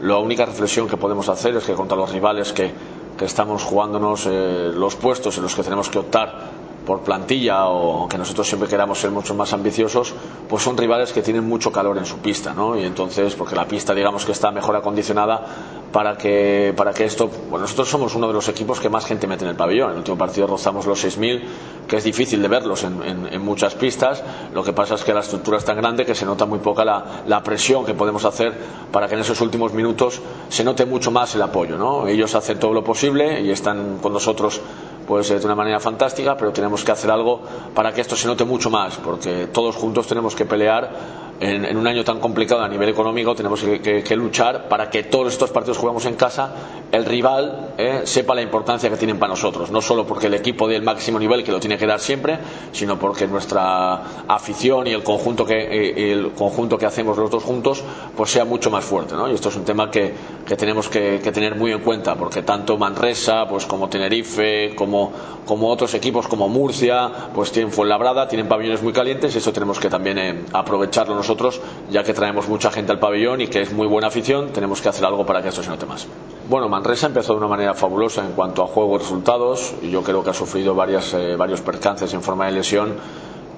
la 0.03 0.19
única 0.19 0.45
reflexión 0.45 0.87
que 0.87 0.97
podemos 0.97 1.29
hacer 1.29 1.55
es 1.55 1.63
que 1.63 1.73
contra 1.73 1.97
los 1.97 2.11
rivales 2.11 2.53
que, 2.53 2.71
que 3.17 3.25
estamos 3.25 3.63
jugándonos 3.63 4.27
eh, 4.27 4.71
los 4.71 4.95
puestos 4.95 5.35
en 5.37 5.43
los 5.43 5.55
que 5.55 5.63
tenemos 5.63 5.89
que 5.89 5.97
optar 5.97 6.60
por 6.85 7.01
plantilla 7.01 7.67
o 7.67 8.07
que 8.07 8.17
nosotros 8.17 8.47
siempre 8.47 8.67
queramos 8.67 8.99
ser 8.99 9.11
mucho 9.11 9.35
más 9.35 9.53
ambiciosos, 9.53 10.13
pues 10.49 10.63
son 10.63 10.77
rivales 10.77 11.13
que 11.13 11.21
tienen 11.21 11.47
mucho 11.47 11.71
calor 11.71 11.97
en 11.97 12.05
su 12.05 12.17
pista, 12.17 12.53
¿no? 12.53 12.77
Y 12.77 12.83
entonces, 12.83 13.35
porque 13.35 13.55
la 13.55 13.67
pista 13.67 13.93
digamos 13.93 14.25
que 14.25 14.31
está 14.31 14.51
mejor 14.51 14.75
acondicionada 14.75 15.45
para 15.91 16.17
que, 16.17 16.73
para 16.75 16.93
que 16.93 17.05
esto, 17.05 17.29
bueno, 17.49 17.63
nosotros 17.63 17.89
somos 17.89 18.15
uno 18.15 18.27
de 18.27 18.33
los 18.33 18.47
equipos 18.47 18.79
que 18.79 18.89
más 18.89 19.05
gente 19.05 19.27
mete 19.27 19.43
en 19.43 19.51
el 19.51 19.55
pabellón. 19.55 19.87
En 19.87 19.93
el 19.93 19.97
último 19.99 20.17
partido 20.17 20.47
rozamos 20.47 20.85
los 20.85 21.03
6.000, 21.03 21.41
que 21.87 21.97
es 21.97 22.03
difícil 22.03 22.41
de 22.41 22.47
verlos 22.47 22.83
en, 22.83 23.41
muchas 23.41 23.75
pistas. 23.75 24.23
Lo 24.53 24.63
que 24.63 24.73
pasa 24.73 24.95
es 24.95 25.03
que 25.03 25.13
la 25.13 25.19
estructura 25.19 25.57
es 25.57 25.65
tan 25.65 25.77
grande 25.77 26.05
que 26.05 26.15
se 26.15 26.25
nota 26.25 26.45
muy 26.45 26.59
poca 26.59 26.85
la, 26.85 27.43
presión 27.43 27.85
que 27.85 27.93
podemos 27.93 28.23
hacer 28.23 28.53
para 28.91 29.07
que 29.07 29.15
en 29.15 29.21
esos 29.21 29.41
últimos 29.41 29.73
minutos 29.73 30.21
se 30.47 30.63
note 30.63 30.85
mucho 30.85 31.11
más 31.11 31.35
el 31.35 31.41
apoyo, 31.41 31.77
¿no? 31.77 32.07
Ellos 32.07 32.35
hacen 32.35 32.59
todo 32.59 32.73
lo 32.73 32.83
posible 32.83 33.41
y 33.41 33.49
están 33.49 33.97
con 33.97 34.13
nosotros 34.13 34.61
pues 35.07 35.29
de 35.29 35.45
una 35.45 35.55
manera 35.55 35.79
fantástica, 35.79 36.37
pero 36.37 36.51
tenemos 36.51 36.83
que 36.83 36.91
hacer 36.91 37.11
algo 37.11 37.41
para 37.73 37.93
que 37.93 38.01
esto 38.01 38.15
se 38.15 38.27
note 38.27 38.43
mucho 38.43 38.69
más, 38.69 38.97
porque 38.97 39.47
todos 39.47 39.75
juntos 39.75 40.07
tenemos 40.07 40.35
que 40.35 40.45
pelear 40.45 41.21
en, 41.41 41.75
un 41.75 41.87
año 41.87 42.03
tan 42.03 42.19
complicado 42.19 42.61
a 42.61 42.67
nivel 42.67 42.89
económico, 42.89 43.33
tenemos 43.33 43.61
que, 43.63 44.15
luchar 44.15 44.69
para 44.69 44.89
que 44.89 45.03
todos 45.03 45.33
estos 45.33 45.49
partidos 45.49 45.79
jugamos 45.79 46.05
en 46.05 46.13
casa, 46.13 46.51
el 46.91 47.03
rival 47.03 47.73
eh, 47.77 48.01
sepa 48.03 48.35
la 48.35 48.43
importancia 48.43 48.89
que 48.89 48.97
tienen 48.97 49.17
para 49.17 49.31
nosotros, 49.31 49.71
no 49.71 49.81
solo 49.81 50.05
porque 50.05 50.27
el 50.27 50.35
equipo 50.35 50.67
dé 50.67 50.75
el 50.75 50.83
máximo 50.83 51.17
nivel 51.17 51.43
que 51.43 51.51
lo 51.51 51.59
tiene 51.59 51.77
que 51.77 51.87
dar 51.87 51.99
siempre, 51.99 52.37
sino 52.71 52.99
porque 52.99 53.25
nuestra 53.25 54.25
afición 54.27 54.85
y 54.85 54.91
el 54.91 55.03
conjunto 55.03 55.43
que, 55.43 55.55
eh, 55.55 56.11
el 56.11 56.31
conjunto 56.33 56.77
que 56.77 56.85
hacemos 56.85 57.17
los 57.17 57.31
dos 57.31 57.43
juntos 57.43 57.83
pues 58.15 58.29
sea 58.29 58.45
mucho 58.45 58.69
más 58.69 58.85
fuerte. 58.85 59.15
¿no? 59.15 59.27
Y 59.27 59.33
esto 59.33 59.49
es 59.49 59.55
un 59.55 59.65
tema 59.65 59.89
que, 59.89 60.13
que 60.45 60.55
tenemos 60.55 60.89
que, 60.89 61.19
que, 61.23 61.31
tener 61.31 61.55
muy 61.55 61.71
en 61.71 61.79
cuenta, 61.79 62.15
porque 62.15 62.41
tanto 62.41 62.77
Manresa 62.77 63.47
pues 63.47 63.65
como 63.65 63.89
Tenerife, 63.89 64.73
como, 64.75 65.11
como 65.45 65.69
otros 65.69 65.93
equipos 65.93 66.27
como 66.27 66.49
Murcia, 66.49 67.09
pues 67.33 67.51
tienen 67.51 67.71
Fuenlabrada, 67.71 68.27
tienen 68.27 68.47
pabellones 68.47 68.81
muy 68.81 68.93
calientes 68.93 69.33
y 69.35 69.37
eso 69.37 69.53
tenemos 69.53 69.79
que 69.79 69.89
también 69.89 70.17
eh, 70.17 70.45
aprovecharlo 70.53 71.15
nosotros, 71.15 71.61
ya 71.89 72.03
que 72.03 72.13
traemos 72.13 72.47
mucha 72.47 72.71
gente 72.71 72.91
al 72.91 72.99
pabellón 72.99 73.41
y 73.41 73.47
que 73.47 73.61
es 73.61 73.73
muy 73.73 73.87
buena 73.87 74.07
afición, 74.07 74.51
tenemos 74.51 74.81
que 74.81 74.89
hacer 74.89 75.05
algo 75.05 75.25
para 75.25 75.41
que 75.41 75.49
esto 75.49 75.63
se 75.63 75.69
note 75.69 75.85
más. 75.85 76.07
Bueno, 76.49 76.67
Manresa 76.67 77.07
empezó 77.07 77.33
de 77.33 77.39
una 77.39 77.47
manera 77.47 77.73
fabulosa 77.73 78.25
en 78.25 78.33
cuanto 78.33 78.63
a 78.63 78.67
juego 78.67 78.95
y 78.95 78.99
resultados, 78.99 79.73
y 79.81 79.89
yo 79.89 80.03
creo 80.03 80.23
que 80.23 80.31
ha 80.31 80.33
sufrido 80.33 80.75
varias, 80.75 81.13
eh, 81.13 81.35
varios 81.35 81.61
percances 81.61 82.13
en 82.13 82.21
forma 82.21 82.45
de 82.47 82.51
lesión 82.51 82.95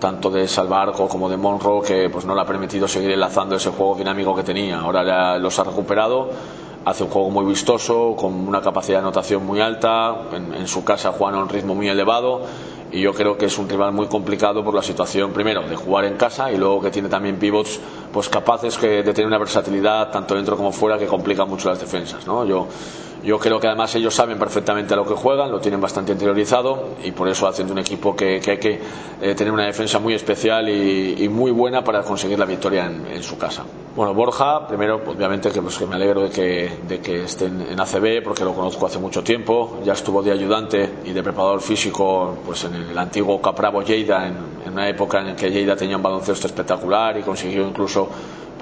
tanto 0.03 0.29
de 0.29 0.49
Salvarco 0.49 1.07
como 1.07 1.29
de 1.29 1.37
Monroe 1.37 1.81
que 1.81 2.09
pues 2.09 2.25
no 2.25 2.35
le 2.35 2.41
ha 2.41 2.45
permitido 2.45 2.89
seguir 2.89 3.11
enlazando 3.11 3.55
ese 3.55 3.69
juego 3.69 3.95
dinámico 3.95 4.35
que 4.35 4.43
tenía. 4.43 4.81
Ahora 4.81 5.39
los 5.39 5.57
ha 5.59 5.63
recuperado, 5.63 6.29
hace 6.85 7.03
un 7.03 7.09
juego 7.09 7.29
muy 7.29 7.45
vistoso, 7.45 8.15
con 8.17 8.33
una 8.47 8.61
capacidad 8.61 8.97
de 8.99 9.03
anotación 9.03 9.45
muy 9.45 9.61
alta, 9.61 10.15
en, 10.33 10.53
en 10.53 10.67
su 10.67 10.83
casa 10.83 11.11
juega 11.11 11.37
a 11.37 11.41
un 11.43 11.49
ritmo 11.49 11.75
muy 11.75 11.87
elevado 11.89 12.41
y 12.93 13.01
yo 13.01 13.11
creo 13.13 13.35
que 13.37 13.47
es 13.47 13.57
un 13.57 13.67
rival 13.67 13.91
muy 13.91 14.05
complicado 14.05 14.63
por 14.63 14.75
la 14.75 14.83
situación 14.83 15.31
primero 15.33 15.67
de 15.67 15.75
jugar 15.75 16.05
en 16.05 16.15
casa 16.15 16.51
y 16.51 16.57
luego 16.57 16.79
que 16.79 16.91
tiene 16.91 17.09
también 17.09 17.37
pivots 17.39 17.79
pues 18.13 18.29
capaces 18.29 18.77
que, 18.77 19.01
de 19.01 19.13
tener 19.13 19.25
una 19.25 19.39
versatilidad 19.39 20.11
tanto 20.11 20.35
dentro 20.35 20.55
como 20.55 20.71
fuera 20.71 20.97
que 20.99 21.07
complica 21.07 21.43
mucho 21.45 21.69
las 21.69 21.79
defensas 21.79 22.27
¿no? 22.27 22.45
yo 22.45 22.67
yo 23.23 23.39
creo 23.39 23.59
que 23.59 23.67
además 23.67 23.95
ellos 23.95 24.13
saben 24.13 24.37
perfectamente 24.37 24.93
a 24.93 24.97
lo 24.97 25.05
que 25.05 25.13
juegan, 25.13 25.49
lo 25.49 25.59
tienen 25.59 25.79
bastante 25.79 26.11
interiorizado 26.11 26.89
y 27.03 27.11
por 27.11 27.29
eso 27.29 27.47
hacen 27.47 27.67
de 27.67 27.73
un 27.73 27.79
equipo 27.79 28.15
que, 28.15 28.39
que 28.41 28.51
hay 28.51 28.57
que 28.57 28.79
eh, 29.21 29.33
tener 29.33 29.53
una 29.53 29.65
defensa 29.65 29.99
muy 29.99 30.13
especial 30.13 30.67
y, 30.67 31.23
y, 31.23 31.29
muy 31.29 31.51
buena 31.51 31.83
para 31.83 32.01
conseguir 32.03 32.37
la 32.37 32.45
victoria 32.45 32.85
en, 32.85 33.23
su 33.23 33.37
casa. 33.37 33.63
Bueno, 33.95 34.13
Borja, 34.13 34.67
primero, 34.67 35.01
obviamente 35.07 35.51
que, 35.51 35.61
pues, 35.61 35.77
que 35.77 35.85
me 35.85 35.95
alegro 35.95 36.23
de 36.23 36.29
que, 36.29 36.79
de 36.85 36.99
que 36.99 37.23
esté 37.23 37.45
en, 37.45 37.61
en, 37.61 37.79
ACB 37.79 38.21
porque 38.23 38.43
lo 38.43 38.53
conozco 38.53 38.85
hace 38.87 38.99
mucho 38.99 39.23
tiempo, 39.23 39.79
ya 39.85 39.93
estuvo 39.93 40.21
de 40.21 40.31
ayudante 40.31 40.89
y 41.05 41.11
de 41.13 41.23
preparador 41.23 41.61
físico 41.61 42.39
pues, 42.45 42.65
en 42.65 42.75
el 42.75 42.97
antiguo 42.97 43.41
Capravo 43.41 43.81
Lleida, 43.83 44.27
en, 44.27 44.35
en 44.65 44.73
una 44.73 44.89
época 44.89 45.21
en 45.21 45.35
que 45.35 45.49
Lleida 45.49 45.77
tenía 45.77 45.95
un 45.95 46.03
baloncesto 46.03 46.47
espectacular 46.47 47.17
y 47.17 47.21
consiguió 47.21 47.65
incluso 47.65 48.09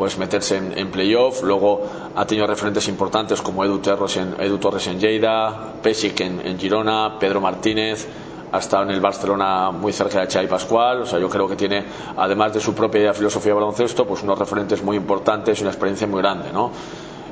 pues 0.01 0.17
meterse 0.17 0.57
en, 0.57 0.75
en 0.75 0.89
playoff. 0.89 1.43
Luego 1.43 1.83
ha 2.15 2.25
tenido 2.25 2.47
referentes 2.47 2.87
importantes 2.87 3.39
como 3.39 3.63
Edu 3.63 3.77
Torres 3.77 4.17
en, 4.17 4.33
Edu 4.39 4.57
Torres 4.57 4.87
en 4.87 4.99
Lleida, 4.99 5.73
Pesic 5.79 6.21
en, 6.21 6.57
Girona, 6.57 7.19
Pedro 7.19 7.39
Martínez. 7.39 8.07
Ha 8.51 8.57
estado 8.57 8.81
en 8.85 8.89
el 8.89 8.99
Barcelona 8.99 9.69
muy 9.69 9.93
cerca 9.93 10.21
de 10.21 10.25
Xavi 10.25 10.47
Pascual. 10.47 11.03
O 11.03 11.05
sea, 11.05 11.19
yo 11.19 11.29
creo 11.29 11.47
que 11.47 11.55
tiene, 11.55 11.85
además 12.17 12.51
de 12.51 12.59
su 12.59 12.73
propia 12.73 13.13
filosofía 13.13 13.51
de 13.51 13.59
baloncesto, 13.59 14.03
pues 14.07 14.23
unos 14.23 14.39
referentes 14.39 14.81
muy 14.81 14.97
importantes 14.97 15.59
y 15.59 15.61
una 15.61 15.69
experiencia 15.69 16.07
muy 16.07 16.19
grande, 16.19 16.51
¿no? 16.51 16.71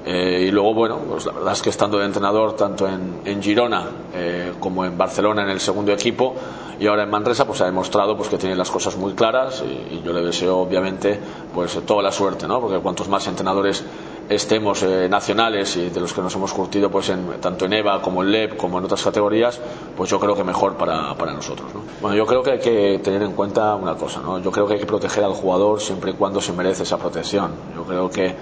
Eh, 0.06 0.46
y 0.48 0.52
luego, 0.52 0.74
bueno, 0.74 0.98
pues 1.10 1.26
la 1.26 1.34
verdad 1.34 1.54
es 1.54 1.62
que 1.62 1.70
estando 1.70 2.00
de 2.00 2.06
entrenador 2.06 2.56
tanto 2.56 2.88
en, 2.88 3.42
Girona 3.42 3.86
eh, 4.14 4.54
como 4.60 4.86
en 4.86 4.98
Barcelona 4.98 5.44
en 5.44 5.50
el 5.50 5.60
segundo 5.60 5.92
equipo 5.92 6.36
y 6.80 6.88
ahora 6.88 7.04
en 7.04 7.10
Manresa, 7.10 7.46
pues 7.46 7.62
ha 7.62 7.66
demostrado 7.66 8.16
pues, 8.16 8.30
que 8.30 8.38
tiene 8.38 8.56
las 8.56 8.72
cosas 8.72 8.96
muy 8.96 9.14
claras 9.14 9.64
y, 9.66 9.96
y 9.96 10.02
yo 10.04 10.14
le 10.14 10.22
deseo 10.22 10.58
obviamente 10.58 11.20
pues 11.54 11.78
toda 11.86 12.02
la 12.02 12.12
suerte, 12.12 12.48
¿no? 12.48 12.62
Porque 12.62 12.80
cuantos 12.80 13.10
más 13.10 13.28
entrenadores 13.28 13.84
estemos 14.30 14.84
eh, 14.84 15.10
nacionales 15.10 15.76
y 15.76 15.90
de 15.90 16.00
los 16.00 16.14
que 16.14 16.22
nos 16.22 16.34
hemos 16.36 16.54
curtido 16.54 16.90
pues 16.92 17.10
en, 17.10 17.42
tanto 17.42 17.66
en 17.66 17.74
EVA 17.74 18.02
como 18.02 18.24
en 18.24 18.32
LEP 18.32 18.58
como 18.58 18.78
en 18.78 18.86
otras 18.86 19.04
categorías, 19.04 19.60
pues 19.98 20.10
yo 20.10 20.20
creo 20.20 20.36
que 20.36 20.44
mejor 20.44 20.76
para, 20.76 21.16
para 21.16 21.34
nosotros. 21.34 21.74
¿no? 21.74 21.82
Bueno, 22.00 22.16
yo 22.16 22.26
creo 22.28 22.44
que 22.44 22.52
hay 22.52 22.60
que 22.60 23.00
tener 23.04 23.24
en 23.24 23.34
cuenta 23.34 23.76
una 23.76 23.96
cosa, 23.96 24.22
¿no? 24.22 24.40
yo 24.40 24.52
creo 24.52 24.68
que 24.68 24.76
hay 24.76 24.80
que 24.80 24.86
proteger 24.86 25.24
al 25.24 25.34
jugador 25.34 25.82
siempre 25.82 26.12
y 26.12 26.14
cuando 26.14 26.40
se 26.40 26.54
merece 26.54 26.84
esa 26.84 26.98
protección. 26.98 27.52
Yo 27.76 27.84
creo 27.84 28.10
que 28.10 28.36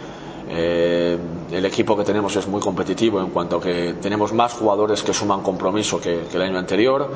eh, 0.49 1.17
el 1.51 1.65
equipo 1.65 1.97
que 1.97 2.03
tenemos 2.03 2.35
es 2.35 2.47
muy 2.47 2.61
competitivo 2.61 3.21
en 3.21 3.29
cuanto 3.29 3.57
a 3.57 3.61
que 3.61 3.95
tenemos 4.01 4.33
más 4.33 4.53
jugadores 4.53 5.03
que 5.03 5.13
suman 5.13 5.41
compromiso 5.41 5.99
que, 5.99 6.21
que 6.29 6.37
el 6.37 6.43
año 6.43 6.57
anterior 6.57 7.11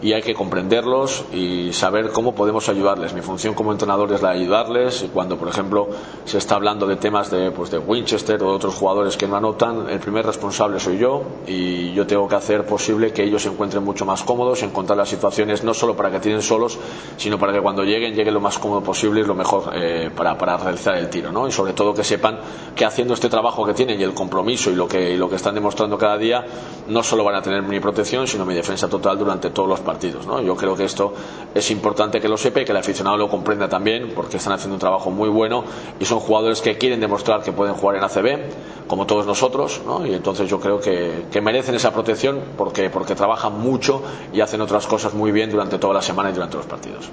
y 0.00 0.12
hay 0.12 0.22
que 0.22 0.34
comprenderlos 0.34 1.24
y 1.32 1.72
saber 1.72 2.10
cómo 2.10 2.34
podemos 2.34 2.68
ayudarles. 2.68 3.14
Mi 3.14 3.20
función 3.20 3.54
como 3.54 3.72
entrenador 3.72 4.12
es 4.12 4.22
la 4.22 4.30
de 4.30 4.40
ayudarles 4.40 5.02
y 5.02 5.08
cuando, 5.08 5.36
por 5.36 5.48
ejemplo, 5.48 5.88
se 6.24 6.38
está 6.38 6.54
hablando 6.54 6.86
de 6.86 6.96
temas 6.96 7.30
de, 7.30 7.50
pues, 7.50 7.70
de 7.70 7.78
Winchester 7.78 8.42
o 8.42 8.50
de 8.50 8.56
otros 8.56 8.74
jugadores 8.74 9.16
que 9.16 9.26
no 9.26 9.36
anotan, 9.36 9.88
el 9.88 9.98
primer 9.98 10.24
responsable 10.24 10.78
soy 10.78 10.98
yo 10.98 11.22
y 11.46 11.92
yo 11.92 12.06
tengo 12.06 12.28
que 12.28 12.36
hacer 12.36 12.64
posible 12.64 13.12
que 13.12 13.24
ellos 13.24 13.42
se 13.42 13.48
encuentren 13.48 13.84
mucho 13.84 14.04
más 14.04 14.22
cómodos, 14.22 14.62
encontrar 14.62 14.96
las 14.96 15.08
situaciones 15.08 15.64
no 15.64 15.74
solo 15.74 15.96
para 15.96 16.10
que 16.10 16.20
tienen 16.20 16.42
solos, 16.42 16.78
sino 17.16 17.38
para 17.38 17.52
que 17.52 17.60
cuando 17.60 17.82
lleguen 17.84 18.14
lleguen 18.14 18.34
lo 18.34 18.40
más 18.40 18.58
cómodo 18.58 18.82
posible 18.82 19.20
y 19.20 19.24
lo 19.24 19.34
mejor 19.34 19.70
eh, 19.74 20.10
para, 20.14 20.36
para, 20.38 20.56
realizar 20.56 20.94
el 20.96 21.08
tiro. 21.08 21.32
¿no? 21.32 21.48
Y 21.48 21.52
sobre 21.52 21.72
todo 21.72 21.94
que 21.94 22.04
sepan 22.04 22.38
que 22.74 22.84
haciendo 22.84 23.14
este 23.14 23.28
trabajo 23.28 23.64
que 23.64 23.74
tienen 23.74 24.00
y 24.00 24.04
el 24.04 24.14
compromiso 24.14 24.70
y 24.70 24.74
lo 24.74 24.86
que, 24.86 25.12
y 25.12 25.16
lo 25.16 25.28
que 25.28 25.36
están 25.36 25.54
demostrando 25.54 25.98
cada 25.98 26.16
día, 26.16 26.44
no 26.86 27.02
solo 27.02 27.24
van 27.24 27.36
a 27.36 27.42
tener 27.42 27.62
mi 27.62 27.80
protección, 27.80 28.26
sino 28.26 28.44
mi 28.44 28.54
defensa 28.54 28.88
total 28.88 29.18
durante 29.18 29.50
todos 29.50 29.68
los 29.68 29.80
partidos. 29.88 30.26
¿no? 30.26 30.42
Yo 30.42 30.54
creo 30.54 30.76
que 30.76 30.84
esto 30.84 31.14
es 31.54 31.70
importante 31.70 32.20
que 32.20 32.28
lo 32.28 32.36
sepa 32.36 32.60
y 32.60 32.66
que 32.66 32.72
el 32.72 32.76
aficionado 32.76 33.16
lo 33.16 33.30
comprenda 33.30 33.70
también, 33.70 34.12
porque 34.14 34.36
están 34.36 34.52
haciendo 34.52 34.74
un 34.74 34.80
trabajo 34.80 35.10
muy 35.10 35.30
bueno 35.30 35.64
y 35.98 36.04
son 36.04 36.20
jugadores 36.20 36.60
que 36.60 36.76
quieren 36.76 37.00
demostrar 37.00 37.42
que 37.42 37.52
pueden 37.52 37.74
jugar 37.74 37.96
en 37.96 38.04
ACB, 38.04 38.86
como 38.86 39.06
todos 39.06 39.26
nosotros, 39.26 39.80
¿no? 39.86 40.06
y 40.06 40.12
entonces 40.12 40.50
yo 40.50 40.60
creo 40.60 40.78
que, 40.78 41.40
merecen 41.40 41.74
esa 41.74 41.94
protección 41.94 42.40
porque, 42.58 42.90
porque 42.90 43.14
trabajan 43.14 43.58
mucho 43.58 44.02
y 44.34 44.42
hacen 44.42 44.60
otras 44.60 44.86
cosas 44.86 45.14
muy 45.14 45.32
bien 45.32 45.50
durante 45.50 45.78
toda 45.78 45.94
la 45.94 46.02
semana 46.02 46.28
y 46.28 46.34
durante 46.34 46.58
los 46.58 46.66
partidos. 46.66 47.10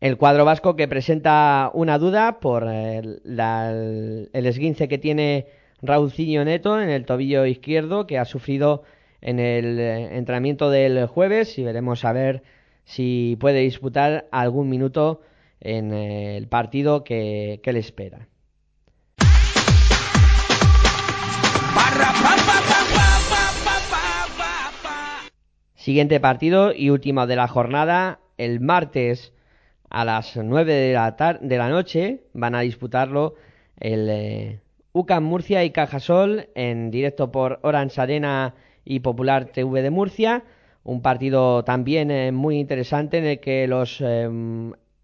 El 0.00 0.16
cuadro 0.16 0.44
vasco 0.44 0.74
que 0.74 0.88
presenta 0.88 1.70
una 1.72 1.98
duda 1.98 2.40
por 2.40 2.66
el, 2.66 3.20
la, 3.22 3.70
el 3.70 4.46
esguince 4.46 4.88
que 4.88 4.98
tiene 4.98 5.46
Raulcinho 5.82 6.44
Neto 6.44 6.80
en 6.80 6.88
el 6.88 7.04
tobillo 7.04 7.46
izquierdo 7.46 8.06
que 8.08 8.18
ha 8.18 8.24
sufrido 8.24 8.82
en 9.22 9.38
el 9.38 9.78
entrenamiento 9.78 10.70
del 10.70 11.06
jueves 11.06 11.58
y 11.58 11.64
veremos 11.64 12.04
a 12.04 12.12
ver 12.12 12.42
si 12.84 13.36
puede 13.38 13.60
disputar 13.60 14.26
algún 14.32 14.68
minuto 14.68 15.20
en 15.60 15.92
el 15.92 16.48
partido 16.48 17.04
que, 17.04 17.60
le 17.64 17.78
espera. 17.78 18.26
Siguiente 25.74 26.20
partido 26.20 26.72
y 26.74 26.90
último 26.90 27.26
de 27.26 27.36
la 27.36 27.48
jornada, 27.48 28.20
el 28.38 28.60
martes 28.60 29.32
a 29.88 30.04
las 30.04 30.36
9 30.36 30.72
de 30.72 30.92
la, 30.92 31.38
de 31.40 31.58
la 31.58 31.68
noche 31.68 32.24
van 32.32 32.54
a 32.54 32.60
disputarlo 32.60 33.34
el 33.78 34.08
eh, 34.10 34.60
UCAM 34.92 35.24
Murcia 35.24 35.64
y 35.64 35.70
Cajasol 35.70 36.48
en 36.54 36.90
directo 36.90 37.32
por 37.32 37.60
Orange 37.62 38.00
Arena 38.00 38.54
y 38.84 39.00
Popular 39.00 39.46
TV 39.46 39.82
de 39.82 39.90
Murcia. 39.90 40.44
Un 40.82 41.02
partido 41.02 41.64
también 41.64 42.10
eh, 42.10 42.32
muy 42.32 42.58
interesante 42.58 43.18
en 43.18 43.26
el 43.26 43.40
que 43.40 43.66
los, 43.66 44.00
eh, 44.00 44.28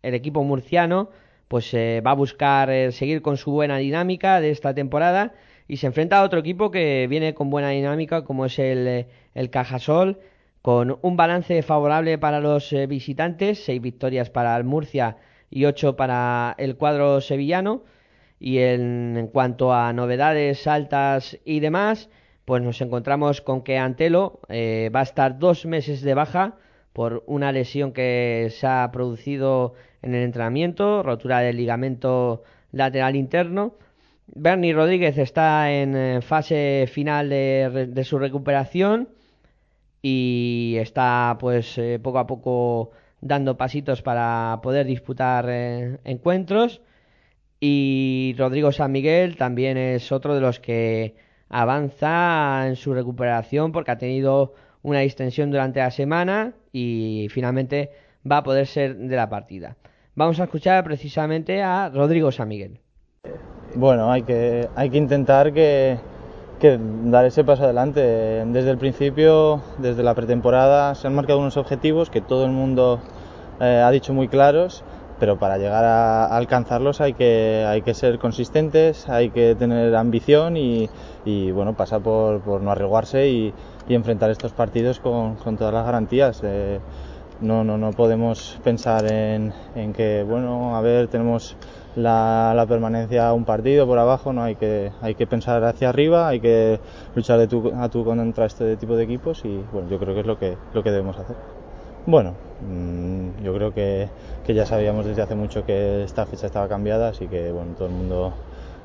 el 0.03 0.15
equipo 0.15 0.43
murciano 0.43 1.11
pues 1.49 1.73
eh, 1.75 2.03
va 2.05 2.13
a 2.13 2.15
buscar 2.15 2.71
eh, 2.71 2.93
seguir 2.93 3.23
con 3.23 3.37
su 3.37 3.53
buena 3.53 3.77
dinámica 3.79 4.41
de 4.41 4.51
esta 4.51 4.75
temporada 4.75 5.35
y 5.69 5.77
se 5.77 5.87
enfrenta 5.87 6.19
a 6.19 6.23
otro 6.23 6.41
equipo 6.41 6.71
que 6.71 7.07
viene 7.09 7.35
con 7.35 7.51
buena 7.51 7.71
dinámica 7.71 8.25
como 8.25 8.47
es 8.47 8.59
el, 8.59 9.07
el 9.35 9.51
Cajasol 9.51 10.21
con 10.63 10.99
un 11.03 11.17
balance 11.17 11.63
favorable 11.63 12.19
para 12.19 12.41
los 12.41 12.75
visitantes, 12.89 13.65
seis 13.65 13.81
victorias 13.81 14.31
para 14.31 14.57
el 14.57 14.65
Murcia 14.65 15.17
y 15.49 15.65
ocho 15.65 15.95
para 15.95 16.57
el 16.59 16.77
cuadro 16.77 17.21
sevillano 17.21 17.85
y 18.41 18.59
en, 18.59 19.17
en 19.17 19.29
cuanto 19.29 19.73
a 19.73 19.93
novedades 19.93 20.67
altas 20.67 21.39
y 21.45 21.61
demás 21.61 22.11
pues 22.47 22.63
nos 22.63 22.81
encontramos 22.81 23.43
con 23.43 23.63
que 23.63 23.77
Antelo 23.77 24.41
eh, 24.49 24.91
va 24.95 25.01
a 25.01 25.03
estar 25.03 25.39
dos 25.39 25.67
meses 25.67 26.01
de 26.01 26.15
baja 26.15 26.55
por 26.93 27.25
una 27.27 27.53
lesión 27.53 27.93
que 27.93 28.49
se 28.51 28.67
ha 28.67 28.89
producido 28.93 29.75
en 30.01 30.15
el 30.15 30.23
entrenamiento, 30.23 31.03
rotura 31.03 31.41
del 31.41 31.57
ligamento 31.57 32.45
lateral 32.73 33.17
interno. 33.17 33.75
Bernie 34.29 34.73
Rodríguez 34.73 35.19
está 35.19 35.73
en 35.73 36.23
fase 36.23 36.89
final 36.91 37.29
de, 37.29 38.03
su 38.05 38.19
recuperación 38.19 39.09
y 40.01 40.77
está 40.79 41.37
pues 41.41 41.77
eh, 41.79 41.99
poco 42.01 42.19
a 42.21 42.27
poco 42.29 42.93
dando 43.21 43.57
pasitos 43.57 44.03
para 44.03 44.61
poder 44.63 44.87
disputar 44.87 45.47
eh, 45.49 45.99
encuentros 46.05 46.81
y 47.59 48.35
Rodrigo 48.39 48.71
San 48.71 48.93
Miguel 48.93 49.37
también 49.37 49.77
es 49.77 50.13
otro 50.13 50.35
de 50.35 50.41
los 50.41 50.61
que 50.61 51.26
avanza 51.49 52.67
en 52.67 52.77
su 52.77 52.95
recuperación 52.95 53.73
porque 53.73 53.91
ha 53.91 53.99
tenido 53.99 54.55
una 54.83 55.01
distensión 55.01 55.51
durante 55.51 55.81
la 55.81 55.91
semana 55.91 56.53
y 56.73 57.29
finalmente 57.31 57.91
va 58.31 58.39
a 58.39 58.43
poder 58.43 58.67
ser 58.67 58.97
de 58.97 59.17
la 59.17 59.29
partida. 59.29 59.77
Vamos 60.15 60.41
a 60.41 60.45
escuchar 60.45 60.83
precisamente 60.85 61.63
a 61.63 61.91
Rodrigo 61.91 62.33
San 62.33 62.49
Miguel. 62.49 62.81
Bueno, 63.75 64.11
hay 64.11 64.23
que, 64.23 64.69
hay 64.75 64.91
que 64.91 64.97
intentar 64.97 65.53
que, 65.53 65.99
dar 67.05 67.27
ese 67.27 67.45
paso 67.45 67.65
adelante. 67.65 68.01
Desde 68.47 68.71
el 68.71 68.79
principio, 68.79 69.61
desde 69.79 70.03
la 70.03 70.15
pretemporada, 70.15 70.95
se 70.95 71.07
han 71.07 71.15
marcado 71.15 71.41
unos 71.41 71.57
objetivos 71.57 72.09
que 72.09 72.21
todo 72.21 72.47
el 72.47 72.53
mundo 72.53 73.01
eh, 73.61 73.83
ha 73.85 73.91
dicho 73.91 74.15
muy 74.15 74.29
claros 74.29 74.85
pero 75.19 75.39
para 75.39 75.59
llegar 75.59 75.85
a, 75.85 76.27
alcanzarlos 76.37 77.01
hay 77.01 77.15
que, 77.15 77.65
hay 77.67 77.83
que 77.83 77.95
ser 77.95 78.19
consistentes, 78.19 79.09
hay 79.09 79.31
que 79.31 79.55
tener 79.55 79.95
ambición 79.95 80.57
y, 80.57 80.89
y 81.25 81.51
bueno, 81.51 81.75
pasar 81.75 82.03
por, 82.03 82.41
por 82.41 82.61
no 82.61 82.71
arriesgarse 82.71 83.29
y, 83.29 83.55
y, 83.89 83.95
enfrentar 83.95 84.31
estos 84.31 84.53
partidos 84.53 85.01
con, 85.01 85.37
con 85.37 85.57
todas 85.57 85.73
las 85.73 85.87
garantías. 85.87 86.41
Eh, 86.45 86.81
no, 87.41 87.65
no, 87.65 87.77
no 87.77 87.93
podemos 87.93 88.59
pensar 88.65 89.11
en, 89.13 89.53
en, 89.75 89.93
que, 89.93 90.23
bueno, 90.23 90.75
a 90.77 90.81
ver, 90.81 91.09
tenemos 91.09 91.57
la, 91.95 92.55
la, 92.57 92.67
permanencia 92.67 93.33
un 93.33 93.45
partido 93.45 93.87
por 93.87 93.99
abajo, 93.99 94.33
no 94.33 94.43
hay 94.43 94.57
que, 94.57 94.91
hay 95.03 95.15
que 95.15 95.27
pensar 95.27 95.63
hacia 95.65 95.91
arriba, 95.91 96.29
hay 96.29 96.41
que 96.41 96.81
luchar 97.15 97.39
de 97.39 97.47
tu, 97.47 97.73
a 97.75 97.89
tu 97.91 98.05
contra 98.05 98.47
este 98.47 98.77
tipo 98.77 98.97
de 98.97 99.05
equipos 99.05 99.45
y 99.45 99.63
bueno, 99.73 99.89
yo 99.91 99.99
creo 99.99 100.15
que 100.15 100.21
es 100.21 100.27
lo 100.27 100.39
que, 100.39 100.57
lo 100.73 100.83
que 100.83 100.91
debemos 100.91 101.19
hacer. 101.19 101.37
Bueno, 102.07 102.35
mmm, 102.63 103.43
yo 103.43 103.53
creo 103.53 103.75
que, 103.75 104.09
que, 104.47 104.55
ya 104.55 104.67
sabíamos 104.67 105.07
desde 105.07 105.23
hace 105.23 105.35
mucho 105.35 105.65
que 105.65 106.05
esta 106.05 106.27
fecha 106.27 106.47
estaba 106.47 106.69
cambiada, 106.69 107.09
así 107.09 107.27
que 107.27 107.51
bueno, 107.51 107.73
todo 107.77 107.89
el 107.89 107.95
mundo 107.95 108.33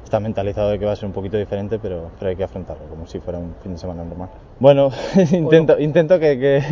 está 0.04 0.20
mentalizado 0.20 0.70
de 0.72 0.80
que 0.80 0.86
va 0.86 0.92
a 0.92 0.96
ser 0.96 1.06
un 1.06 1.14
poquito 1.14 1.38
diferente, 1.38 1.80
pero, 1.80 2.12
pero 2.20 2.30
hay 2.30 2.36
que 2.36 2.44
afrontarlo 2.44 2.84
como 2.86 3.08
si 3.08 3.20
fuera 3.20 3.40
un 3.40 3.56
fin 3.64 3.74
de 3.74 3.78
semana 3.78 4.04
normal. 4.04 4.30
Bueno, 4.60 4.92
intento, 5.32 5.80
intento 5.80 6.20
que, 6.20 6.38
que, 6.38 6.64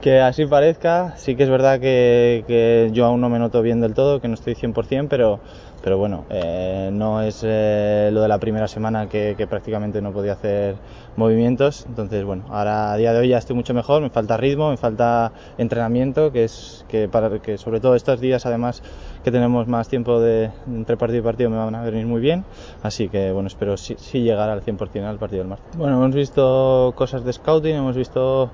que, 0.00 0.20
así 0.20 0.46
parezca. 0.46 1.14
Sí 1.16 1.36
que 1.36 1.42
es 1.42 1.50
verdad 1.50 1.78
que, 1.78 2.44
que 2.46 2.90
yo 2.92 3.04
aún 3.04 3.20
no 3.20 3.28
me 3.28 3.38
noto 3.38 3.62
bien 3.62 3.80
del 3.80 3.94
todo, 3.94 4.20
que 4.20 4.28
no 4.28 4.34
estoy 4.34 4.54
100%, 4.54 5.08
pero, 5.08 5.40
pero 5.82 5.98
bueno, 5.98 6.24
eh, 6.30 6.90
no 6.92 7.22
es 7.22 7.40
eh, 7.42 8.10
lo 8.12 8.22
de 8.22 8.28
la 8.28 8.38
primera 8.38 8.68
semana 8.68 9.08
que, 9.08 9.34
que, 9.36 9.46
prácticamente 9.46 10.02
no 10.02 10.12
podía 10.12 10.32
hacer 10.32 10.76
movimientos. 11.16 11.86
Entonces, 11.88 12.24
bueno, 12.24 12.44
ahora 12.50 12.92
a 12.92 12.96
día 12.96 13.12
de 13.12 13.20
hoy 13.20 13.28
ya 13.28 13.38
estoy 13.38 13.56
mucho 13.56 13.74
mejor, 13.74 14.02
me 14.02 14.10
falta 14.10 14.36
ritmo, 14.36 14.70
me 14.70 14.76
falta 14.76 15.32
entrenamiento, 15.58 16.32
que 16.32 16.44
es 16.44 16.84
que, 16.88 17.08
para, 17.08 17.38
que 17.40 17.58
sobre 17.58 17.80
todo 17.80 17.94
estos 17.94 18.20
días 18.20 18.46
además 18.46 18.82
que 19.24 19.30
tenemos 19.30 19.66
más 19.68 19.88
tiempo 19.88 20.20
de 20.20 20.50
entre 20.66 20.96
partido 20.96 21.20
y 21.20 21.22
partido 21.22 21.50
me 21.50 21.56
van 21.56 21.74
a 21.74 21.82
venir 21.82 22.06
muy 22.06 22.20
bien. 22.20 22.44
Así 22.82 23.08
que, 23.08 23.32
bueno, 23.32 23.48
espero 23.48 23.76
sí, 23.76 23.96
sí 23.98 24.20
llegar 24.20 24.50
al 24.50 24.62
100% 24.62 25.04
al 25.04 25.18
partido 25.18 25.42
del 25.42 25.48
martes. 25.48 25.76
Bueno, 25.76 25.96
hemos 25.96 26.14
visto 26.14 26.92
cosas 26.96 27.24
de 27.24 27.32
scouting, 27.32 27.76
hemos 27.76 27.96
visto 27.96 28.50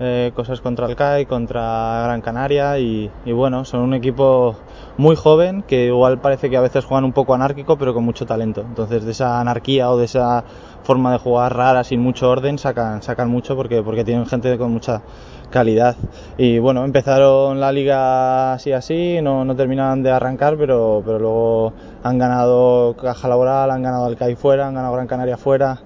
eh, 0.00 0.32
cosas 0.34 0.60
contra 0.60 0.86
el 0.86 0.96
CAI, 0.96 1.26
contra 1.26 2.02
Gran 2.04 2.20
Canaria 2.20 2.78
y, 2.78 3.10
y, 3.24 3.32
bueno, 3.32 3.64
son 3.64 3.80
un 3.80 3.94
equipo 3.94 4.56
muy 4.96 5.16
joven 5.16 5.62
que 5.62 5.86
igual 5.86 6.18
parece 6.18 6.50
que 6.50 6.56
a 6.56 6.60
veces 6.60 6.84
juegan 6.84 7.04
un 7.04 7.12
poco 7.12 7.34
anárquico 7.34 7.76
pero 7.78 7.94
con 7.94 8.04
mucho 8.04 8.26
talento. 8.26 8.62
Entonces 8.62 9.04
de 9.04 9.12
esa 9.12 9.40
anarquía 9.40 9.90
o 9.90 9.96
de 9.96 10.06
esa 10.06 10.44
forma 10.82 11.12
de 11.12 11.18
jugar 11.18 11.56
rara 11.56 11.84
sin 11.84 12.00
mucho 12.00 12.28
orden 12.28 12.58
sacan, 12.58 13.02
sacan 13.02 13.30
mucho 13.30 13.56
porque, 13.56 13.82
porque 13.82 14.04
tienen 14.04 14.26
gente 14.26 14.58
con 14.58 14.72
mucha 14.72 15.02
calidad. 15.50 15.96
Y 16.36 16.58
bueno, 16.58 16.84
empezaron 16.84 17.60
la 17.60 17.70
liga 17.72 18.54
así 18.54 18.72
así, 18.72 19.20
no, 19.22 19.44
no 19.44 19.54
terminaban 19.54 20.02
de 20.02 20.10
arrancar, 20.10 20.56
pero, 20.56 21.02
pero 21.04 21.18
luego 21.18 21.72
han 22.02 22.18
ganado 22.18 22.96
Caja 23.00 23.28
Laboral, 23.28 23.70
han 23.70 23.82
ganado 23.82 24.06
Alcai 24.06 24.34
fuera, 24.34 24.66
han 24.66 24.74
ganado 24.74 24.94
Gran 24.94 25.06
Canaria 25.06 25.36
fuera 25.36 25.78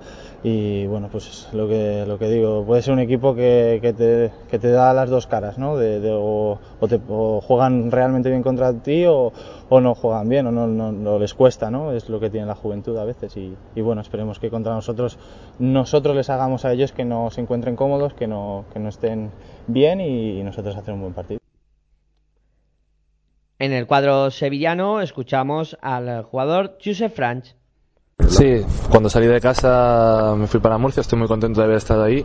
y 0.44 0.86
bueno, 0.86 1.08
pues 1.10 1.48
lo 1.52 1.66
que, 1.66 2.04
lo 2.06 2.16
que 2.16 2.28
digo, 2.28 2.64
puede 2.64 2.82
ser 2.82 2.94
un 2.94 3.00
equipo 3.00 3.34
que, 3.34 4.30
te, 4.50 4.70
da 4.70 4.94
las 4.94 5.10
dos 5.10 5.26
caras, 5.26 5.58
¿no? 5.58 5.76
De, 5.76 6.00
o, 6.12 6.58
te, 6.88 7.00
o, 7.08 7.40
juegan 7.40 7.90
realmente 7.90 8.30
bien 8.30 8.44
contra 8.44 8.72
ti 8.72 9.04
o, 9.06 9.32
no 9.68 9.94
juegan 9.96 10.28
bien 10.28 10.46
o 10.46 10.52
no, 10.52 10.68
no, 10.68 11.18
les 11.18 11.34
cuesta, 11.34 11.72
¿no? 11.72 11.92
Es 11.92 12.08
lo 12.08 12.20
que 12.20 12.30
tiene 12.30 12.46
la 12.46 12.54
juventud 12.54 12.96
a 12.98 13.04
veces 13.04 13.36
y, 13.36 13.80
bueno, 13.80 14.00
esperemos 14.00 14.38
que 14.38 14.48
contra 14.48 14.72
nosotros 14.74 15.18
nosotros 15.58 16.14
les 16.14 16.30
hagamos 16.30 16.64
a 16.64 16.72
ellos 16.72 16.92
que 16.92 17.04
no 17.04 17.30
se 17.30 17.40
encuentren 17.40 17.74
cómodos, 17.74 18.14
que 18.14 18.28
no, 18.28 18.64
que 18.72 18.78
no 18.78 18.88
estén 18.90 19.32
bien 19.66 20.00
y, 20.00 20.42
nosotros 20.44 20.76
hacer 20.76 20.94
un 20.94 21.00
buen 21.00 21.14
partido. 21.14 21.40
En 23.58 23.72
el 23.72 23.88
cuadro 23.88 24.30
sevillano 24.30 25.00
escuchamos 25.00 25.76
al 25.82 26.22
jugador 26.22 26.78
Josep 26.82 27.12
Franch. 27.12 27.57
Sí, 28.26 28.64
cuando 28.90 29.08
salí 29.08 29.26
de 29.26 29.40
casa 29.40 30.34
me 30.36 30.46
fui 30.48 30.60
para 30.60 30.76
Murcia, 30.76 31.00
estoy 31.00 31.18
muy 31.18 31.28
contento 31.28 31.60
de 31.60 31.64
haber 31.64 31.78
estado 31.78 32.02
ahí. 32.02 32.24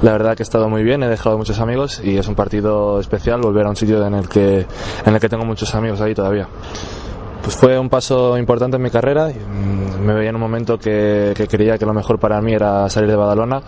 La 0.00 0.12
verdad 0.12 0.36
que 0.36 0.42
he 0.42 0.44
estado 0.44 0.68
muy 0.68 0.82
bien, 0.82 1.02
he 1.02 1.08
dejado 1.08 1.36
muchos 1.36 1.58
amigos 1.58 2.00
y 2.02 2.16
es 2.16 2.28
un 2.28 2.34
partido 2.34 3.00
especial 3.00 3.40
volver 3.40 3.66
a 3.66 3.70
un 3.70 3.76
sitio 3.76 4.04
en 4.06 4.14
el 4.14 4.28
que, 4.28 4.66
en 5.04 5.14
el 5.14 5.20
que 5.20 5.28
tengo 5.28 5.44
muchos 5.44 5.74
amigos 5.74 6.00
ahí 6.00 6.14
todavía. 6.14 6.48
Pues 7.42 7.56
fue 7.56 7.78
un 7.78 7.88
paso 7.88 8.38
importante 8.38 8.76
en 8.76 8.82
mi 8.82 8.90
carrera. 8.90 9.30
Me 10.02 10.14
veía 10.14 10.30
en 10.30 10.36
un 10.36 10.40
momento 10.40 10.78
que, 10.78 11.32
que, 11.36 11.46
creía 11.46 11.78
que 11.78 11.86
lo 11.86 11.94
mejor 11.94 12.18
para 12.18 12.40
mí 12.40 12.52
era 12.52 12.88
salir 12.88 13.10
de 13.10 13.16
Badalona 13.16 13.62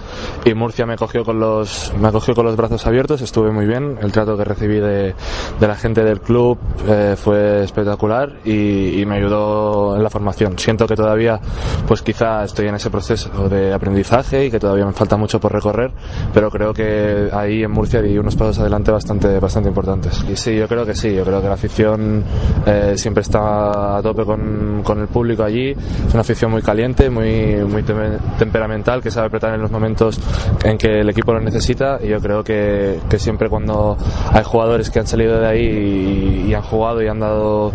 y 0.45 0.55
Murcia 0.55 0.87
me 0.87 0.97
cogió 0.97 1.25
con 1.25 1.39
los, 1.39 1.93
me 1.99 2.09
acogió 2.09 2.35
con 2.35 2.47
los 2.47 2.57
brazos 2.57 2.87
abiertos. 2.87 3.23
Estuve 3.23 3.51
muy 3.51 3.67
bien. 3.67 3.99
El 4.01 4.13
trato 4.13 4.37
que 4.37 4.45
recibí 4.45 4.81
de, 4.81 5.15
de 5.61 5.69
la 5.69 5.77
gente 5.77 6.03
del 6.03 6.21
club 6.21 6.59
eh, 6.89 7.15
fue 7.17 7.65
espectacular 7.65 8.33
y, 8.45 9.01
y, 9.01 9.07
me 9.07 9.17
ayudó 9.17 9.97
en 9.97 10.03
la 10.03 10.11
formación. 10.11 10.59
Siento 10.59 10.87
que 10.87 10.95
todavía, 10.95 11.41
pues 11.87 12.03
quizá 12.03 12.45
estoy 12.45 12.69
en 12.69 12.75
ese 12.75 12.91
proceso 12.91 13.49
de 13.49 13.73
aprendizaje 13.73 14.47
y 14.47 14.51
que 14.51 14.59
todavía 14.59 14.87
me 14.87 14.93
falta 14.93 15.17
mucho 15.17 15.41
por 15.41 15.53
recorrer, 15.53 15.93
pero 16.33 16.51
creo 16.51 16.73
que 16.73 17.29
ahí 17.33 17.63
en 17.63 17.71
Murcia 17.71 18.03
di 18.03 18.17
unos 18.19 18.37
pasos 18.37 18.59
adelante 18.59 18.91
bastante, 18.91 19.39
bastante 19.39 19.69
importantes. 19.69 20.25
Y 20.29 20.37
sí, 20.37 20.57
yo 20.57 20.69
creo 20.69 20.85
que 20.85 20.95
sí. 20.95 21.15
Yo 21.15 21.25
creo 21.25 21.41
que 21.41 21.49
la 21.49 21.55
afición 21.55 22.25
eh, 22.67 22.95
siempre 22.97 23.23
está 23.23 23.99
a 23.99 24.03
tope 24.03 24.25
con, 24.25 24.83
con, 24.83 25.01
el 25.01 25.09
público 25.09 25.43
allí. 25.43 25.71
Es 25.71 26.15
una 26.15 26.24
afición 26.25 26.51
muy 26.51 26.63
caliente, 26.63 27.11
muy, 27.11 27.57
muy 27.65 27.83
temperamental, 27.83 29.03
que 29.03 29.11
sabe 29.11 29.29
apretar 29.29 29.55
en 29.55 29.61
los 29.61 29.71
momentos 29.71 30.19
en 30.65 30.77
que 30.79 31.01
el 31.01 31.09
equipo 31.09 31.33
lo 31.33 31.41
necesita. 31.41 31.99
Y 32.03 32.09
yo 32.09 32.19
creo 32.21 32.43
que, 32.43 32.99
que 33.09 33.19
siempre 33.19 33.49
cuando 33.49 33.97
hay 34.33 34.43
jugadores 34.43 34.91
que 34.91 35.01
han 35.01 35.07
salido 35.07 35.39
de 35.39 35.47
ahí 35.47 35.65
y, 35.65 36.51
y, 36.51 36.55
han 36.55 36.63
jugado 36.63 37.03
y 37.03 37.09
han 37.09 37.21
dado, 37.21 37.73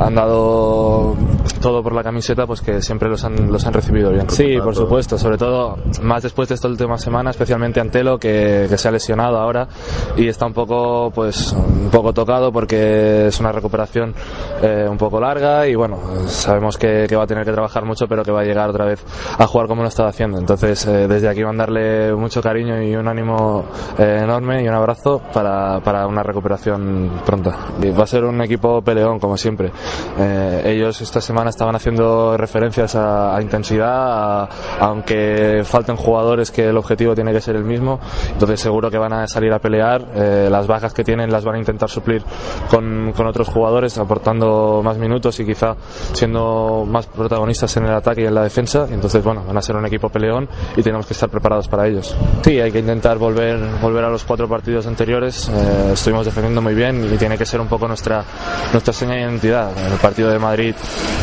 han 0.00 0.14
dado 0.14 1.16
todo 1.60 1.82
por 1.82 1.94
la 1.94 2.02
camiseta, 2.02 2.46
pues 2.46 2.60
que 2.60 2.80
siempre 2.82 3.08
los 3.08 3.24
han, 3.24 3.50
los 3.50 3.66
han 3.66 3.72
recibido 3.72 4.10
bien. 4.10 4.28
Sí, 4.30 4.58
por 4.62 4.74
supuesto, 4.74 5.18
sobre 5.18 5.38
todo 5.38 5.76
más 6.02 6.22
después 6.22 6.48
de 6.48 6.54
esta 6.54 6.68
última 6.68 6.98
semana, 6.98 7.30
especialmente 7.30 7.80
Antelo, 7.80 8.18
que, 8.18 8.66
que 8.68 8.78
se 8.78 8.88
ha 8.88 8.90
lesionado 8.90 9.38
ahora 9.38 9.68
y 10.16 10.28
está 10.28 10.46
un 10.46 10.52
poco, 10.52 11.10
pues, 11.14 11.52
un 11.52 11.90
poco 11.90 12.12
tocado 12.12 12.52
porque 12.52 13.26
es 13.28 13.40
una 13.40 13.52
recuperación 13.52 14.14
eh, 14.62 14.86
un 14.88 14.96
poco 14.96 15.20
larga 15.20 15.66
y 15.66 15.74
bueno, 15.74 15.98
sabemos 16.26 16.76
que, 16.76 17.06
que, 17.08 17.16
va 17.16 17.24
a 17.24 17.26
tener 17.26 17.44
que 17.44 17.52
trabajar 17.52 17.77
mucho, 17.84 18.06
pero 18.08 18.22
que 18.22 18.30
va 18.30 18.40
a 18.40 18.44
llegar 18.44 18.68
otra 18.70 18.84
vez 18.84 19.04
a 19.38 19.46
jugar 19.46 19.68
como 19.68 19.82
lo 19.82 19.88
estaba 19.88 20.08
haciendo. 20.08 20.38
Entonces, 20.38 20.86
eh, 20.86 21.08
desde 21.08 21.28
aquí 21.28 21.44
mandarle 21.44 22.14
mucho 22.14 22.40
cariño 22.40 22.82
y 22.82 22.94
un 22.96 23.08
ánimo 23.08 23.64
eh, 23.98 24.20
enorme 24.22 24.62
y 24.62 24.68
un 24.68 24.74
abrazo 24.74 25.20
para, 25.32 25.80
para, 25.80 26.06
una 26.06 26.22
recuperación 26.22 27.20
pronta. 27.24 27.56
Y 27.82 27.90
va 27.90 28.04
a 28.04 28.06
ser 28.06 28.24
un 28.24 28.40
equipo 28.42 28.82
peleón, 28.82 29.18
como 29.18 29.36
siempre. 29.36 29.70
Eh, 30.18 30.62
ellos 30.66 31.00
esta 31.00 31.20
semana 31.20 31.50
estaban 31.50 31.74
haciendo 31.74 32.36
referencias 32.36 32.94
a, 32.94 33.36
a 33.36 33.42
intensidad, 33.42 34.42
a, 34.42 34.48
aunque 34.80 35.62
falten 35.64 35.96
jugadores 35.96 36.50
que 36.50 36.68
el 36.68 36.76
objetivo 36.76 37.14
tiene 37.14 37.32
que 37.32 37.40
ser 37.40 37.56
el 37.56 37.64
mismo. 37.64 38.00
Entonces, 38.32 38.60
seguro 38.60 38.90
que 38.90 38.98
van 38.98 39.12
a 39.12 39.26
salir 39.26 39.52
a 39.52 39.58
pelear. 39.58 40.04
Eh, 40.14 40.48
las 40.50 40.66
bajas 40.66 40.92
que 40.92 41.04
tienen 41.04 41.30
las 41.30 41.44
van 41.44 41.56
a 41.56 41.58
intentar 41.58 41.88
suplir 41.88 42.22
con, 42.70 43.12
con 43.16 43.26
otros 43.26 43.48
jugadores, 43.48 43.98
aportando 43.98 44.82
más 44.82 44.98
minutos 44.98 45.38
y 45.40 45.46
quizá 45.46 45.76
siendo 46.12 46.84
más 46.86 47.06
protagonistas 47.06 47.67
en 47.76 47.84
el 47.84 47.92
ataque 47.92 48.22
y 48.22 48.26
en 48.26 48.34
la 48.34 48.42
defensa. 48.42 48.86
Entonces, 48.90 49.22
bueno, 49.22 49.44
van 49.46 49.56
a 49.56 49.62
ser 49.62 49.76
un 49.76 49.86
equipo 49.86 50.08
peleón 50.08 50.48
y 50.76 50.82
tenemos 50.82 51.06
que 51.06 51.12
estar 51.12 51.28
preparados 51.28 51.68
para 51.68 51.86
ellos. 51.86 52.16
Sí, 52.42 52.60
hay 52.60 52.72
que 52.72 52.78
intentar 52.78 53.18
volver, 53.18 53.58
volver 53.80 54.04
a 54.04 54.10
los 54.10 54.24
cuatro 54.24 54.48
partidos 54.48 54.86
anteriores. 54.86 55.48
Eh, 55.48 55.90
estuvimos 55.92 56.24
defendiendo 56.26 56.62
muy 56.62 56.74
bien 56.74 57.08
y 57.12 57.16
tiene 57.16 57.36
que 57.36 57.46
ser 57.46 57.60
un 57.60 57.68
poco 57.68 57.86
nuestra, 57.88 58.24
nuestra 58.72 58.92
seña 58.92 59.14
de 59.14 59.20
identidad. 59.22 59.70
En 59.78 59.92
el 59.92 59.98
partido 59.98 60.30
de 60.30 60.38
Madrid 60.38 60.74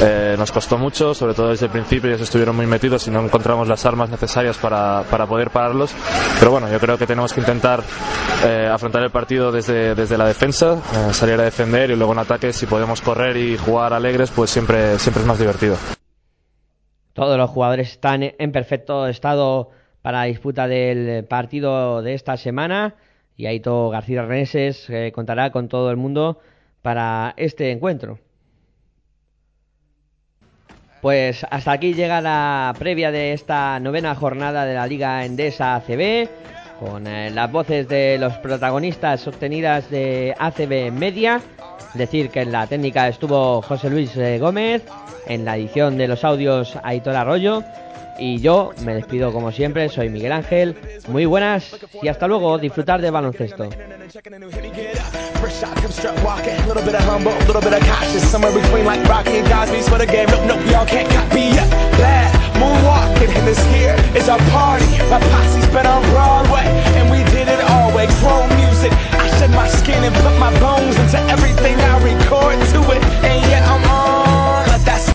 eh, 0.02 0.36
nos 0.38 0.52
costó 0.52 0.78
mucho, 0.78 1.14
sobre 1.14 1.34
todo 1.34 1.50
desde 1.50 1.66
el 1.66 1.72
principio, 1.72 2.10
ellos 2.10 2.22
estuvieron 2.22 2.56
muy 2.56 2.68
metidos 2.68 3.08
y 3.08 3.12
no 3.12 3.22
encontramos 3.24 3.68
las 3.68 3.86
armas 3.86 4.10
necesarias 4.10 4.58
para, 4.58 5.04
para 5.10 5.26
poder 5.26 5.50
pararlos. 5.50 5.92
Pero 6.40 6.52
bueno, 6.52 6.70
yo 6.72 6.80
creo 6.80 6.98
que 6.98 7.08
tenemos 7.08 7.34
que 7.34 7.40
intentar 7.40 7.84
eh, 8.46 8.70
afrontar 8.72 9.04
el 9.04 9.10
partido 9.12 9.52
desde, 9.52 9.96
desde 9.96 10.18
la 10.18 10.26
defensa, 10.28 10.78
salir 11.12 11.40
a 11.40 11.44
defender 11.44 11.92
y 11.92 11.96
luego 11.96 12.14
en 12.14 12.20
ataque 12.20 12.54
si 12.54 12.66
podemos 12.66 13.02
correr 13.02 13.38
y 13.38 13.58
jugar 13.58 13.94
alegres, 13.94 14.32
pues 14.32 14.50
siempre, 14.50 15.00
siempre 15.00 15.22
es 15.22 15.28
más 15.28 15.40
divertido. 15.40 15.78
Todos 17.16 17.38
los 17.38 17.50
jugadores 17.50 17.92
están 17.92 18.24
en 18.24 18.52
perfecto 18.52 19.08
estado 19.08 19.70
para 20.02 20.20
la 20.20 20.26
disputa 20.26 20.68
del 20.68 21.24
partido 21.24 22.02
de 22.02 22.14
esta 22.14 22.36
semana 22.36 22.96
y 23.38 23.46
Aito 23.46 23.90
García 23.90 24.26
Reneses 24.26 24.90
eh, 24.90 25.14
contará 25.16 25.50
con 25.52 25.70
todo 25.70 25.90
el 25.92 25.96
mundo 25.96 26.42
para 26.82 27.34
este 27.38 27.72
encuentro. 27.72 28.20
Pues 31.02 31.46
hasta 31.50 31.72
aquí 31.72 31.94
llega 31.94 32.20
la 32.20 32.74
previa 32.78 33.12
de 33.12 33.32
esta 33.32 33.80
novena 33.80 34.14
jornada 34.14 34.66
de 34.66 34.74
la 34.74 34.86
Liga 34.86 35.24
Endesa 35.24 35.76
ACB 35.78 36.28
con 36.82 37.08
eh, 37.08 37.32
las 37.32 37.50
voces 37.50 37.88
de 37.88 38.18
los 38.20 38.34
protagonistas 38.40 39.26
obtenidas 39.26 39.90
de 39.90 40.36
ACB 40.38 40.92
Media. 40.92 41.40
Decir 41.94 42.30
que 42.30 42.42
en 42.42 42.52
la 42.52 42.68
técnica 42.68 43.08
estuvo 43.08 43.62
José 43.62 43.90
Luis 43.90 44.16
eh, 44.18 44.38
Gómez, 44.40 44.84
en 45.28 45.46
la 45.46 45.58
edición 45.58 45.98
de 45.98 46.08
los 46.08 46.24
audios 46.24 46.78
Aitor 46.84 47.16
Arroyo 47.16 47.64
y 48.18 48.40
yo 48.40 48.72
me 48.84 48.94
despido 48.94 49.32
como 49.32 49.52
siempre, 49.52 49.90
soy 49.90 50.10
Miguel 50.10 50.32
Ángel. 50.32 50.78
Muy 51.08 51.26
buenas 51.26 51.76
y 52.02 52.08
hasta 52.08 52.28
luego, 52.28 52.58
disfrutar 52.58 53.02
de 53.02 53.12
baloncesto. 53.12 53.70
Shed 69.40 69.52
my 69.52 69.68
skin 69.68 70.04
and 70.04 70.16
put 70.16 70.38
my 70.40 70.52
bones 70.60 70.98
into 70.98 71.20
everything 71.32 71.76
I 71.80 72.02
record 72.02 72.60
to 72.72 72.80
it. 72.96 73.04
And 73.24 73.42
yet 73.52 73.64
I'm 73.68 73.95